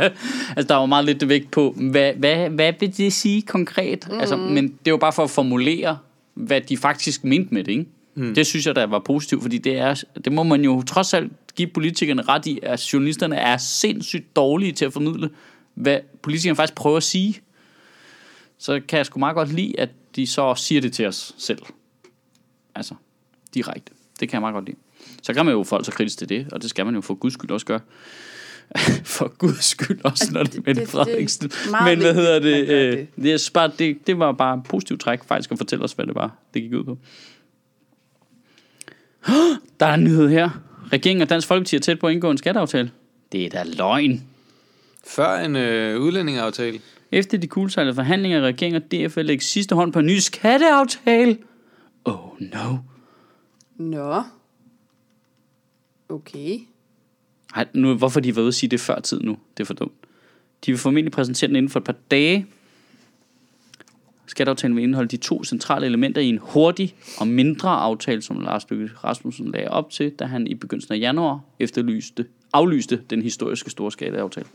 [0.56, 4.08] Altså, der var meget lidt vægt på, hvad, hvad, hvad vil det sige konkret?
[4.12, 4.20] Mm.
[4.20, 5.98] Altså, men det var bare for at formulere,
[6.34, 7.86] hvad de faktisk mente med det, ikke?
[8.16, 8.36] Mm.
[8.36, 11.32] Det synes jeg, der var positivt, fordi det, er, det må man jo trods alt
[11.56, 15.30] give politikerne ret i, at journalisterne er sindssygt dårlige til at formidle,
[15.74, 17.42] hvad politikerne faktisk prøver at sige.
[18.58, 21.62] Så kan jeg sgu meget godt lide, at de så siger det til os selv.
[22.76, 22.94] Altså,
[23.54, 23.92] direkte.
[24.20, 24.78] Det kan jeg meget godt lide.
[25.28, 27.14] Så kan man jo forholde sig kritisk til det, og det skal man jo for
[27.14, 27.80] guds skyld også gøre.
[29.18, 31.50] for guds skyld også, når det er det- Mette det- Frederiksen.
[31.50, 32.68] det er Men hvad hedder det?
[32.68, 33.08] gør Øh, det.
[33.16, 36.06] det, er bare, det, det var bare en positiv træk faktisk at fortælle os, hvad
[36.06, 36.98] det var, det gik ud på.
[39.80, 40.50] Der er en nyhed her.
[40.94, 42.92] Regeringen og Dansk Folkeparti er tæt på at indgå en skatteaftale.
[43.32, 44.24] Det er da løgn.
[45.08, 46.80] Før en øh, udlændingeaftale.
[47.12, 51.38] Efter de kuldsejlede forhandlinger, regeringen og DF vil lægge sidste hånd på en ny skatteaftale.
[52.06, 52.78] Oh no.
[53.78, 54.24] Nå.
[56.10, 56.60] Okay.
[57.56, 59.38] Ej, nu, hvorfor de var ude at sige det før tid nu?
[59.58, 59.94] Det er for dumt.
[60.66, 62.48] De vil formentlig præsentere den inden for et par dage.
[64.26, 68.70] Skatteaftalen vil indeholde de to centrale elementer i en hurtig og mindre aftale, som Lars
[68.70, 73.70] Løkke Rasmussen lagde op til, da han i begyndelsen af januar efterlyste, aflyste den historiske
[73.70, 74.48] store skatteaftale.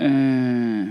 [0.00, 0.88] Øh,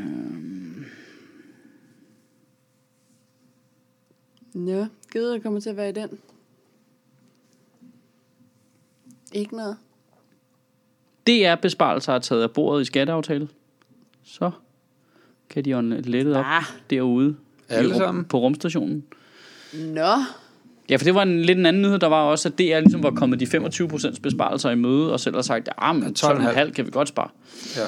[4.54, 6.10] Nå, givet jeg kommer til at være i den.
[9.34, 9.78] Ikke noget.
[11.28, 13.48] DR-besparelser er taget af bordet i skatteaftale.
[14.26, 14.52] Så
[15.50, 16.64] kan de ånde lettet op Ah.
[16.90, 17.36] derude.
[17.70, 18.26] Alle i sammen?
[18.26, 19.04] På rumstationen.
[19.74, 20.14] Nå.
[20.90, 22.00] Ja, for det var en lidt en anden nyhed.
[22.00, 25.36] Der var også, at DR ligesom var kommet de 25% besparelser i møde, og selv
[25.36, 27.30] har sagt, at men 12,5 kan vi godt spare.
[27.76, 27.82] Ja.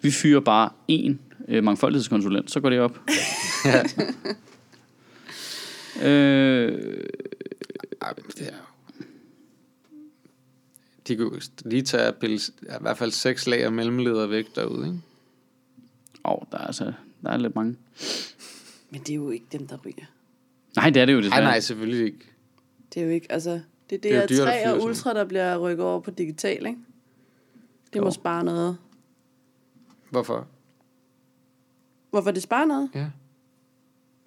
[0.00, 2.98] Vi fyrer bare en øh, mangfoldighedskonsulent, så går det op.
[6.02, 6.72] øh,
[8.02, 8.52] Ej, men det er.
[11.08, 14.86] De kunne lige tage at pille, i hvert fald seks lag af mellemleder væk derude,
[14.86, 14.98] ikke?
[16.24, 16.92] åh, der er altså
[17.22, 17.76] der er lidt mange.
[18.90, 20.04] Men det er jo ikke dem, der ryger.
[20.76, 21.42] Nej, det er det jo Nej, desværre.
[21.42, 22.32] nej, selvfølgelig ikke.
[22.94, 23.50] Det er jo ikke, altså...
[23.90, 25.84] Det er Det er jo det, er at 3 fyre og Ultra, der bliver rykket
[25.86, 26.78] over på digital, ikke?
[27.92, 28.04] Det Jo.
[28.04, 28.76] må spare noget.
[30.10, 30.46] Hvorfor?
[32.10, 32.90] Hvorfor det sparer noget?
[32.94, 33.06] Ja.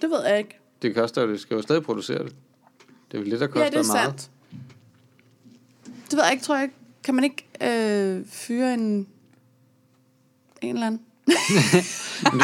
[0.02, 0.60] Det ved jeg ikke.
[0.82, 2.36] Det koster jo, det skal jo stadig producere det.
[3.12, 4.06] Det er jo det, der koster Ja, det er meget.
[4.20, 4.32] sandt.
[6.12, 6.76] Det ved jeg ikke, tror jeg ikke.
[7.04, 9.08] Kan man ikke øh, fyre en...
[10.62, 11.02] En eller anden?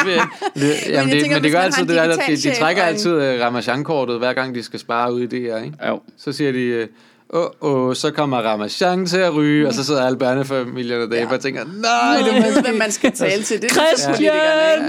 [0.04, 0.22] Det, ikke.
[0.66, 3.12] det, jamen, det, tænker, men det gør altid det der, de, de trækker og altid
[3.12, 5.86] uh, Ramachan-kortet, hver gang de skal spare ud i det her, ikke?
[5.86, 6.00] Jo.
[6.16, 6.88] Så siger de, øh,
[7.30, 11.32] åh, åh, så kommer Ramachan til at ryge, og så sidder alle børnefamilierne der ja.
[11.32, 13.62] og tænker, nej, det ved, hvem man skal tale til.
[13.62, 14.82] Det er Christian!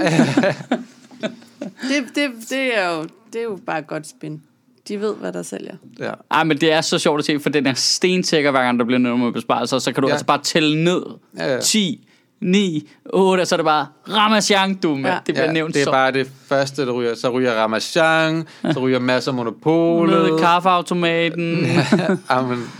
[1.88, 3.02] det, det, det, er jo,
[3.32, 4.42] det er jo bare et godt spin.
[4.88, 5.74] De ved, hvad der sælger.
[5.98, 6.10] Ja.
[6.30, 8.84] Ej, men det er så sjovt at se, for den er stentækker, hver gang der
[8.84, 10.10] bliver noget med besparelser, så kan du Ja.
[10.10, 10.14] ja.
[10.14, 11.02] altså bare tælle ned.
[11.36, 11.60] Ja, ja.
[11.60, 12.06] 10,
[12.40, 15.04] 9, 8, og så er det bare Ramachan, du med.
[15.04, 15.10] Ja.
[15.14, 15.18] Ja.
[15.26, 17.14] Det bliver ja, nævnt det er så bare det første, der ryger.
[17.14, 20.30] Så ryger Ramachan, så ryger masser af monopolet.
[20.30, 21.66] med kaffeautomaten.
[22.30, 22.70] Jamen,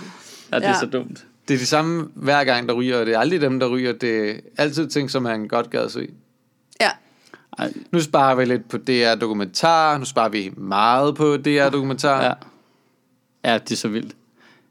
[0.52, 0.74] ja, det er Ja.
[0.80, 1.24] så dumt.
[1.48, 3.92] det er de samme hver gang, der ryger, og det er aldrig dem, der ryger.
[3.92, 6.08] Det er altid ting, som man godt gad se.
[7.60, 12.22] Ej, Nu sparer vi lidt på DR Dokumentar, nu sparer vi meget på DR Dokumentar.
[12.24, 12.32] ja.
[13.52, 14.16] ja, det er så vildt.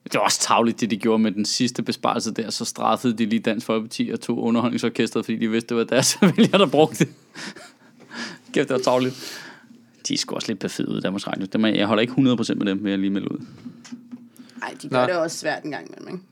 [0.03, 2.49] Det var også tavligt, det de gjorde med den sidste besparelse der.
[2.49, 6.17] Så straffede de lige Dansk Folkeparti og tog underholdningsorkestret, fordi de vidste, det var deres
[6.37, 7.13] vælger, der brugte det.
[8.53, 9.41] Kæft, det var tavligt.
[10.07, 11.45] De er sgu også lidt perfide ud, Danmarks Radio.
[11.53, 12.17] Dem er, jeg holder ikke 100%
[12.55, 13.45] med dem, vil jeg lige melde ud.
[14.61, 15.07] Ej, de gør Nå.
[15.07, 16.25] det også svært en gang imellem, ikke?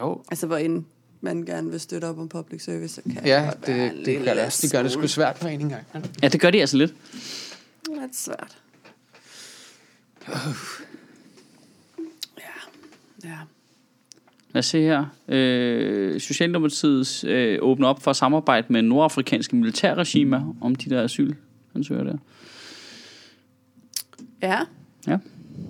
[0.00, 0.22] Jo.
[0.30, 0.84] Altså, hvor end
[1.20, 4.44] man gerne vil støtte op om public service, så kan Ja, det, det, gør det,
[4.44, 4.58] også.
[4.62, 5.84] det gør det sgu svært for en engang.
[6.22, 6.94] Ja, det gør de altså lidt.
[8.00, 8.58] Lidt svært.
[12.38, 12.44] Ja.
[13.24, 13.36] Ja.
[14.52, 15.04] Lad os se her.
[15.28, 22.18] Øh, Socialdemokratiet øh, åbner op for samarbejde med nordafrikanske militærregimer om de der asylansøgere der.
[24.42, 24.60] Ja.
[25.06, 25.18] Ja,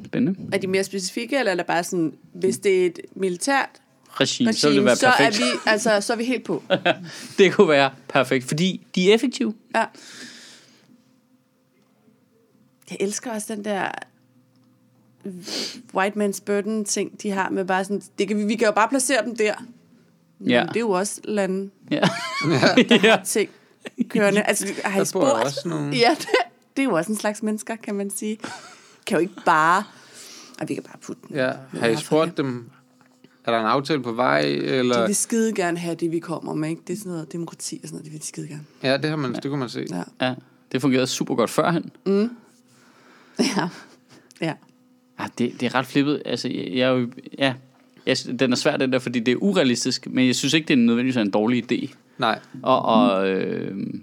[0.06, 0.40] spændende.
[0.52, 3.68] Er de mere specifikke, eller er det bare sådan, hvis det er et militært
[4.20, 5.38] Regime, så vil det regime, være så er, perfekt.
[5.44, 6.62] vi, altså, så er vi helt på.
[7.38, 9.54] Det kunne være perfekt, fordi de er effektive.
[9.74, 9.84] Ja.
[12.90, 13.88] Jeg elsker også den der
[15.94, 18.72] white man's burden ting, de har med bare sådan, det kan vi, vi kan jo
[18.72, 19.54] bare placere dem der.
[20.38, 20.64] Men Ja.
[20.68, 22.00] Det er jo også lande, Ja.
[22.88, 23.10] der ja.
[23.16, 23.50] har ting
[24.08, 24.42] kørende.
[24.42, 25.44] Altså, har I Der bor jo spurgt?
[25.44, 25.96] også nogle...
[25.96, 26.28] Ja, det,
[26.76, 28.38] det er jo også en slags mennesker, kan man sige.
[29.06, 29.84] Kan jo ikke bare...
[30.60, 31.36] Og vi kan bare putte dem.
[31.36, 32.70] Ja, har I spurgt dem,
[33.48, 35.06] er der en aftale på vej, De eller...
[35.06, 36.68] vil skide gerne have det, vi kommer med.
[36.68, 36.82] Ikke?
[36.86, 38.64] Det er sådan noget demokrati og sådan noget, det vil de skide gerne.
[38.82, 39.86] Ja, det, har man, det kunne man se.
[39.90, 40.26] Ja.
[40.26, 40.34] ja,
[40.72, 41.90] det fungerede super godt førhen.
[43.38, 43.68] Ja.
[44.40, 44.52] Ja.
[45.20, 46.22] Ja, det, det er ret flippet.
[46.24, 47.08] Altså, jeg, jeg er jo...
[47.38, 47.54] Ja,
[48.06, 50.72] jeg, den er svær, den der, fordi det er urealistisk, men jeg synes ikke, det
[50.74, 51.94] er nødvendigvis en dårlig idé.
[52.18, 54.02] Nej, Og, og, øh, Men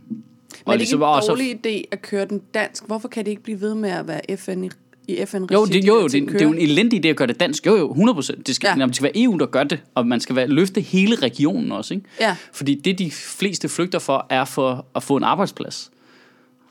[0.66, 2.86] det er ikke en også- dårlig idé at køre den dansk.
[2.88, 4.70] Hvorfor kan det ikke blive ved med at være FN i,
[5.08, 5.54] i FN-regi?
[5.54, 7.40] Jo, det, jo, jo de det, det er jo en elendig idé at gøre det
[7.40, 7.66] dansk.
[7.66, 8.42] Jo, jo, 100%.
[8.48, 8.72] Det skal, Ja.
[8.72, 11.72] jamen, det skal være EU, der gør det, og man skal være, løfte hele regionen
[11.72, 11.94] også.
[11.94, 12.06] Ikke?
[12.20, 12.36] Ja.
[12.54, 15.92] Fordi det, de fleste flygter for, er for at få en arbejdsplads.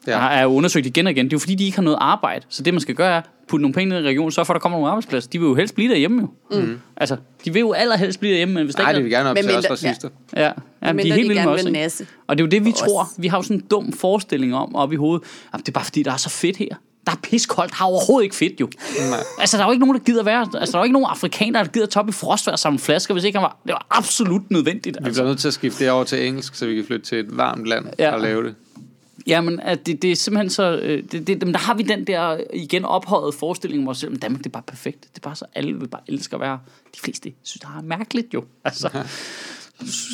[0.06, 0.12] Ja.
[0.12, 0.18] Ja.
[0.18, 1.24] Jeg har jo undersøgt igen og igen.
[1.24, 2.46] Det er jo fordi, de ikke har noget arbejde.
[2.48, 4.54] Så det, man skal gøre, er putte nogle penge ned i regionen, så for, at
[4.54, 5.30] der kommer nogle arbejdspladser.
[5.30, 6.60] De vil jo helst blive derhjemme jo.
[6.60, 6.80] Mm.
[6.96, 9.36] Altså, de vil jo allerhelst blive derhjemme, men hvis Nej, ikke de vil gerne op
[9.36, 10.08] til os racister.
[10.36, 12.00] Ja, ja Men men de er helt de vilde gerne med os.
[12.00, 12.12] ikke?
[12.26, 13.08] Og det er jo det, vi tror.
[13.18, 15.26] Vi har jo sådan en dum forestilling om op i hovedet.
[15.52, 16.74] Jamen, det er bare fordi, der er så fedt her.
[17.06, 17.72] Der er piskoldt.
[17.72, 18.68] Er overhovedet ikke fedt jo.
[19.10, 19.18] Nej.
[19.38, 20.40] Altså, der er jo ikke nogen, der gider være...
[20.40, 23.14] Altså, der er jo ikke nogen afrikanere, der gider toppe i frostvejr og samle flasker,
[23.14, 23.56] hvis ikke han var...
[23.66, 24.96] Det var absolut nødvendigt.
[25.00, 25.20] Vi Altså.
[25.22, 27.36] bliver nødt til at skifte det over til engelsk, så vi kan flytte til et
[27.36, 28.12] varmt land Ja.
[28.14, 28.54] og lave det.
[29.26, 30.76] Jamen, at det, det er simpelthen så...
[30.82, 34.10] øh, Det, det, men der har vi den der igen ophøjet forestilling om os selv.
[34.10, 35.00] Men Danmark, det er bare perfekt.
[35.02, 35.44] Det er bare så...
[35.54, 36.58] Alle vil bare elske at være...
[36.94, 38.44] De fleste synes, det er mærkeligt jo.
[38.64, 38.88] Altså,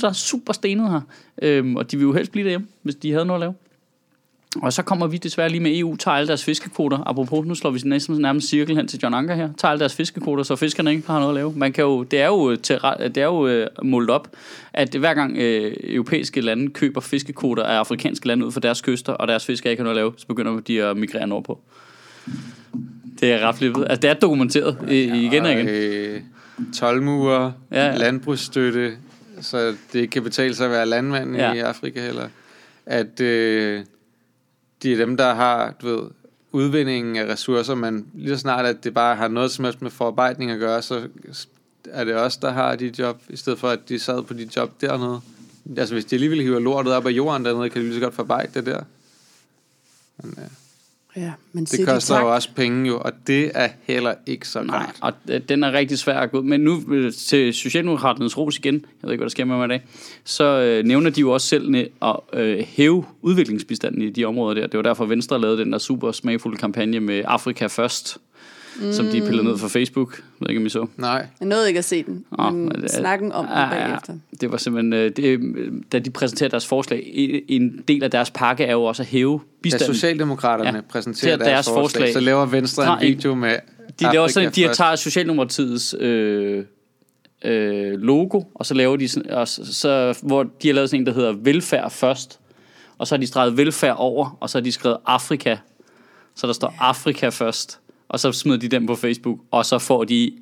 [0.01, 1.01] der er super stenet her.
[1.43, 3.55] Øhm, og de vil jo helst blive derhjemme, hvis de havde noget at lave.
[4.57, 6.99] Og så kommer vi desværre lige med EU, tager alle deres fiskekvoter.
[7.07, 9.49] Apropos, nu slår vi næsten nærmest cirkel hen til John Anker her.
[9.59, 11.53] Tager alle deres fiskekvoter, så fiskerne ikke har noget at lave.
[11.57, 14.29] Man kan jo, det er jo, til, det er jo øh, målt op,
[14.73, 19.13] at hver gang øh, europæiske lande køber fiskekvoter af afrikanske lande ud for deres kyster,
[19.13, 21.59] og deres fiskere ikke har noget at lave, så begynder de at migrere nordpå.
[23.21, 23.83] Det er ret flippet.
[23.83, 25.69] Altså, det er dokumenteret øh, igen og igen.
[25.69, 26.21] Øh,
[26.75, 28.93] tolvmurer, Ja, landbrugsstøtte,
[29.41, 31.37] så det kan betale sig at være landmand.
[31.37, 31.53] Ja.
[31.53, 32.29] i Afrika heller.
[32.87, 33.81] At øh,
[34.83, 36.11] de er dem, der har, du ved,
[36.53, 39.91] udvindingen af ressourcer, men lige så snart, at det bare har noget som helst med
[39.91, 41.09] forarbejdning at gøre, så
[41.91, 44.49] er det os, der har de job, i stedet for, at de sad på de
[44.57, 45.21] job dernede.
[45.77, 48.15] Altså, hvis de alligevel hiver lortet op af jorden dernede, kan de lige så godt
[48.15, 48.83] forarbejde det der.
[50.23, 50.43] Men, ja.
[51.17, 54.79] Ja, men Det koster jo også penge jo, og det er heller ikke så Nej,
[54.79, 54.97] godt.
[55.01, 56.43] og øh, den er rigtig svær at gå.
[56.43, 59.65] Men nu øh, til Socialdemokraternes ros igen, jeg ved ikke, hvad der sker med mig
[59.65, 59.83] i dag,
[60.25, 64.67] så øh, nævner de jo også selv at øh, hæve udviklingsbistanden i de områder der.
[64.67, 68.19] Det var derfor, Venstre lavede den der super smagfulde kampagne med Afrika først,
[68.77, 68.93] mm.
[68.93, 70.17] som de pillede ned fra Facebook.
[70.19, 70.87] Jeg ved ikke, om I så.
[70.97, 73.69] Nej, Jeg nåede ikke at se den, Åh, men det- snakken om den Ja, ja,
[73.87, 74.15] bagefter.
[74.41, 75.41] Det var simpelthen, øh, det,
[75.93, 77.11] da de præsenterede deres forslag,
[77.49, 79.95] en- del af deres pakke er jo også at hæve da bistanden.
[79.95, 80.81] Socialdemokraterne ja.
[80.91, 82.13] Præsenterer er deres, deres forslag, forslag.
[82.13, 83.57] så laver Venstre Tager en video med
[84.01, 86.65] De laver sådan, Afrika de har taget Socialdemokratiets øh,
[87.45, 91.01] øh, logo, og så laver de sådan, og så, så, hvor de har lavet sådan
[91.03, 92.41] en, der hedder velfærd først,
[92.99, 95.57] og så har de streget velfærd over, og så har de skrevet Afrika,
[96.35, 97.79] så der står Afrika først,
[98.11, 100.33] og så smider de den på Facebook, og så får de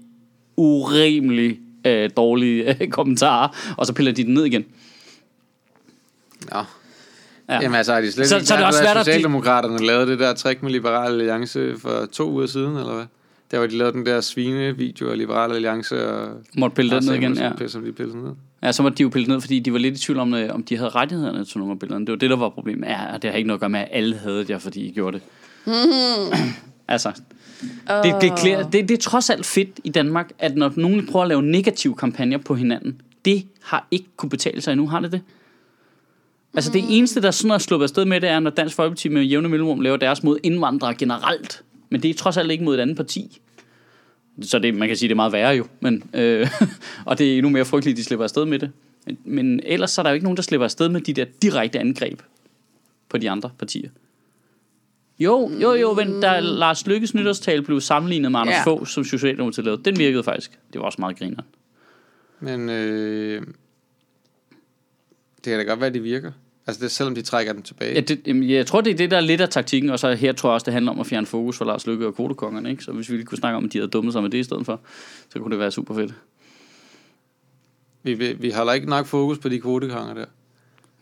[0.57, 4.65] urimelig øh, dårlige øh, kommentarer, og så piller de den ned igen.
[6.53, 6.59] Nå.
[7.49, 7.61] Ja.
[7.63, 9.87] Jamen altså, har de slet Så- ikke så er det også svært at de- Socialdemokraterne
[9.87, 13.05] lavede det der trick med Liberal Alliance for to uger siden, eller hvad?
[13.51, 16.31] Der var de lavede den der svine-video af Liberal Alliance og...
[16.59, 17.69] Måtte pille den ned igen, ja.
[17.69, 18.31] Som de pillede ned.
[18.63, 20.55] Ja, så måtte de jo pille ned, fordi de var lidt i tvivl om, øh,
[20.55, 22.07] om de havde rettighederne til nogle af billederne.
[22.07, 22.89] Det var det, der var problemet.
[22.89, 24.93] Ja, og det har ikke noget at gøre med, at alle havde det, fordi I
[24.93, 25.23] gjorde det.
[26.89, 27.13] altså,
[28.05, 31.23] det, det, klæder, det, det er trods alt fedt i Danmark, at når nogen prøver
[31.23, 35.13] at lave negative kampagner på hinanden, det har ikke kunne betale sig endnu, har det
[35.13, 35.21] det?
[36.55, 39.23] Altså det eneste, der sådan er sluppet afsted med, det er, når Dansk Folkeparti med
[39.23, 41.63] jævne mellemrum laver deres mod indvandrere generelt.
[41.91, 43.41] Men det er trods alt ikke mod et andet parti.
[44.43, 45.67] Så det, man kan sige, det er meget værre jo.
[45.81, 46.49] Men, øh,
[47.07, 48.71] og det er endnu mere frygteligt, at de slipper afsted med det.
[49.07, 51.25] Men, men ellers så er der jo ikke nogen, der slipper afsted med de der
[51.43, 52.23] direkte angreb
[53.09, 53.91] på de andre partier.
[55.19, 58.65] Jo, jo, jo, men da Lars Lykkes nytårstale blev sammenlignet med Anders Ja.
[58.65, 60.59] Fogh, som Socialdemokratiet lavede, den virkede faktisk.
[60.73, 61.43] Det var også meget griner.
[62.41, 63.43] Men øh,
[65.37, 66.33] det kan da godt være, at de virker.
[66.67, 67.95] Altså, det er, selvom de trækker den tilbage.
[67.95, 70.15] Ja, det, jamen, jeg tror, det er det, der er lidt af taktikken, og så
[70.15, 72.71] her tror jeg også, det handler om at fjerne fokus for Lars Lykke og kodekongerne,
[72.71, 72.85] ikke?
[72.85, 74.43] Så hvis vi lige kunne snakke om, at de havde dummet sig med det i
[74.43, 74.81] stedet for,
[75.33, 76.15] så kunne det være super fedt.
[78.03, 80.25] Vi, vi, vi holder ikke nok fokus på de kvotekonger der.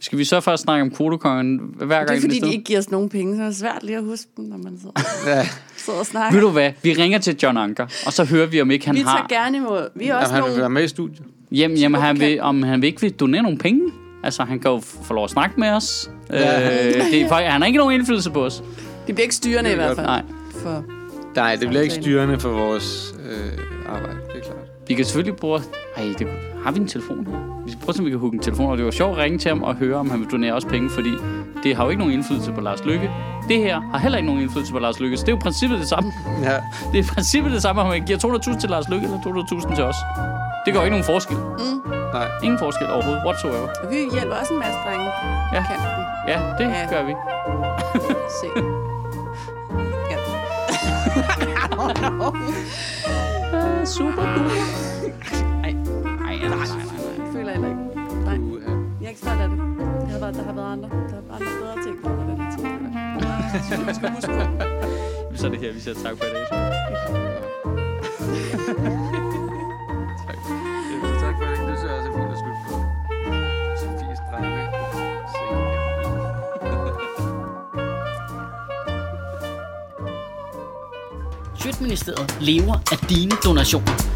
[0.06, 2.08] Skal vi så først snakke om kodekongerne hver gang?
[2.08, 4.04] Det er fordi, de ikke giver os nogen penge, så er det svært lige at
[4.04, 6.32] huske dem, når man sidder, Ja, sidder og snakker.
[6.32, 6.72] Ved du hvad?
[6.82, 9.26] Vi ringer til John Anker, og så hører vi, om ikke han vi har...
[9.28, 9.88] tager gerne imod.
[9.94, 10.60] Vi er også Jamen, han vil nogle...
[10.60, 11.22] være med i studiet.
[11.52, 13.80] Jamen, jamen han vil, om han vil ikke vil donere nogle penge.
[14.24, 16.10] Altså, han kan jo få lov at snakke med os.
[16.30, 16.86] Ja.
[16.88, 18.62] Øh, det er, han har ikke nogen indflydelse på os.
[19.06, 20.06] De bliver ikke styrende i Det er hvert fald.
[20.06, 20.22] Nej.
[20.62, 20.84] For...
[21.36, 23.58] Nej, det bliver ikke styrende for vores øh,
[23.88, 24.56] arbejde, det er klart.
[24.88, 25.60] Vi kan selvfølgelig bruge...
[25.96, 26.26] Ej, det,
[26.66, 27.62] har vi en telefon her?
[27.66, 28.70] Vi skal prøve, om vi kan hugge en telefon.
[28.70, 30.64] Og det var sjovt at ringe til ham og høre, om han vil donere os
[30.64, 31.10] penge, fordi
[31.62, 33.10] det har jo ikke nogen indflydelse på Lars Lykke.
[33.48, 35.78] Det her har heller ikke nogen indflydelse på Lars Lykke, så det er jo princippet
[35.78, 36.12] det samme.
[36.42, 36.56] Ja,
[36.92, 39.18] Det er princippet det samme, om man giver 200.000 til Lars Lykke eller
[39.70, 39.96] 200.000 til os.
[40.66, 41.36] Det gør ikke nogen forskel.
[42.12, 42.28] nej.
[42.44, 43.68] Ingen forskel overhovedet, whatsoever.
[43.84, 45.04] Og vi hjælper også en masse drenge
[45.50, 45.62] på Ja.
[45.70, 45.86] kanten.
[46.28, 46.86] Ja, det Ja.
[46.94, 47.14] gør vi.
[48.40, 48.46] Se.
[50.10, 50.16] Ja.
[53.96, 54.95] Super cool.
[56.36, 57.24] Ej, ej, nej, nej, nej, nej.
[57.24, 57.80] Jeg føler heller ikke.
[58.24, 58.38] Nej,
[59.00, 59.58] jeg er ikke stolt af det.
[60.00, 60.88] det har været, der har været andre.
[60.88, 62.88] Der har andre bedre ting på det her tilfælde.
[63.86, 65.36] Jeg skal huske på.
[65.36, 66.44] Så er det her, vi siger tak for i dag.
[70.26, 70.38] tak.
[71.02, 71.58] Ja, tak for det.
[71.68, 72.74] Det synes jeg også er fint at slutte på.
[73.80, 74.62] Sofies drenge.
[81.60, 84.15] Sjøtministeriet lever af dine donationer.